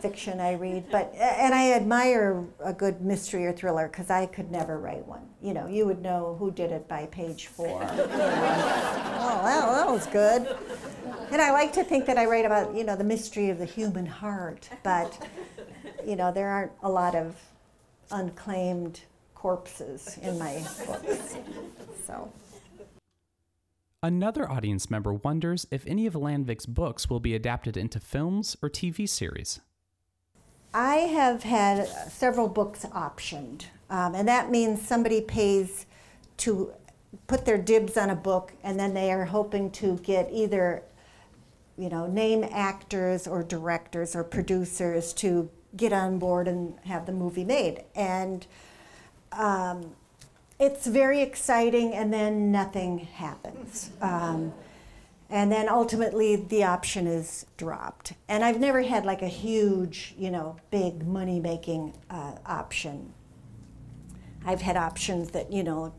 fiction 0.05 0.38
I 0.38 0.52
read. 0.52 0.84
But 0.90 1.14
and 1.16 1.55
I 1.55 1.72
admire 1.72 2.44
a 2.62 2.74
good 2.74 3.00
mystery 3.00 3.46
or 3.46 3.52
thriller 3.52 3.88
because 3.88 4.11
I 4.11 4.26
could 4.26 4.50
never 4.50 4.78
write 4.78 5.07
one. 5.07 5.26
You 5.40 5.55
know, 5.55 5.66
you 5.66 5.86
would 5.86 6.02
know 6.02 6.36
who 6.38 6.50
did 6.50 6.72
it 6.72 6.86
by 6.88 7.07
page 7.07 7.46
four. 7.46 7.80
You 7.80 7.96
know. 7.96 8.07
oh, 8.07 9.40
well, 9.42 9.72
that 9.72 9.90
was 9.90 10.07
good. 10.09 10.46
And 11.30 11.40
I 11.40 11.52
like 11.52 11.72
to 11.72 11.84
think 11.84 12.05
that 12.05 12.18
I 12.18 12.26
write 12.26 12.44
about 12.44 12.74
you 12.74 12.84
know 12.84 12.96
the 12.96 13.05
mystery 13.05 13.48
of 13.48 13.59
the 13.59 13.64
human 13.64 14.05
heart, 14.05 14.68
but 14.82 15.26
you 16.07 16.16
know 16.16 16.30
there 16.30 16.50
aren't 16.50 16.72
a 16.82 16.90
lot 16.90 17.14
of 17.14 17.34
unclaimed 18.11 19.00
corpses 19.34 20.18
in 20.22 20.38
my 20.38 20.62
books. 20.86 21.36
So. 22.07 22.30
Another 24.02 24.50
audience 24.50 24.90
member 24.90 25.14
wonders 25.14 25.66
if 25.70 25.86
any 25.86 26.07
of 26.07 26.12
Landvik's 26.12 26.66
books 26.66 27.09
will 27.09 27.20
be 27.20 27.34
adapted 27.34 27.74
into 27.78 27.98
films 27.98 28.55
or 28.61 28.68
TV 28.68 29.09
series. 29.09 29.62
I 30.75 30.97
have 30.97 31.45
had 31.45 31.87
several 32.11 32.49
books 32.49 32.85
optioned, 32.87 33.66
um, 33.89 34.16
and 34.16 34.27
that 34.27 34.51
means 34.51 34.83
somebody 34.83 35.20
pays 35.20 35.87
to 36.39 36.72
put 37.29 37.45
their 37.45 37.59
dibs 37.59 37.97
on 37.97 38.11
a 38.11 38.16
book, 38.16 38.53
and 38.64 38.79
then 38.79 38.93
they 38.93 39.12
are 39.12 39.25
hoping 39.25 39.70
to 39.70 39.99
get 39.99 40.29
either, 40.33 40.83
you 41.79 41.89
know, 41.89 42.09
name 42.09 42.45
actors 42.51 43.29
or 43.29 43.45
directors 43.45 44.16
or 44.16 44.25
producers 44.25 45.12
to 45.12 45.49
get 45.77 45.93
on 45.93 46.18
board 46.18 46.49
and 46.49 46.75
have 46.85 47.07
the 47.07 47.12
movie 47.12 47.45
made. 47.45 47.85
And 47.95 48.45
um, 49.31 49.95
it's 50.59 50.89
very 50.89 51.22
exciting, 51.22 51.95
and 51.95 52.12
then 52.12 52.51
nothing 52.51 52.99
happens. 52.99 53.91
Um, 54.01 54.53
and 55.31 55.51
then 55.51 55.68
ultimately 55.68 56.37
the 56.37 56.64
option 56.64 57.07
is 57.07 57.47
dropped. 57.57 58.12
And 58.29 58.45
I've 58.45 58.61
never 58.61 58.83
had 58.83 59.05
like 59.05 59.22
a 59.22 59.29
huge, 59.29 60.14
you 60.18 60.31
know, 60.31 60.57
big 60.70 61.07
money 61.07 61.41
making 61.41 61.97
uh, 62.11 62.33
option. 62.47 63.12
I've 64.45 64.61
had 64.61 64.77
options 64.77 65.31
that, 65.31 65.53
you 65.53 65.62
know, 65.62 65.95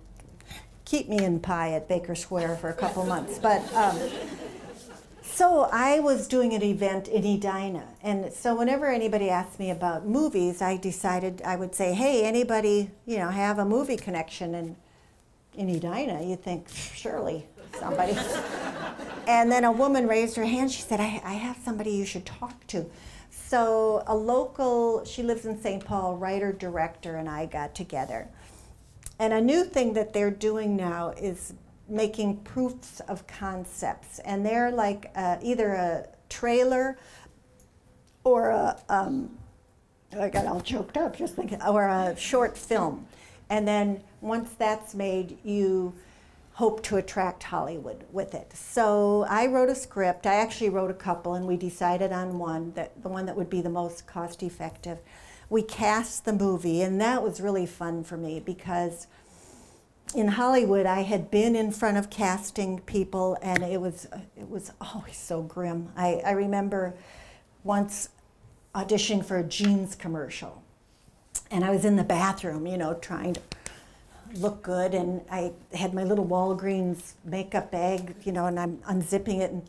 keep 0.85 1.09
me 1.09 1.17
in 1.23 1.39
pie 1.39 1.71
at 1.71 1.87
Baker 1.87 2.15
Square 2.15 2.57
for 2.57 2.69
a 2.69 2.73
couple 2.73 3.05
months. 3.05 3.39
But 3.39 3.61
um, 3.73 3.99
so 5.35 5.67
I 5.71 5.99
was 5.99 6.27
doing 6.27 6.53
an 6.53 6.63
event 6.63 7.07
in 7.07 7.25
Edina, 7.25 7.83
and 8.01 8.31
so 8.31 8.55
whenever 8.55 8.85
anybody 8.87 9.29
asked 9.29 9.59
me 9.59 9.69
about 9.69 10.07
movies, 10.07 10.61
I 10.61 10.77
decided 10.77 11.41
I 11.43 11.57
would 11.57 11.75
say, 11.75 11.93
"Hey, 11.93 12.23
anybody, 12.23 12.91
you 13.05 13.17
know, 13.17 13.29
have 13.29 13.59
a 13.59 13.65
movie 13.65 13.97
connection?" 13.97 14.77
In 15.55 15.69
Edina, 15.69 16.21
you 16.23 16.35
think 16.35 16.69
surely 16.69 17.47
somebody. 17.77 18.17
And 19.27 19.51
then 19.51 19.63
a 19.63 19.71
woman 19.71 20.07
raised 20.07 20.35
her 20.35 20.45
hand. 20.45 20.71
She 20.71 20.81
said, 20.81 20.99
I, 20.99 21.21
"I 21.23 21.33
have 21.33 21.57
somebody 21.63 21.91
you 21.91 22.05
should 22.05 22.25
talk 22.25 22.65
to." 22.67 22.85
So 23.29 24.03
a 24.07 24.15
local, 24.15 25.05
she 25.05 25.21
lives 25.21 25.45
in 25.45 25.61
St. 25.61 25.83
Paul, 25.85 26.17
writer 26.17 26.51
director, 26.51 27.17
and 27.17 27.29
I 27.29 27.45
got 27.45 27.75
together. 27.75 28.27
And 29.19 29.33
a 29.33 29.41
new 29.41 29.63
thing 29.63 29.93
that 29.93 30.13
they're 30.13 30.31
doing 30.31 30.75
now 30.75 31.09
is 31.11 31.53
making 31.87 32.37
proofs 32.37 32.99
of 33.01 33.27
concepts, 33.27 34.19
and 34.19 34.45
they're 34.45 34.71
like 34.71 35.11
uh, 35.15 35.37
either 35.41 35.73
a 35.73 36.07
trailer 36.29 36.97
or 38.23 38.49
a 38.49 38.79
um, 38.89 39.37
I 40.19 40.29
got 40.29 40.45
all 40.47 40.61
choked 40.61 40.97
up 40.97 41.15
just 41.15 41.35
thinking, 41.35 41.61
or 41.61 41.87
a 41.87 42.15
short 42.17 42.57
film, 42.57 43.05
and 43.49 43.67
then 43.67 44.01
once 44.21 44.51
that's 44.57 44.95
made, 44.95 45.37
you 45.43 45.93
hope 46.55 46.81
to 46.81 46.95
attract 46.95 47.43
Hollywood 47.43 48.05
with 48.13 48.33
it. 48.33 48.53
So 48.55 49.25
I 49.29 49.45
wrote 49.47 49.67
a 49.67 49.75
script. 49.75 50.25
I 50.25 50.35
actually 50.35 50.69
wrote 50.69 50.89
a 50.89 50.93
couple, 50.93 51.33
and 51.33 51.45
we 51.45 51.57
decided 51.57 52.13
on 52.13 52.39
one 52.39 52.71
that 52.75 53.03
the 53.03 53.09
one 53.09 53.25
that 53.25 53.35
would 53.35 53.49
be 53.49 53.59
the 53.59 53.69
most 53.69 54.07
cost 54.07 54.41
effective. 54.41 54.99
We 55.49 55.61
cast 55.61 56.23
the 56.23 56.31
movie, 56.31 56.81
and 56.81 56.99
that 57.01 57.21
was 57.21 57.41
really 57.41 57.65
fun 57.65 58.05
for 58.05 58.15
me 58.15 58.39
because 58.39 59.07
in 60.15 60.29
Hollywood, 60.29 60.85
I 60.85 61.01
had 61.01 61.29
been 61.29 61.57
in 61.57 61.71
front 61.71 61.97
of 61.97 62.09
casting 62.09 62.79
people, 62.79 63.37
and 63.41 63.61
it 63.61 63.81
was 63.81 64.07
it 64.37 64.49
was 64.49 64.71
always 64.79 65.17
so 65.17 65.41
grim. 65.41 65.89
I, 65.97 66.21
I 66.25 66.31
remember 66.31 66.95
once 67.65 68.09
auditioning 68.73 69.25
for 69.25 69.37
a 69.39 69.43
jeans 69.43 69.93
commercial, 69.93 70.63
and 71.51 71.65
I 71.65 71.71
was 71.71 71.83
in 71.83 71.97
the 71.97 72.03
bathroom, 72.05 72.65
you 72.65 72.77
know, 72.77 72.93
trying 72.93 73.33
to 73.33 73.41
look 74.35 74.61
good, 74.61 74.93
and 74.93 75.21
I 75.31 75.53
had 75.73 75.93
my 75.93 76.03
little 76.03 76.25
Walgreens 76.25 77.13
makeup 77.23 77.71
bag, 77.71 78.15
you 78.23 78.31
know, 78.31 78.45
and 78.45 78.59
I'm 78.59 78.77
unzipping 78.89 79.39
it, 79.39 79.51
and 79.51 79.63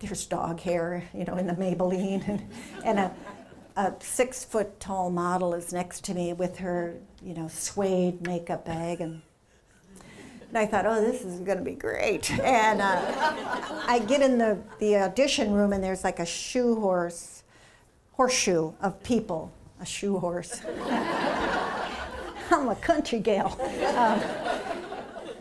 there's 0.00 0.26
dog 0.26 0.60
hair, 0.60 1.08
you 1.14 1.24
know, 1.24 1.36
in 1.36 1.46
the 1.46 1.54
Maybelline, 1.54 2.26
and, 2.28 2.48
and 2.84 2.98
a, 2.98 3.14
a 3.76 3.94
six 4.00 4.44
foot 4.44 4.78
tall 4.80 5.10
model 5.10 5.54
is 5.54 5.72
next 5.72 6.04
to 6.04 6.14
me 6.14 6.32
with 6.32 6.58
her, 6.58 6.96
you 7.22 7.34
know, 7.34 7.48
suede 7.48 8.26
makeup 8.26 8.64
bag, 8.64 9.00
and 9.00 9.22
and 10.48 10.58
I 10.58 10.66
thought, 10.66 10.86
oh, 10.86 11.00
this 11.00 11.22
is 11.22 11.40
going 11.40 11.58
to 11.58 11.64
be 11.64 11.74
great. 11.74 12.30
And 12.38 12.80
uh, 12.80 13.02
I 13.86 13.98
get 14.06 14.22
in 14.22 14.38
the, 14.38 14.56
the 14.78 14.96
audition 14.96 15.52
room, 15.52 15.72
and 15.72 15.82
there's 15.82 16.04
like 16.04 16.20
a 16.20 16.26
shoe 16.26 16.76
horse, 16.80 17.42
horseshoe 18.12 18.72
of 18.80 19.02
people, 19.02 19.52
a 19.80 19.84
shoe 19.86 20.18
horse. 20.18 20.60
I'm 22.50 22.68
a 22.68 22.76
country 22.76 23.20
gal. 23.20 23.58
Um, 23.96 24.20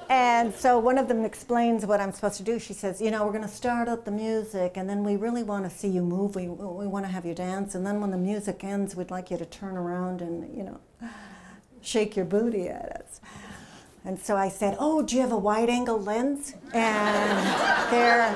and 0.09 0.53
so 0.53 0.77
one 0.77 0.97
of 0.97 1.07
them 1.07 1.25
explains 1.25 1.85
what 1.85 1.99
I'm 1.99 2.11
supposed 2.11 2.37
to 2.37 2.43
do. 2.43 2.59
She 2.59 2.73
says, 2.73 3.01
You 3.01 3.09
know, 3.09 3.25
we're 3.25 3.31
going 3.31 3.43
to 3.43 3.47
start 3.47 3.87
up 3.87 4.05
the 4.05 4.11
music, 4.11 4.73
and 4.75 4.89
then 4.89 5.03
we 5.03 5.15
really 5.15 5.43
want 5.43 5.69
to 5.69 5.75
see 5.75 5.87
you 5.87 6.03
move. 6.03 6.35
We, 6.35 6.47
we 6.47 6.85
want 6.85 7.05
to 7.05 7.11
have 7.11 7.25
you 7.25 7.33
dance. 7.33 7.73
And 7.73 7.85
then 7.85 8.01
when 8.01 8.11
the 8.11 8.17
music 8.17 8.63
ends, 8.63 8.95
we'd 8.95 9.09
like 9.09 9.31
you 9.31 9.37
to 9.37 9.45
turn 9.45 9.77
around 9.77 10.21
and, 10.21 10.55
you 10.55 10.63
know, 10.63 10.79
shake 11.81 12.15
your 12.15 12.25
booty 12.25 12.69
at 12.69 13.01
us. 13.01 13.19
And 14.03 14.19
so 14.19 14.37
I 14.37 14.49
said, 14.49 14.77
Oh, 14.79 15.01
do 15.01 15.15
you 15.15 15.21
have 15.21 15.31
a 15.31 15.37
wide 15.37 15.69
angle 15.69 15.99
lens? 15.99 16.53
And 16.73 17.91
there, 17.91 18.31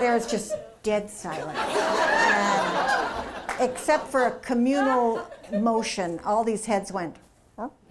there's 0.00 0.26
just 0.26 0.54
dead 0.82 1.08
silence. 1.08 1.56
And 1.56 3.24
except 3.60 4.08
for 4.08 4.26
a 4.26 4.32
communal 4.40 5.24
motion, 5.52 6.18
all 6.24 6.42
these 6.42 6.66
heads 6.66 6.90
went. 6.90 7.14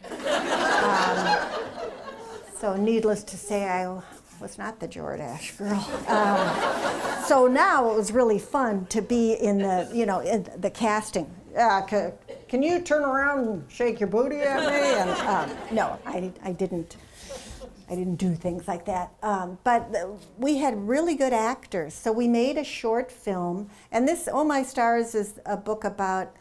Um, 0.10 1.50
so, 2.60 2.76
needless 2.76 3.24
to 3.24 3.38
say, 3.38 3.66
I 3.66 4.02
was 4.40 4.58
not 4.58 4.80
the 4.80 4.88
Jordache 4.88 5.58
girl. 5.58 5.88
Um, 6.08 7.24
so 7.24 7.48
now 7.48 7.90
it 7.92 7.96
was 7.96 8.12
really 8.12 8.40
fun 8.40 8.86
to 8.88 9.02
be 9.02 9.34
in 9.34 9.60
the, 9.60 9.90
you 9.94 10.06
know, 10.06 10.20
in 10.20 10.48
the 10.58 10.70
casting. 10.70 11.34
Uh, 11.58 11.82
can 12.48 12.62
you 12.62 12.82
turn 12.82 13.04
around 13.04 13.48
and 13.48 13.72
shake 13.72 14.00
your 14.00 14.10
booty 14.10 14.38
at 14.38 14.60
me? 14.60 15.00
And 15.00 15.10
um, 15.22 15.58
no, 15.72 16.00
I, 16.06 16.32
I 16.44 16.52
didn't. 16.52 16.98
I 17.90 17.96
didn't 17.96 18.16
do 18.16 18.34
things 18.34 18.68
like 18.68 18.86
that. 18.86 19.12
Um, 19.22 19.58
but 19.64 19.94
we 20.38 20.58
had 20.58 20.88
really 20.88 21.16
good 21.16 21.34
actors. 21.34 21.94
So 21.94 22.12
we 22.12 22.28
made 22.28 22.58
a 22.58 22.64
short 22.64 23.12
film. 23.12 23.70
And 23.92 24.08
this, 24.08 24.30
Oh 24.32 24.44
My 24.44 24.64
Stars, 24.64 25.14
is 25.14 25.40
a 25.46 25.58
book 25.58 25.84
about, 25.84 26.34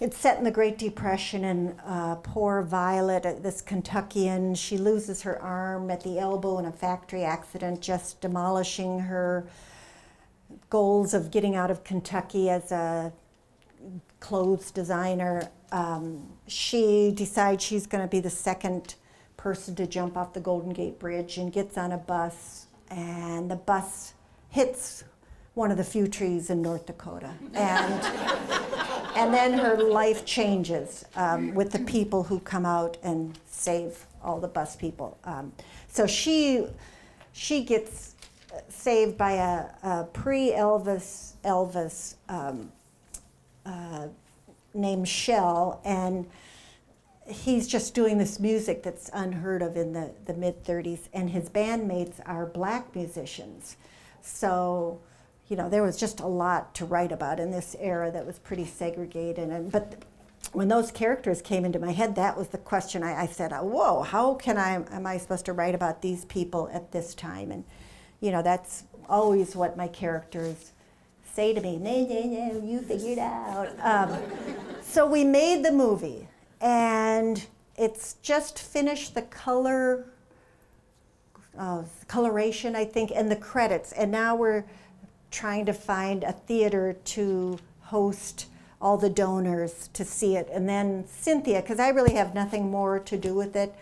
it's 0.00 0.16
set 0.16 0.38
in 0.38 0.44
the 0.44 0.50
Great 0.50 0.78
Depression. 0.78 1.44
And 1.44 1.74
uh, 1.84 2.16
poor 2.16 2.62
Violet, 2.62 3.26
uh, 3.26 3.34
this 3.40 3.60
Kentuckian, 3.60 4.54
she 4.54 4.78
loses 4.78 5.22
her 5.22 5.40
arm 5.42 5.90
at 5.90 6.02
the 6.02 6.18
elbow 6.18 6.58
in 6.58 6.64
a 6.64 6.72
factory 6.72 7.24
accident, 7.24 7.80
just 7.80 8.20
demolishing 8.20 9.00
her 9.00 9.46
goals 10.70 11.14
of 11.14 11.30
getting 11.30 11.54
out 11.54 11.70
of 11.70 11.84
Kentucky 11.84 12.48
as 12.48 12.72
a 12.72 13.12
clothes 14.20 14.70
designer. 14.70 15.50
Um, 15.72 16.28
she 16.46 17.12
decides 17.14 17.62
she's 17.62 17.86
going 17.86 18.02
to 18.02 18.08
be 18.08 18.20
the 18.20 18.30
second 18.30 18.94
person 19.36 19.74
to 19.76 19.86
jump 19.86 20.16
off 20.16 20.32
the 20.32 20.40
Golden 20.40 20.72
Gate 20.72 20.98
Bridge 20.98 21.38
and 21.38 21.52
gets 21.52 21.78
on 21.78 21.92
a 21.92 21.98
bus, 21.98 22.66
and 22.90 23.50
the 23.50 23.56
bus 23.56 24.14
hits 24.48 25.04
one 25.58 25.72
of 25.72 25.76
the 25.76 25.84
few 25.84 26.06
trees 26.06 26.50
in 26.50 26.62
North 26.62 26.86
Dakota. 26.86 27.34
And, 27.52 28.04
and 29.16 29.34
then 29.34 29.58
her 29.58 29.82
life 29.82 30.24
changes 30.24 31.04
um, 31.16 31.52
with 31.52 31.72
the 31.72 31.80
people 31.80 32.22
who 32.22 32.38
come 32.38 32.64
out 32.64 32.96
and 33.02 33.36
save 33.44 34.06
all 34.22 34.38
the 34.38 34.46
bus 34.46 34.76
people. 34.76 35.18
Um, 35.24 35.52
so 35.88 36.06
she, 36.06 36.64
she 37.32 37.64
gets 37.64 38.14
saved 38.68 39.18
by 39.18 39.32
a, 39.32 39.64
a 39.82 40.04
pre 40.04 40.52
Elvis 40.52 41.32
Elvis 41.44 42.14
um, 42.28 42.70
uh, 43.66 44.06
named 44.74 45.08
Shell, 45.08 45.80
and 45.84 46.24
he's 47.26 47.66
just 47.66 47.94
doing 47.94 48.16
this 48.16 48.38
music 48.38 48.84
that's 48.84 49.10
unheard 49.12 49.62
of 49.62 49.76
in 49.76 49.92
the, 49.92 50.12
the 50.26 50.34
mid 50.34 50.64
30s, 50.64 51.08
and 51.12 51.30
his 51.30 51.48
bandmates 51.48 52.20
are 52.26 52.46
black 52.46 52.94
musicians. 52.94 53.76
So, 54.22 55.00
you 55.48 55.56
know, 55.56 55.68
there 55.68 55.82
was 55.82 55.96
just 55.96 56.20
a 56.20 56.26
lot 56.26 56.74
to 56.74 56.84
write 56.84 57.12
about 57.12 57.40
in 57.40 57.50
this 57.50 57.74
era 57.80 58.10
that 58.10 58.26
was 58.26 58.38
pretty 58.38 58.66
segregated. 58.66 59.48
And, 59.48 59.72
but 59.72 60.04
when 60.52 60.68
those 60.68 60.90
characters 60.90 61.40
came 61.42 61.64
into 61.64 61.78
my 61.78 61.92
head, 61.92 62.14
that 62.16 62.36
was 62.36 62.48
the 62.48 62.58
question 62.58 63.02
I, 63.02 63.22
I 63.22 63.26
said, 63.26 63.52
whoa, 63.52 64.02
how 64.02 64.34
can 64.34 64.58
I, 64.58 64.84
am 64.90 65.06
I 65.06 65.18
supposed 65.18 65.46
to 65.46 65.52
write 65.52 65.74
about 65.74 66.02
these 66.02 66.24
people 66.26 66.68
at 66.72 66.92
this 66.92 67.14
time? 67.14 67.50
And, 67.50 67.64
you 68.20 68.30
know, 68.30 68.42
that's 68.42 68.84
always 69.08 69.56
what 69.56 69.76
my 69.76 69.88
characters 69.88 70.72
say 71.32 71.54
to 71.54 71.60
me, 71.60 71.76
no, 71.76 72.04
no, 72.04 72.22
no, 72.24 72.66
you 72.66 72.80
figured 72.80 73.18
out. 73.18 73.68
Um, 73.80 74.20
so 74.82 75.06
we 75.06 75.24
made 75.24 75.64
the 75.64 75.70
movie, 75.70 76.26
and 76.60 77.46
it's 77.76 78.14
just 78.22 78.58
finished 78.58 79.14
the 79.14 79.22
color, 79.22 80.06
uh, 81.56 81.84
coloration, 82.08 82.74
I 82.74 82.84
think, 82.84 83.12
and 83.14 83.30
the 83.30 83.36
credits. 83.36 83.92
And 83.92 84.10
now 84.10 84.34
we're 84.34 84.64
trying 85.30 85.66
to 85.66 85.72
find 85.72 86.24
a 86.24 86.32
theater 86.32 86.96
to 87.04 87.58
host 87.80 88.46
all 88.80 88.96
the 88.96 89.10
donors 89.10 89.88
to 89.92 90.04
see 90.04 90.36
it. 90.36 90.48
And 90.52 90.68
then 90.68 91.04
Cynthia, 91.06 91.60
because 91.60 91.80
I 91.80 91.88
really 91.88 92.14
have 92.14 92.34
nothing 92.34 92.70
more 92.70 92.98
to 93.00 93.16
do 93.16 93.34
with 93.34 93.56
it, 93.56 93.74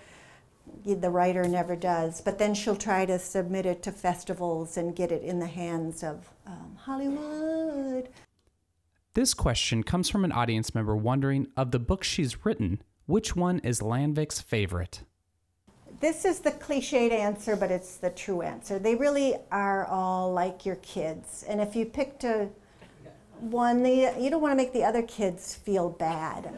the 0.84 1.10
writer 1.10 1.48
never 1.48 1.74
does, 1.74 2.20
but 2.20 2.38
then 2.38 2.54
she'll 2.54 2.76
try 2.76 3.04
to 3.06 3.18
submit 3.18 3.66
it 3.66 3.82
to 3.82 3.92
festivals 3.92 4.76
and 4.76 4.94
get 4.94 5.10
it 5.10 5.22
in 5.22 5.40
the 5.40 5.46
hands 5.46 6.02
of 6.02 6.30
um, 6.46 6.76
Hollywood. 6.80 8.08
This 9.14 9.34
question 9.34 9.82
comes 9.82 10.08
from 10.08 10.24
an 10.24 10.32
audience 10.32 10.74
member 10.74 10.94
wondering 10.94 11.48
of 11.56 11.70
the 11.72 11.78
books 11.78 12.06
she's 12.06 12.44
written, 12.44 12.82
which 13.06 13.34
one 13.34 13.58
is 13.60 13.80
Landvik's 13.80 14.40
favorite? 14.40 15.02
This 16.00 16.24
is 16.24 16.40
the 16.40 16.50
cliched 16.50 17.10
answer, 17.10 17.56
but 17.56 17.70
it's 17.70 17.96
the 17.96 18.10
true 18.10 18.42
answer. 18.42 18.78
They 18.78 18.94
really 18.94 19.36
are 19.50 19.86
all 19.86 20.32
like 20.32 20.66
your 20.66 20.76
kids. 20.76 21.44
And 21.48 21.60
if 21.60 21.74
you 21.74 21.86
picked 21.86 22.24
a 22.24 22.48
one, 23.40 23.82
the, 23.82 24.14
you 24.18 24.30
don't 24.30 24.42
want 24.42 24.52
to 24.52 24.56
make 24.56 24.72
the 24.72 24.84
other 24.84 25.02
kids 25.02 25.54
feel 25.54 25.90
bad. 25.90 26.50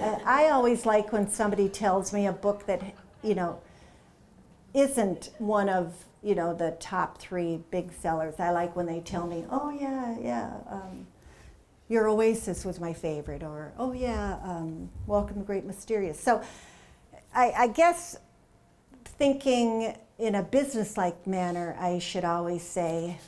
I, 0.00 0.46
I 0.46 0.50
always 0.50 0.86
like 0.86 1.12
when 1.12 1.28
somebody 1.28 1.68
tells 1.68 2.12
me 2.12 2.26
a 2.26 2.32
book 2.32 2.66
that, 2.66 2.82
you 3.22 3.34
know, 3.34 3.60
isn't 4.74 5.30
one 5.38 5.68
of 5.70 6.04
you 6.22 6.34
know 6.34 6.52
the 6.52 6.72
top 6.80 7.18
three 7.18 7.60
big 7.70 7.92
sellers. 7.92 8.34
I 8.38 8.50
like 8.50 8.74
when 8.74 8.86
they 8.86 9.00
tell 9.00 9.26
me, 9.26 9.44
"Oh 9.50 9.70
yeah, 9.70 10.16
yeah, 10.20 10.54
um, 10.68 11.06
your 11.88 12.08
Oasis 12.08 12.64
was 12.64 12.80
my 12.80 12.92
favorite," 12.92 13.44
or 13.44 13.72
"Oh 13.78 13.92
yeah, 13.92 14.38
um, 14.42 14.90
Welcome 15.06 15.38
to 15.38 15.44
Great 15.44 15.64
Mysterious." 15.64 16.20
So, 16.20 16.42
I, 17.32 17.52
I 17.56 17.66
guess 17.68 18.18
thinking 19.18 19.96
in 20.18 20.34
a 20.34 20.42
business-like 20.42 21.26
manner, 21.26 21.76
I 21.78 21.98
should 21.98 22.24
always 22.24 22.62
say 22.62 23.18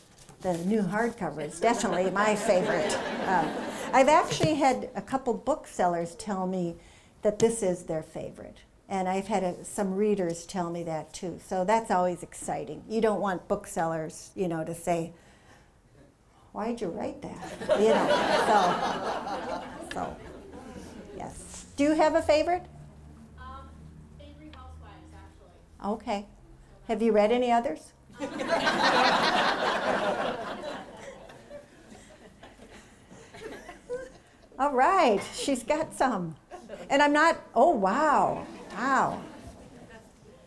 the 0.41 0.57
new 0.59 0.83
hardcover 0.83 1.45
is 1.45 1.61
definitely 1.61 2.11
my 2.11 2.35
favorite. 2.51 2.93
Um, 3.27 3.51
I've 3.93 4.09
actually 4.09 4.55
had 4.55 4.91
a 4.95 5.03
couple 5.03 5.35
booksellers 5.35 6.15
tell 6.17 6.47
me 6.47 6.77
that 7.23 7.39
this 7.39 7.63
is 7.63 7.85
their 7.85 8.03
favorite. 8.03 8.59
And 8.89 9.09
I've 9.09 9.27
had 9.27 9.43
a, 9.43 9.65
some 9.65 9.95
readers 9.95 10.47
tell 10.47 10.71
me 10.71 10.83
that 10.85 11.13
too. 11.13 11.39
So 11.47 11.65
that's 11.65 11.91
always 11.91 12.23
exciting. 12.23 12.83
You 12.89 13.01
don't 13.01 13.21
want 13.21 13.47
booksellers, 13.49 14.31
you 14.35 14.49
know, 14.49 14.65
to 14.65 14.75
say, 14.75 15.13
why'd 16.53 16.81
you 16.81 16.89
write 16.89 17.21
that? 17.23 17.81
You 17.81 17.89
know, 17.89 18.09
so, 18.47 19.95
so, 19.95 20.17
yes. 21.17 21.67
Do 21.77 21.85
you 21.85 21.93
have 21.95 22.15
a 22.15 22.23
favorite? 22.23 22.63
Um, 23.39 23.69
Angry 24.21 24.51
Housewives, 24.55 25.13
actually. 25.15 25.53
Okay. 25.85 26.27
Have 26.89 27.03
you 27.03 27.13
read 27.13 27.31
any 27.31 27.53
others? 27.53 27.93
All 34.59 34.73
right, 34.73 35.21
she's 35.35 35.63
got 35.63 35.95
some. 35.95 36.35
And 36.91 37.01
I'm 37.01 37.13
not, 37.13 37.41
oh, 37.55 37.71
wow. 37.71 38.45
Wow. 38.77 39.23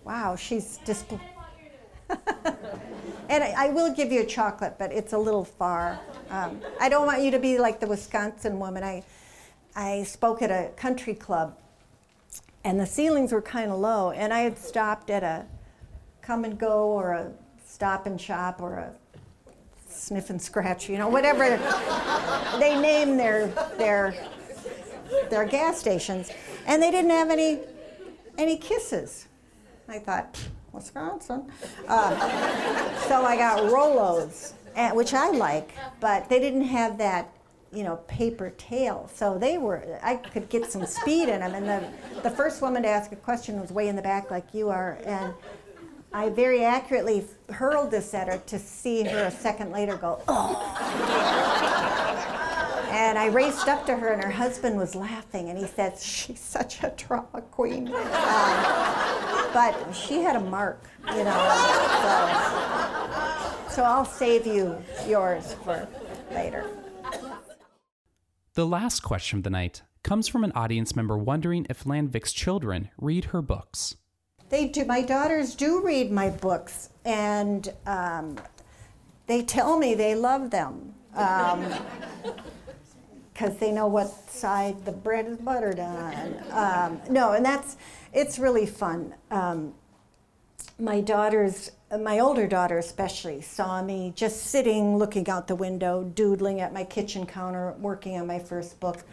Wow, 0.03 0.35
she's 0.35 0.79
just. 0.85 1.05
and 3.29 3.43
I, 3.43 3.53
I, 3.57 3.69
will 3.69 3.93
give 3.93 4.11
you 4.11 4.21
a 4.21 4.25
chocolate, 4.25 4.75
but 4.77 4.91
it's 4.91 5.13
a 5.13 5.17
little 5.17 5.45
far. 5.45 5.97
Um, 6.29 6.59
I 6.79 6.89
don't 6.89 7.05
want 7.05 7.21
you 7.21 7.31
to 7.31 7.39
be 7.39 7.57
like 7.57 7.79
the 7.79 7.87
Wisconsin 7.87 8.59
woman. 8.59 8.83
I, 8.83 9.03
I 9.75 10.03
spoke 10.03 10.41
at 10.41 10.51
a 10.51 10.71
country 10.75 11.13
club, 11.13 11.57
and 12.63 12.79
the 12.79 12.85
ceilings 12.85 13.31
were 13.31 13.41
kind 13.41 13.71
of 13.71 13.79
low, 13.79 14.11
and 14.11 14.33
I 14.33 14.41
had 14.41 14.57
stopped 14.57 15.09
at 15.09 15.23
a 15.23 15.45
come 16.21 16.45
and 16.45 16.57
go 16.57 16.89
or 16.89 17.11
a 17.11 17.31
stop 17.65 18.05
and 18.05 18.19
shop 18.19 18.61
or 18.61 18.75
a 18.75 18.93
sniff 19.89 20.29
and 20.29 20.41
scratch, 20.41 20.89
you 20.89 20.97
know, 20.97 21.09
whatever 21.09 21.57
they 22.59 22.79
name 22.79 23.17
their 23.17 23.47
their 23.77 24.13
their 25.29 25.45
gas 25.45 25.79
stations, 25.79 26.31
and 26.65 26.81
they 26.81 26.91
didn't 26.91 27.11
have 27.11 27.29
any 27.29 27.59
any 28.37 28.57
kisses. 28.57 29.27
I 29.87 29.99
thought, 29.99 30.39
Wisconsin. 30.71 31.51
Uh, 31.87 32.99
so 33.07 33.25
I 33.25 33.35
got 33.35 33.59
Rolos, 33.71 34.53
which 34.93 35.13
I 35.13 35.31
like, 35.31 35.73
but 35.99 36.29
they 36.29 36.39
didn't 36.39 36.63
have 36.63 36.97
that, 36.99 37.33
you 37.73 37.83
know, 37.83 37.97
paper 38.07 38.51
tail. 38.57 39.09
So 39.13 39.37
they 39.37 39.57
were, 39.57 39.99
I 40.03 40.15
could 40.15 40.49
get 40.49 40.71
some 40.71 40.85
speed 40.85 41.29
in 41.29 41.39
them. 41.39 41.55
And 41.55 41.67
the, 41.67 42.21
the 42.21 42.29
first 42.29 42.61
woman 42.61 42.83
to 42.83 42.89
ask 42.89 43.11
a 43.11 43.15
question 43.15 43.59
was 43.59 43.71
way 43.71 43.87
in 43.87 43.95
the 43.95 44.01
back, 44.01 44.29
like 44.29 44.53
you 44.53 44.69
are. 44.69 44.99
And 45.05 45.33
I 46.13 46.29
very 46.29 46.65
accurately 46.65 47.25
hurled 47.49 47.91
this 47.91 48.13
at 48.13 48.27
her 48.27 48.37
to 48.47 48.59
see 48.59 49.03
her 49.03 49.25
a 49.25 49.31
second 49.31 49.71
later 49.71 49.95
go, 49.95 50.21
oh. 50.27 50.57
And 52.91 53.17
I 53.17 53.27
raced 53.27 53.69
up 53.69 53.85
to 53.85 53.95
her, 53.95 54.09
and 54.09 54.21
her 54.21 54.29
husband 54.29 54.77
was 54.77 54.95
laughing, 54.95 55.49
and 55.49 55.57
he 55.57 55.65
said, 55.65 55.97
She's 55.97 56.41
such 56.41 56.83
a 56.83 56.93
drama 56.97 57.41
queen. 57.49 57.87
Um, 57.87 57.93
but 59.53 59.93
she 59.93 60.21
had 60.21 60.35
a 60.35 60.41
mark, 60.41 60.83
you 61.07 61.23
know. 61.23 61.31
So, 63.69 63.75
so 63.75 63.83
I'll 63.83 64.03
save 64.03 64.45
you 64.45 64.75
yours 65.07 65.55
for 65.63 65.87
later. 66.33 66.69
The 68.61 68.67
last 68.67 68.99
question 68.99 69.39
of 69.39 69.43
the 69.43 69.49
night 69.49 69.81
comes 70.03 70.27
from 70.27 70.43
an 70.43 70.51
audience 70.51 70.95
member 70.95 71.17
wondering 71.17 71.65
if 71.67 71.83
Landvik's 71.83 72.31
children 72.31 72.89
read 72.99 73.25
her 73.33 73.41
books. 73.41 73.95
They 74.49 74.67
do. 74.67 74.85
My 74.85 75.01
daughters 75.01 75.55
do 75.55 75.81
read 75.83 76.11
my 76.11 76.29
books, 76.29 76.89
and 77.03 77.73
um, 77.87 78.37
they 79.25 79.41
tell 79.41 79.79
me 79.79 79.95
they 79.95 80.13
love 80.13 80.51
them. 80.51 80.93
Um, 81.15 81.73
because 83.33 83.57
they 83.57 83.71
know 83.71 83.87
what 83.87 84.29
side 84.29 84.85
the 84.85 84.91
bread 84.91 85.25
is 85.25 85.37
buttered 85.39 85.79
on. 85.79 86.35
Um, 86.51 87.01
no, 87.09 87.31
and 87.31 87.43
that's 87.43 87.77
it's 88.13 88.37
really 88.37 88.67
fun. 88.67 89.15
Um, 89.31 89.73
my 90.77 91.01
daughters, 91.01 91.71
my 91.99 92.19
older 92.19 92.47
daughter 92.47 92.77
especially, 92.77 93.41
saw 93.41 93.81
me 93.81 94.13
just 94.15 94.45
sitting, 94.45 94.97
looking 94.97 95.29
out 95.29 95.47
the 95.47 95.55
window, 95.55 96.03
doodling 96.03 96.61
at 96.61 96.73
my 96.73 96.83
kitchen 96.83 97.25
counter, 97.25 97.73
working 97.79 98.17
on 98.19 98.27
my 98.27 98.39
first 98.39 98.79
book, 98.79 99.03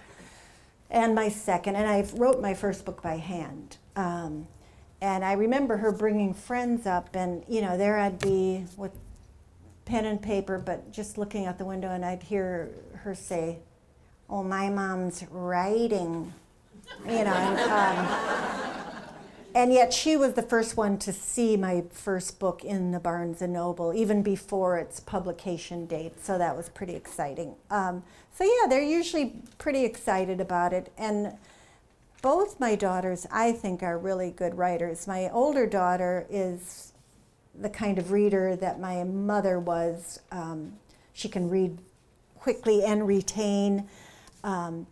and 0.91 1.15
my 1.15 1.29
second. 1.29 1.77
And 1.77 1.89
I 1.89 2.07
wrote 2.15 2.41
my 2.41 2.55
first 2.55 2.85
book 2.85 3.03
by 3.03 3.17
hand. 3.17 3.77
Um, 3.97 4.47
and 5.01 5.25
I 5.25 5.33
remember 5.33 5.77
her 5.77 5.93
bringing 5.93 6.35
friends 6.35 6.87
up, 6.87 7.15
and 7.15 7.45
you 7.49 7.61
know, 7.61 7.77
there 7.77 7.99
I'd 7.99 8.19
be 8.19 8.65
with 8.77 8.93
pen 9.85 10.05
and 10.05 10.21
paper, 10.21 10.59
but 10.59 10.93
just 10.93 11.19
looking 11.19 11.47
out 11.47 11.59
the 11.59 11.65
window, 11.65 11.91
and 11.91 12.05
I'd 12.05 12.23
hear 12.23 12.71
her 12.95 13.15
say, 13.15 13.59
oh, 14.29 14.43
my 14.43 14.69
mom's 14.69 15.25
writing, 15.31 16.33
you 17.07 17.25
know. 17.25 17.33
And, 17.33 17.59
um, 17.71 18.98
and 19.59 19.73
yet 19.73 19.93
she 19.93 20.17
was 20.17 20.35
the 20.35 20.43
first 20.43 20.77
one 20.77 20.97
to 20.99 21.13
see 21.13 21.57
my 21.57 21.83
first 21.91 22.39
book 22.39 22.65
in 22.65 22.93
the 22.93 23.01
Barnes 23.01 23.43
and 23.43 23.53
Noble, 23.53 23.93
even 23.93 24.23
before 24.23 24.79
its 24.79 25.01
publication 25.01 25.85
date. 25.87 26.25
So 26.25 26.39
that 26.39 26.57
was 26.57 26.69
pretty 26.69 26.95
exciting. 26.95 27.57
Um, 27.69 28.05
so 28.33 28.45
yeah, 28.45 28.69
they're 28.69 28.81
usually 28.81 29.43
pretty 29.59 29.85
excited 29.85 30.41
about 30.41 30.73
it, 30.73 30.93
and 30.97 31.37
both 32.23 32.61
my 32.61 32.77
daughters, 32.77 33.27
I 33.33 33.51
think, 33.51 33.83
are 33.83 33.99
really 33.99 34.31
good 34.31 34.57
writers. 34.57 35.09
My 35.09 35.29
older 35.31 35.67
daughter 35.67 36.25
is 36.31 36.93
the 37.53 37.69
kind 37.69 37.99
of 37.99 38.13
reader 38.13 38.55
that 38.55 38.79
my 38.79 39.03
mother 39.03 39.59
was. 39.59 40.21
Um, 40.31 40.75
she 41.13 41.29
can 41.29 41.51
read 41.51 41.79
quickly 42.39 42.85
and 42.85 43.09
retain. 43.09 43.89
Um, 44.45 44.87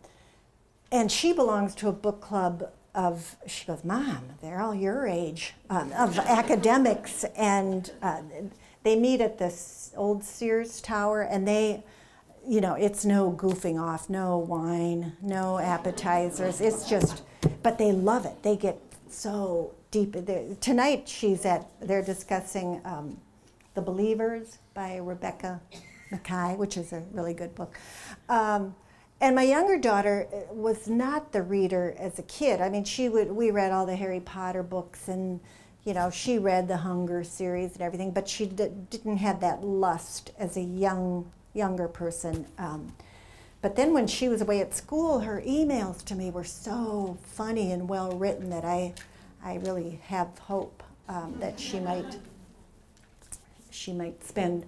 and 0.91 1.09
she 1.09 1.31
belongs 1.31 1.73
to 1.75 1.87
a 1.87 1.93
book 1.93 2.19
club 2.19 2.69
of, 2.97 3.37
she 3.45 3.65
goes, 3.65 3.83
Mom, 3.83 4.23
they're 4.41 4.59
all 4.59 4.73
your 4.73 5.07
age, 5.07 5.53
um, 5.69 5.93
of 5.93 6.17
academics. 6.17 7.23
And 7.37 7.89
uh, 8.01 8.21
they 8.83 8.95
meet 8.95 9.21
at 9.21 9.37
this 9.37 9.91
old 9.95 10.23
Sears 10.23 10.81
Tower, 10.81 11.21
and 11.21 11.47
they, 11.47 11.83
you 12.45 12.59
know, 12.59 12.73
it's 12.73 13.05
no 13.05 13.31
goofing 13.31 13.79
off, 13.79 14.09
no 14.09 14.39
wine, 14.39 15.15
no 15.21 15.59
appetizers. 15.59 16.59
It's 16.59 16.89
just, 16.89 17.21
but 17.61 17.77
they 17.77 17.91
love 17.91 18.25
it. 18.25 18.41
They 18.41 18.57
get 18.57 18.81
so 19.09 19.75
deep. 19.91 20.17
Tonight, 20.59 21.07
she's 21.07 21.45
at, 21.45 21.69
they're 21.79 22.01
discussing 22.01 22.81
um, 22.83 23.21
The 23.75 23.81
Believers 23.81 24.57
by 24.73 24.97
Rebecca 24.97 25.61
Makkai, 26.11 26.57
which 26.57 26.77
is 26.77 26.93
a 26.93 27.03
really 27.11 27.35
good 27.35 27.53
book. 27.53 27.77
Um, 28.27 28.75
and 29.19 29.35
my 29.35 29.43
younger 29.43 29.77
daughter 29.77 30.27
uh, 30.31 30.53
was 30.53 30.87
not 30.87 31.31
the 31.31 31.41
reader 31.41 31.95
as 31.97 32.19
a 32.19 32.23
kid. 32.23 32.61
I 32.61 32.69
mean, 32.69 32.83
she 32.83 33.09
would 33.09 33.31
we 33.31 33.51
read 33.51 33.71
all 33.71 33.85
the 33.85 33.95
Harry 33.95 34.19
Potter 34.19 34.63
books 34.63 35.07
and 35.07 35.39
you 35.83 35.93
know, 35.93 36.09
she 36.09 36.37
read 36.37 36.67
the 36.67 36.77
Hunger 36.77 37.23
series 37.23 37.71
and 37.71 37.81
everything, 37.81 38.11
but 38.11 38.27
she 38.27 38.45
d- 38.45 38.67
didn't 38.89 39.17
have 39.17 39.39
that 39.39 39.63
lust 39.63 40.31
as 40.37 40.57
a 40.57 40.61
young 40.61 41.31
younger 41.53 41.87
person. 41.87 42.45
Um, 42.57 42.93
but 43.61 43.75
then 43.75 43.93
when 43.93 44.05
she 44.05 44.29
was 44.29 44.41
away 44.41 44.61
at 44.61 44.73
school, 44.73 45.19
her 45.19 45.41
emails 45.45 46.03
to 46.05 46.15
me 46.15 46.29
were 46.29 46.43
so 46.43 47.17
funny 47.23 47.71
and 47.71 47.89
well 47.89 48.11
written 48.11 48.49
that 48.49 48.63
I, 48.63 48.93
I 49.43 49.55
really 49.55 49.99
have 50.03 50.37
hope 50.39 50.83
um, 51.09 51.35
that 51.39 51.59
she 51.59 51.79
might, 51.79 52.17
she 53.71 53.93
might 53.93 54.23
spend 54.23 54.65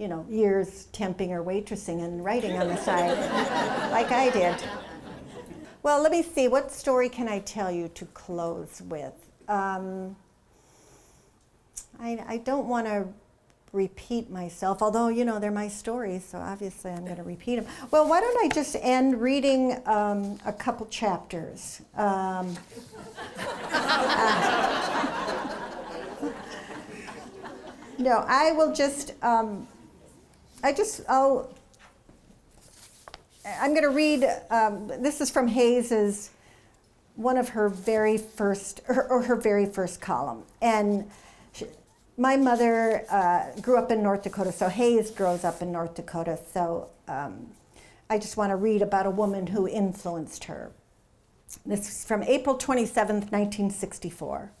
you 0.00 0.08
know, 0.08 0.24
years 0.30 0.88
temping 0.94 1.28
or 1.28 1.44
waitressing 1.44 2.02
and 2.02 2.24
writing 2.24 2.56
on 2.56 2.68
the 2.68 2.76
side, 2.76 3.18
like 3.92 4.10
I 4.10 4.30
did. 4.30 4.56
Well, 5.82 6.02
let 6.02 6.10
me 6.10 6.22
see. 6.22 6.48
What 6.48 6.72
story 6.72 7.10
can 7.10 7.28
I 7.28 7.40
tell 7.40 7.70
you 7.70 7.88
to 7.88 8.06
close 8.06 8.80
with? 8.88 9.12
Um, 9.46 10.16
I, 11.98 12.24
I 12.26 12.38
don't 12.38 12.66
want 12.66 12.86
to 12.86 13.08
repeat 13.74 14.30
myself, 14.30 14.80
although, 14.80 15.08
you 15.08 15.26
know, 15.26 15.38
they're 15.38 15.50
my 15.50 15.68
stories, 15.68 16.24
so 16.24 16.38
obviously 16.38 16.90
I'm 16.90 17.04
going 17.04 17.18
to 17.18 17.22
repeat 17.22 17.56
them. 17.56 17.66
Well, 17.90 18.08
why 18.08 18.20
don't 18.20 18.38
I 18.42 18.48
just 18.54 18.76
end 18.80 19.20
reading 19.20 19.82
um, 19.84 20.38
a 20.46 20.52
couple 20.52 20.86
chapters? 20.86 21.82
Um, 21.94 22.56
uh, 23.70 24.16
no, 27.98 28.24
I 28.26 28.52
will 28.52 28.72
just. 28.72 29.12
Um, 29.22 29.68
I 30.62 30.72
just, 30.72 31.00
I'll, 31.08 31.50
I'm 33.46 33.70
going 33.70 33.82
to 33.82 33.90
read, 33.90 34.24
um, 34.50 34.88
this 34.88 35.20
is 35.20 35.30
from 35.30 35.48
Haze's, 35.48 36.30
one 37.16 37.36
of 37.36 37.50
her 37.50 37.68
very 37.68 38.18
first, 38.18 38.80
or, 38.88 39.06
or 39.08 39.22
her 39.22 39.36
very 39.36 39.66
first 39.66 40.00
column. 40.00 40.42
And 40.60 41.10
she, 41.52 41.66
my 42.16 42.36
mother 42.36 43.04
uh, 43.10 43.58
grew 43.60 43.78
up 43.78 43.90
in 43.90 44.02
North 44.02 44.22
Dakota, 44.22 44.52
so 44.52 44.68
Hayes 44.68 45.10
grows 45.10 45.44
up 45.44 45.62
in 45.62 45.72
North 45.72 45.94
Dakota. 45.94 46.38
So 46.52 46.90
um, 47.08 47.46
I 48.10 48.18
just 48.18 48.36
want 48.36 48.50
to 48.50 48.56
read 48.56 48.82
about 48.82 49.06
a 49.06 49.10
woman 49.10 49.46
who 49.46 49.66
influenced 49.66 50.44
her. 50.44 50.72
This 51.64 51.88
is 51.88 52.04
from 52.04 52.22
April 52.24 52.56
27th, 52.56 53.32
1964. 53.32 54.52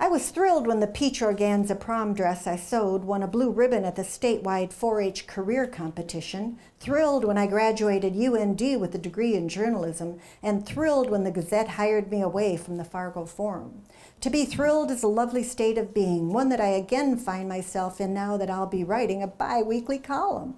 I 0.00 0.08
was 0.08 0.30
thrilled 0.30 0.66
when 0.66 0.80
the 0.80 0.88
peach 0.88 1.20
organza 1.20 1.78
prom 1.78 2.14
dress 2.14 2.48
I 2.48 2.56
sewed 2.56 3.04
won 3.04 3.22
a 3.22 3.28
blue 3.28 3.50
ribbon 3.50 3.84
at 3.84 3.94
the 3.94 4.02
statewide 4.02 4.72
4 4.72 5.00
H 5.00 5.26
career 5.28 5.68
competition, 5.68 6.58
thrilled 6.80 7.24
when 7.24 7.38
I 7.38 7.46
graduated 7.46 8.16
UND 8.16 8.80
with 8.80 8.92
a 8.96 8.98
degree 8.98 9.34
in 9.34 9.48
journalism, 9.48 10.18
and 10.42 10.66
thrilled 10.66 11.10
when 11.10 11.22
the 11.22 11.30
Gazette 11.30 11.68
hired 11.68 12.10
me 12.10 12.20
away 12.20 12.56
from 12.56 12.76
the 12.76 12.84
Fargo 12.84 13.24
Forum. 13.24 13.82
To 14.22 14.30
be 14.30 14.44
thrilled 14.44 14.90
is 14.90 15.04
a 15.04 15.08
lovely 15.08 15.44
state 15.44 15.78
of 15.78 15.94
being, 15.94 16.32
one 16.32 16.48
that 16.48 16.60
I 16.60 16.70
again 16.70 17.16
find 17.16 17.48
myself 17.48 18.00
in 18.00 18.12
now 18.12 18.36
that 18.36 18.50
I'll 18.50 18.66
be 18.66 18.82
writing 18.82 19.22
a 19.22 19.28
bi 19.28 19.62
weekly 19.62 20.00
column. 20.00 20.56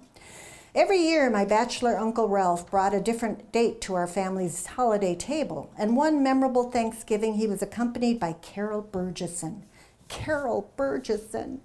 Every 0.75 0.99
year, 0.99 1.29
my 1.29 1.45
bachelor 1.45 1.97
Uncle 1.97 2.27
Ralph 2.27 2.69
brought 2.69 2.93
a 2.93 3.01
different 3.01 3.51
date 3.51 3.81
to 3.81 3.95
our 3.95 4.05
family's 4.05 4.65
holiday 4.65 5.15
table, 5.15 5.71
and 5.77 5.95
one 5.95 6.21
memorable 6.21 6.69
Thanksgiving 6.69 7.35
he 7.35 7.47
was 7.47 7.61
accompanied 7.61 8.19
by 8.19 8.33
Carol 8.33 8.81
Burgesson. 8.81 9.65
Carol 10.07 10.71
Burgesson. 10.75 11.61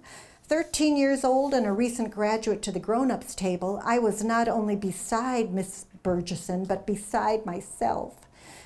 13 0.47 0.97
years 0.97 1.23
old 1.23 1.53
and 1.53 1.65
a 1.65 1.71
recent 1.71 2.11
graduate 2.11 2.61
to 2.61 2.71
the 2.71 2.79
grown 2.79 3.11
ups 3.11 3.35
table, 3.35 3.81
I 3.83 3.99
was 3.99 4.23
not 4.23 4.47
only 4.47 4.75
beside 4.75 5.53
Miss 5.53 5.85
Burgesson, 6.01 6.65
but 6.65 6.87
beside 6.87 7.45
myself. 7.45 8.22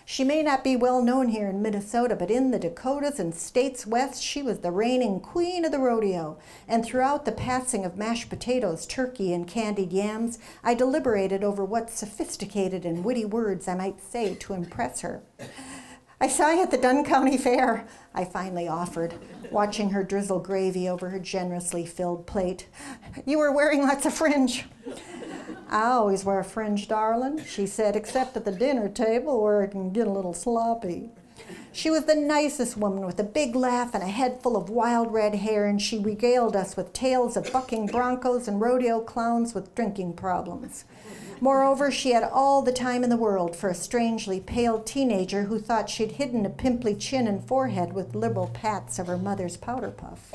She 0.10 0.24
may 0.24 0.42
not 0.42 0.64
be 0.64 0.78
well 0.78 1.02
known 1.02 1.28
here 1.28 1.50
in 1.50 1.62
Minnesota, 1.62 2.16
but 2.16 2.32
in 2.32 2.52
the 2.52 2.60
Dakotas 2.60 3.20
and 3.20 3.36
states 3.36 3.86
west, 3.86 4.24
she 4.24 4.42
was 4.42 4.60
the 4.60 4.72
reigning 4.72 5.20
queen 5.20 5.66
of 5.66 5.74
the 5.74 5.80
rodeo. 5.80 6.38
And 6.66 6.86
throughout 6.86 7.26
the 7.26 7.34
passing 7.34 7.84
of 7.84 7.98
mashed 7.98 8.30
potatoes, 8.30 8.86
turkey, 8.86 9.34
and 9.34 9.46
candied 9.46 9.92
yams, 9.92 10.40
I 10.64 10.76
deliberated 10.76 11.44
over 11.44 11.66
what 11.66 11.90
sophisticated 11.90 12.86
and 12.86 13.04
witty 13.04 13.26
words 13.26 13.68
I 13.68 13.76
might 13.76 14.00
say 14.02 14.34
to 14.36 14.54
impress 14.54 15.02
her. 15.02 15.24
I 16.20 16.28
saw 16.28 16.50
you 16.50 16.64
at 16.64 16.72
the 16.72 16.80
Dunn 16.80 17.04
County 17.04 17.38
Fair, 17.38 17.86
I 18.16 18.26
finally 18.26 18.68
offered, 18.68 19.14
watching 19.52 19.92
her 19.92 20.04
drizzle 20.04 20.40
gravy 20.40 20.90
over 20.90 21.10
her 21.10 21.20
generously 21.20 21.86
filled 21.86 22.26
plate. 22.26 22.68
You 23.28 23.38
were 23.38 23.52
wearing 23.52 23.84
lots 23.84 24.08
of 24.08 24.16
fringe. 24.16 24.66
I 25.70 25.84
always 25.84 26.26
wear 26.26 26.44
fringe, 26.44 26.88
darling, 26.88 27.46
she 27.46 27.68
said, 27.68 27.96
except 27.96 28.36
at 28.36 28.46
the 28.46 28.52
dinner 28.52 28.90
table 28.90 29.44
where 29.44 29.62
it 29.62 29.72
can 29.72 29.92
get 29.92 30.08
a 30.08 30.12
little 30.12 30.34
sloppy. 30.34 31.12
She 31.72 31.92
was 31.92 32.06
the 32.06 32.16
nicest 32.16 32.78
woman 32.78 33.06
with 33.06 33.20
a 33.20 33.24
big 33.24 33.56
laugh 33.56 33.94
and 33.94 34.02
a 34.02 34.08
head 34.08 34.42
full 34.42 34.58
of 34.58 34.72
wild 34.72 35.14
red 35.14 35.36
hair, 35.36 35.68
and 35.68 35.80
she 35.80 36.00
regaled 36.00 36.56
us 36.56 36.76
with 36.76 36.94
tales 36.94 37.38
of 37.38 37.54
bucking 37.54 37.88
broncos 37.88 38.48
and 38.48 38.60
rodeo 38.60 39.02
clowns 39.02 39.54
with 39.54 39.76
drinking 39.76 40.14
problems. 40.14 40.86
Moreover, 41.40 41.92
she 41.92 42.12
had 42.12 42.24
all 42.24 42.62
the 42.62 42.72
time 42.72 43.04
in 43.04 43.10
the 43.10 43.18
world 43.18 43.56
for 43.56 43.70
a 43.70 43.76
strangely 43.76 44.40
pale 44.40 44.80
teenager 44.80 45.44
who 45.44 45.60
thought 45.60 45.90
she'd 45.90 46.14
hidden 46.14 46.46
a 46.46 46.50
pimply 46.50 46.96
chin 46.96 47.28
and 47.28 47.44
forehead 47.44 47.94
with 47.94 48.16
liberal 48.16 48.48
pats 48.48 48.98
of 48.98 49.08
her 49.08 49.18
mother's 49.18 49.58
powder 49.58 49.92
puff. 49.92 50.34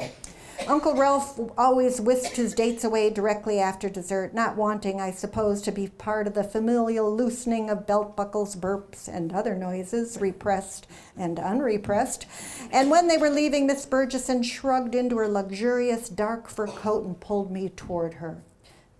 Uncle 0.69 0.95
Ralph 0.95 1.41
always 1.59 2.01
whisked 2.01 2.37
his 2.37 2.55
dates 2.55 2.85
away 2.85 3.11
directly 3.11 3.59
after 3.59 3.89
dessert, 3.89 4.33
not 4.33 4.57
wanting, 4.57 5.01
I 5.01 5.11
suppose, 5.11 5.61
to 5.63 5.73
be 5.73 5.89
part 5.89 6.29
of 6.29 6.35
the 6.35 6.45
familial 6.45 7.13
loosening 7.15 7.69
of 7.69 7.87
belt 7.87 8.15
buckles, 8.15 8.55
burps, 8.55 9.09
and 9.09 9.33
other 9.33 9.57
noises, 9.57 10.19
repressed 10.21 10.87
and 11.17 11.41
unrepressed. 11.41 12.27
And 12.71 12.91
when 12.91 13.09
they 13.09 13.19
were 13.19 13.31
leaving, 13.31 13.67
Miss 13.67 13.87
Burgesson 13.87 14.45
shrugged 14.45 14.95
into 14.95 15.17
her 15.17 15.29
luxurious 15.29 16.09
dark 16.09 16.49
fur 16.49 16.69
coat 16.69 17.05
and 17.05 17.19
pulled 17.19 17.51
me 17.51 17.69
toward 17.69 18.15
her. 18.15 18.43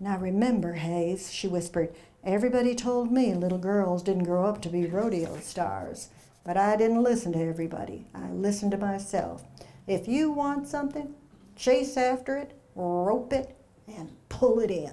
Now 0.03 0.17
remember, 0.17 0.73
Haze, 0.73 1.31
she 1.31 1.47
whispered, 1.47 1.95
everybody 2.25 2.75
told 2.75 3.09
me 3.09 3.33
little 3.33 3.57
girls 3.57 4.03
didn't 4.03 4.25
grow 4.25 4.43
up 4.43 4.61
to 4.63 4.69
be 4.69 4.85
rodeo 4.85 5.39
stars. 5.39 6.09
But 6.43 6.57
I 6.57 6.75
didn't 6.75 7.01
listen 7.01 7.31
to 7.31 7.41
everybody. 7.41 8.05
I 8.13 8.29
listened 8.31 8.71
to 8.71 8.77
myself. 8.77 9.45
If 9.87 10.09
you 10.09 10.29
want 10.29 10.67
something, 10.67 11.15
chase 11.55 11.95
after 11.95 12.35
it, 12.35 12.51
rope 12.75 13.31
it, 13.31 13.55
and 13.87 14.11
pull 14.27 14.59
it 14.59 14.71
in. 14.71 14.91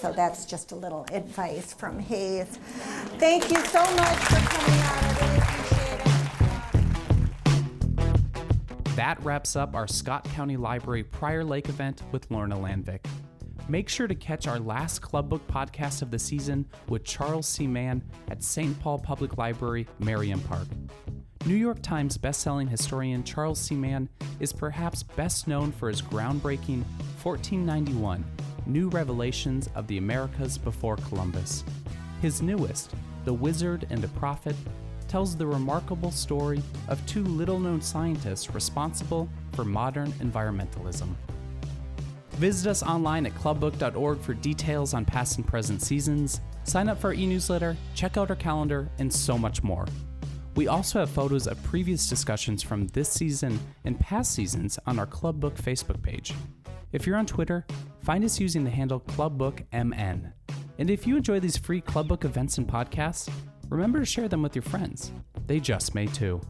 So 0.00 0.12
that's 0.12 0.44
just 0.44 0.70
a 0.70 0.76
little 0.76 1.04
advice 1.10 1.72
from 1.74 1.98
Haze. 1.98 2.60
Thank 3.18 3.50
you 3.50 3.58
so 3.64 3.80
much 3.96 4.18
for 4.18 4.36
coming 4.48 4.80
out. 4.80 5.02
I 5.02 5.26
really 5.26 5.38
appreciate 5.38 6.00
it. 8.84 8.94
That 8.94 9.20
wraps 9.24 9.56
up 9.56 9.74
our 9.74 9.88
Scott 9.88 10.22
County 10.22 10.56
Library 10.56 11.02
Prior 11.02 11.42
Lake 11.42 11.68
event 11.68 12.02
with 12.12 12.30
Lorna 12.30 12.56
Landvik. 12.56 13.04
Make 13.68 13.88
sure 13.88 14.06
to 14.06 14.14
catch 14.14 14.46
our 14.46 14.60
last 14.60 15.02
Club 15.02 15.28
Book 15.28 15.44
podcast 15.48 16.00
of 16.00 16.12
the 16.12 16.20
season 16.20 16.66
with 16.88 17.02
Charles 17.02 17.48
C. 17.48 17.66
Mann 17.66 18.00
at 18.30 18.44
St. 18.44 18.78
Paul 18.78 19.00
Public 19.00 19.38
Library, 19.38 19.88
Merriam 19.98 20.38
Park. 20.42 20.68
New 21.46 21.56
York 21.56 21.82
Times 21.82 22.16
bestselling 22.16 22.68
historian 22.68 23.24
Charles 23.24 23.58
C. 23.58 23.74
Mann 23.74 24.08
is 24.38 24.52
perhaps 24.52 25.02
best 25.02 25.48
known 25.48 25.72
for 25.72 25.88
his 25.88 26.00
groundbreaking 26.00 26.84
1491 27.24 28.24
New 28.66 28.88
Revelations 28.88 29.68
of 29.74 29.88
the 29.88 29.98
Americas 29.98 30.58
Before 30.58 30.96
Columbus. 30.96 31.64
His 32.22 32.42
newest, 32.42 32.92
The 33.24 33.34
Wizard 33.34 33.84
and 33.90 34.00
the 34.00 34.08
Prophet, 34.08 34.54
tells 35.08 35.36
the 35.36 35.46
remarkable 35.46 36.12
story 36.12 36.62
of 36.86 37.04
two 37.06 37.24
little 37.24 37.58
known 37.58 37.80
scientists 37.80 38.54
responsible 38.54 39.28
for 39.52 39.64
modern 39.64 40.12
environmentalism. 40.12 41.16
Visit 42.36 42.68
us 42.68 42.82
online 42.82 43.24
at 43.24 43.34
clubbook.org 43.34 44.20
for 44.20 44.34
details 44.34 44.92
on 44.92 45.06
past 45.06 45.38
and 45.38 45.46
present 45.46 45.80
seasons, 45.80 46.42
sign 46.64 46.86
up 46.86 47.00
for 47.00 47.08
our 47.08 47.14
e 47.14 47.24
newsletter, 47.26 47.78
check 47.94 48.18
out 48.18 48.28
our 48.28 48.36
calendar, 48.36 48.90
and 48.98 49.10
so 49.10 49.38
much 49.38 49.62
more. 49.62 49.86
We 50.54 50.68
also 50.68 51.00
have 51.00 51.08
photos 51.08 51.46
of 51.46 51.62
previous 51.62 52.06
discussions 52.08 52.62
from 52.62 52.88
this 52.88 53.08
season 53.08 53.58
and 53.86 53.98
past 53.98 54.32
seasons 54.32 54.78
on 54.86 54.98
our 54.98 55.06
Clubbook 55.06 55.54
Facebook 55.54 56.02
page. 56.02 56.34
If 56.92 57.06
you're 57.06 57.16
on 57.16 57.24
Twitter, 57.24 57.66
find 58.02 58.22
us 58.22 58.38
using 58.38 58.64
the 58.64 58.70
handle 58.70 59.00
ClubBookMN. 59.00 60.32
And 60.78 60.90
if 60.90 61.06
you 61.06 61.16
enjoy 61.16 61.40
these 61.40 61.56
free 61.56 61.80
Clubbook 61.80 62.26
events 62.26 62.58
and 62.58 62.68
podcasts, 62.68 63.30
remember 63.70 63.98
to 63.98 64.04
share 64.04 64.28
them 64.28 64.42
with 64.42 64.54
your 64.54 64.62
friends. 64.62 65.10
They 65.46 65.58
just 65.58 65.94
may 65.94 66.04
too. 66.06 66.42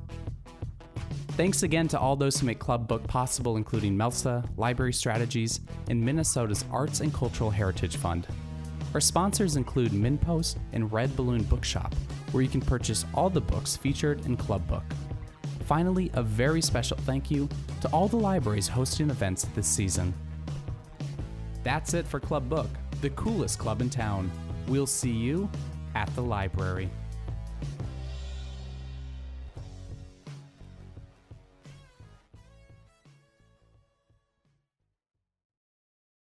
Thanks 1.37 1.65
again 1.65 1.87
to 1.89 2.01
all 2.01 2.17
those 2.17 2.41
who 2.41 2.47
make 2.47 2.59
Club 2.59 2.89
Book 2.89 3.07
possible, 3.07 3.59
including 3.59 3.95
MELSA, 3.95 4.43
Library 4.57 4.95
Strategies, 4.95 5.61
and 5.91 6.03
Minnesota's 6.03 6.65
Arts 6.73 7.01
and 7.01 7.13
Cultural 7.13 7.51
Heritage 7.51 7.99
Fund. 7.99 8.27
Our 8.95 9.03
sponsors 9.03 9.57
include 9.57 9.93
MinnPost 9.93 10.57
and 10.73 10.91
Red 10.91 11.15
Balloon 11.15 11.43
Bookshop, 11.43 11.95
where 12.33 12.43
you 12.43 12.49
can 12.49 12.63
purchase 12.63 13.05
all 13.13 13.29
the 13.29 13.43
books 13.43 13.77
featured 13.77 14.25
in 14.25 14.39
Club 14.39 14.67
Book. 14.67 14.83
Finally, 15.67 16.11
a 16.15 16.23
very 16.23 16.63
special 16.63 16.97
thank 17.03 17.31
you 17.31 17.51
to 17.83 17.89
all 17.89 18.09
the 18.09 18.17
libraries 18.17 18.67
hosting 18.67 19.11
events 19.11 19.47
this 19.55 19.69
season. 19.69 20.15
That's 21.63 21.93
it 21.93 22.07
for 22.07 22.19
Club 22.19 22.49
Book, 22.49 22.71
the 23.03 23.11
coolest 23.11 23.59
club 23.59 23.83
in 23.83 23.91
town. 23.91 24.31
We'll 24.69 24.87
see 24.87 25.13
you 25.13 25.51
at 25.95 26.09
the 26.15 26.23
library. 26.23 26.89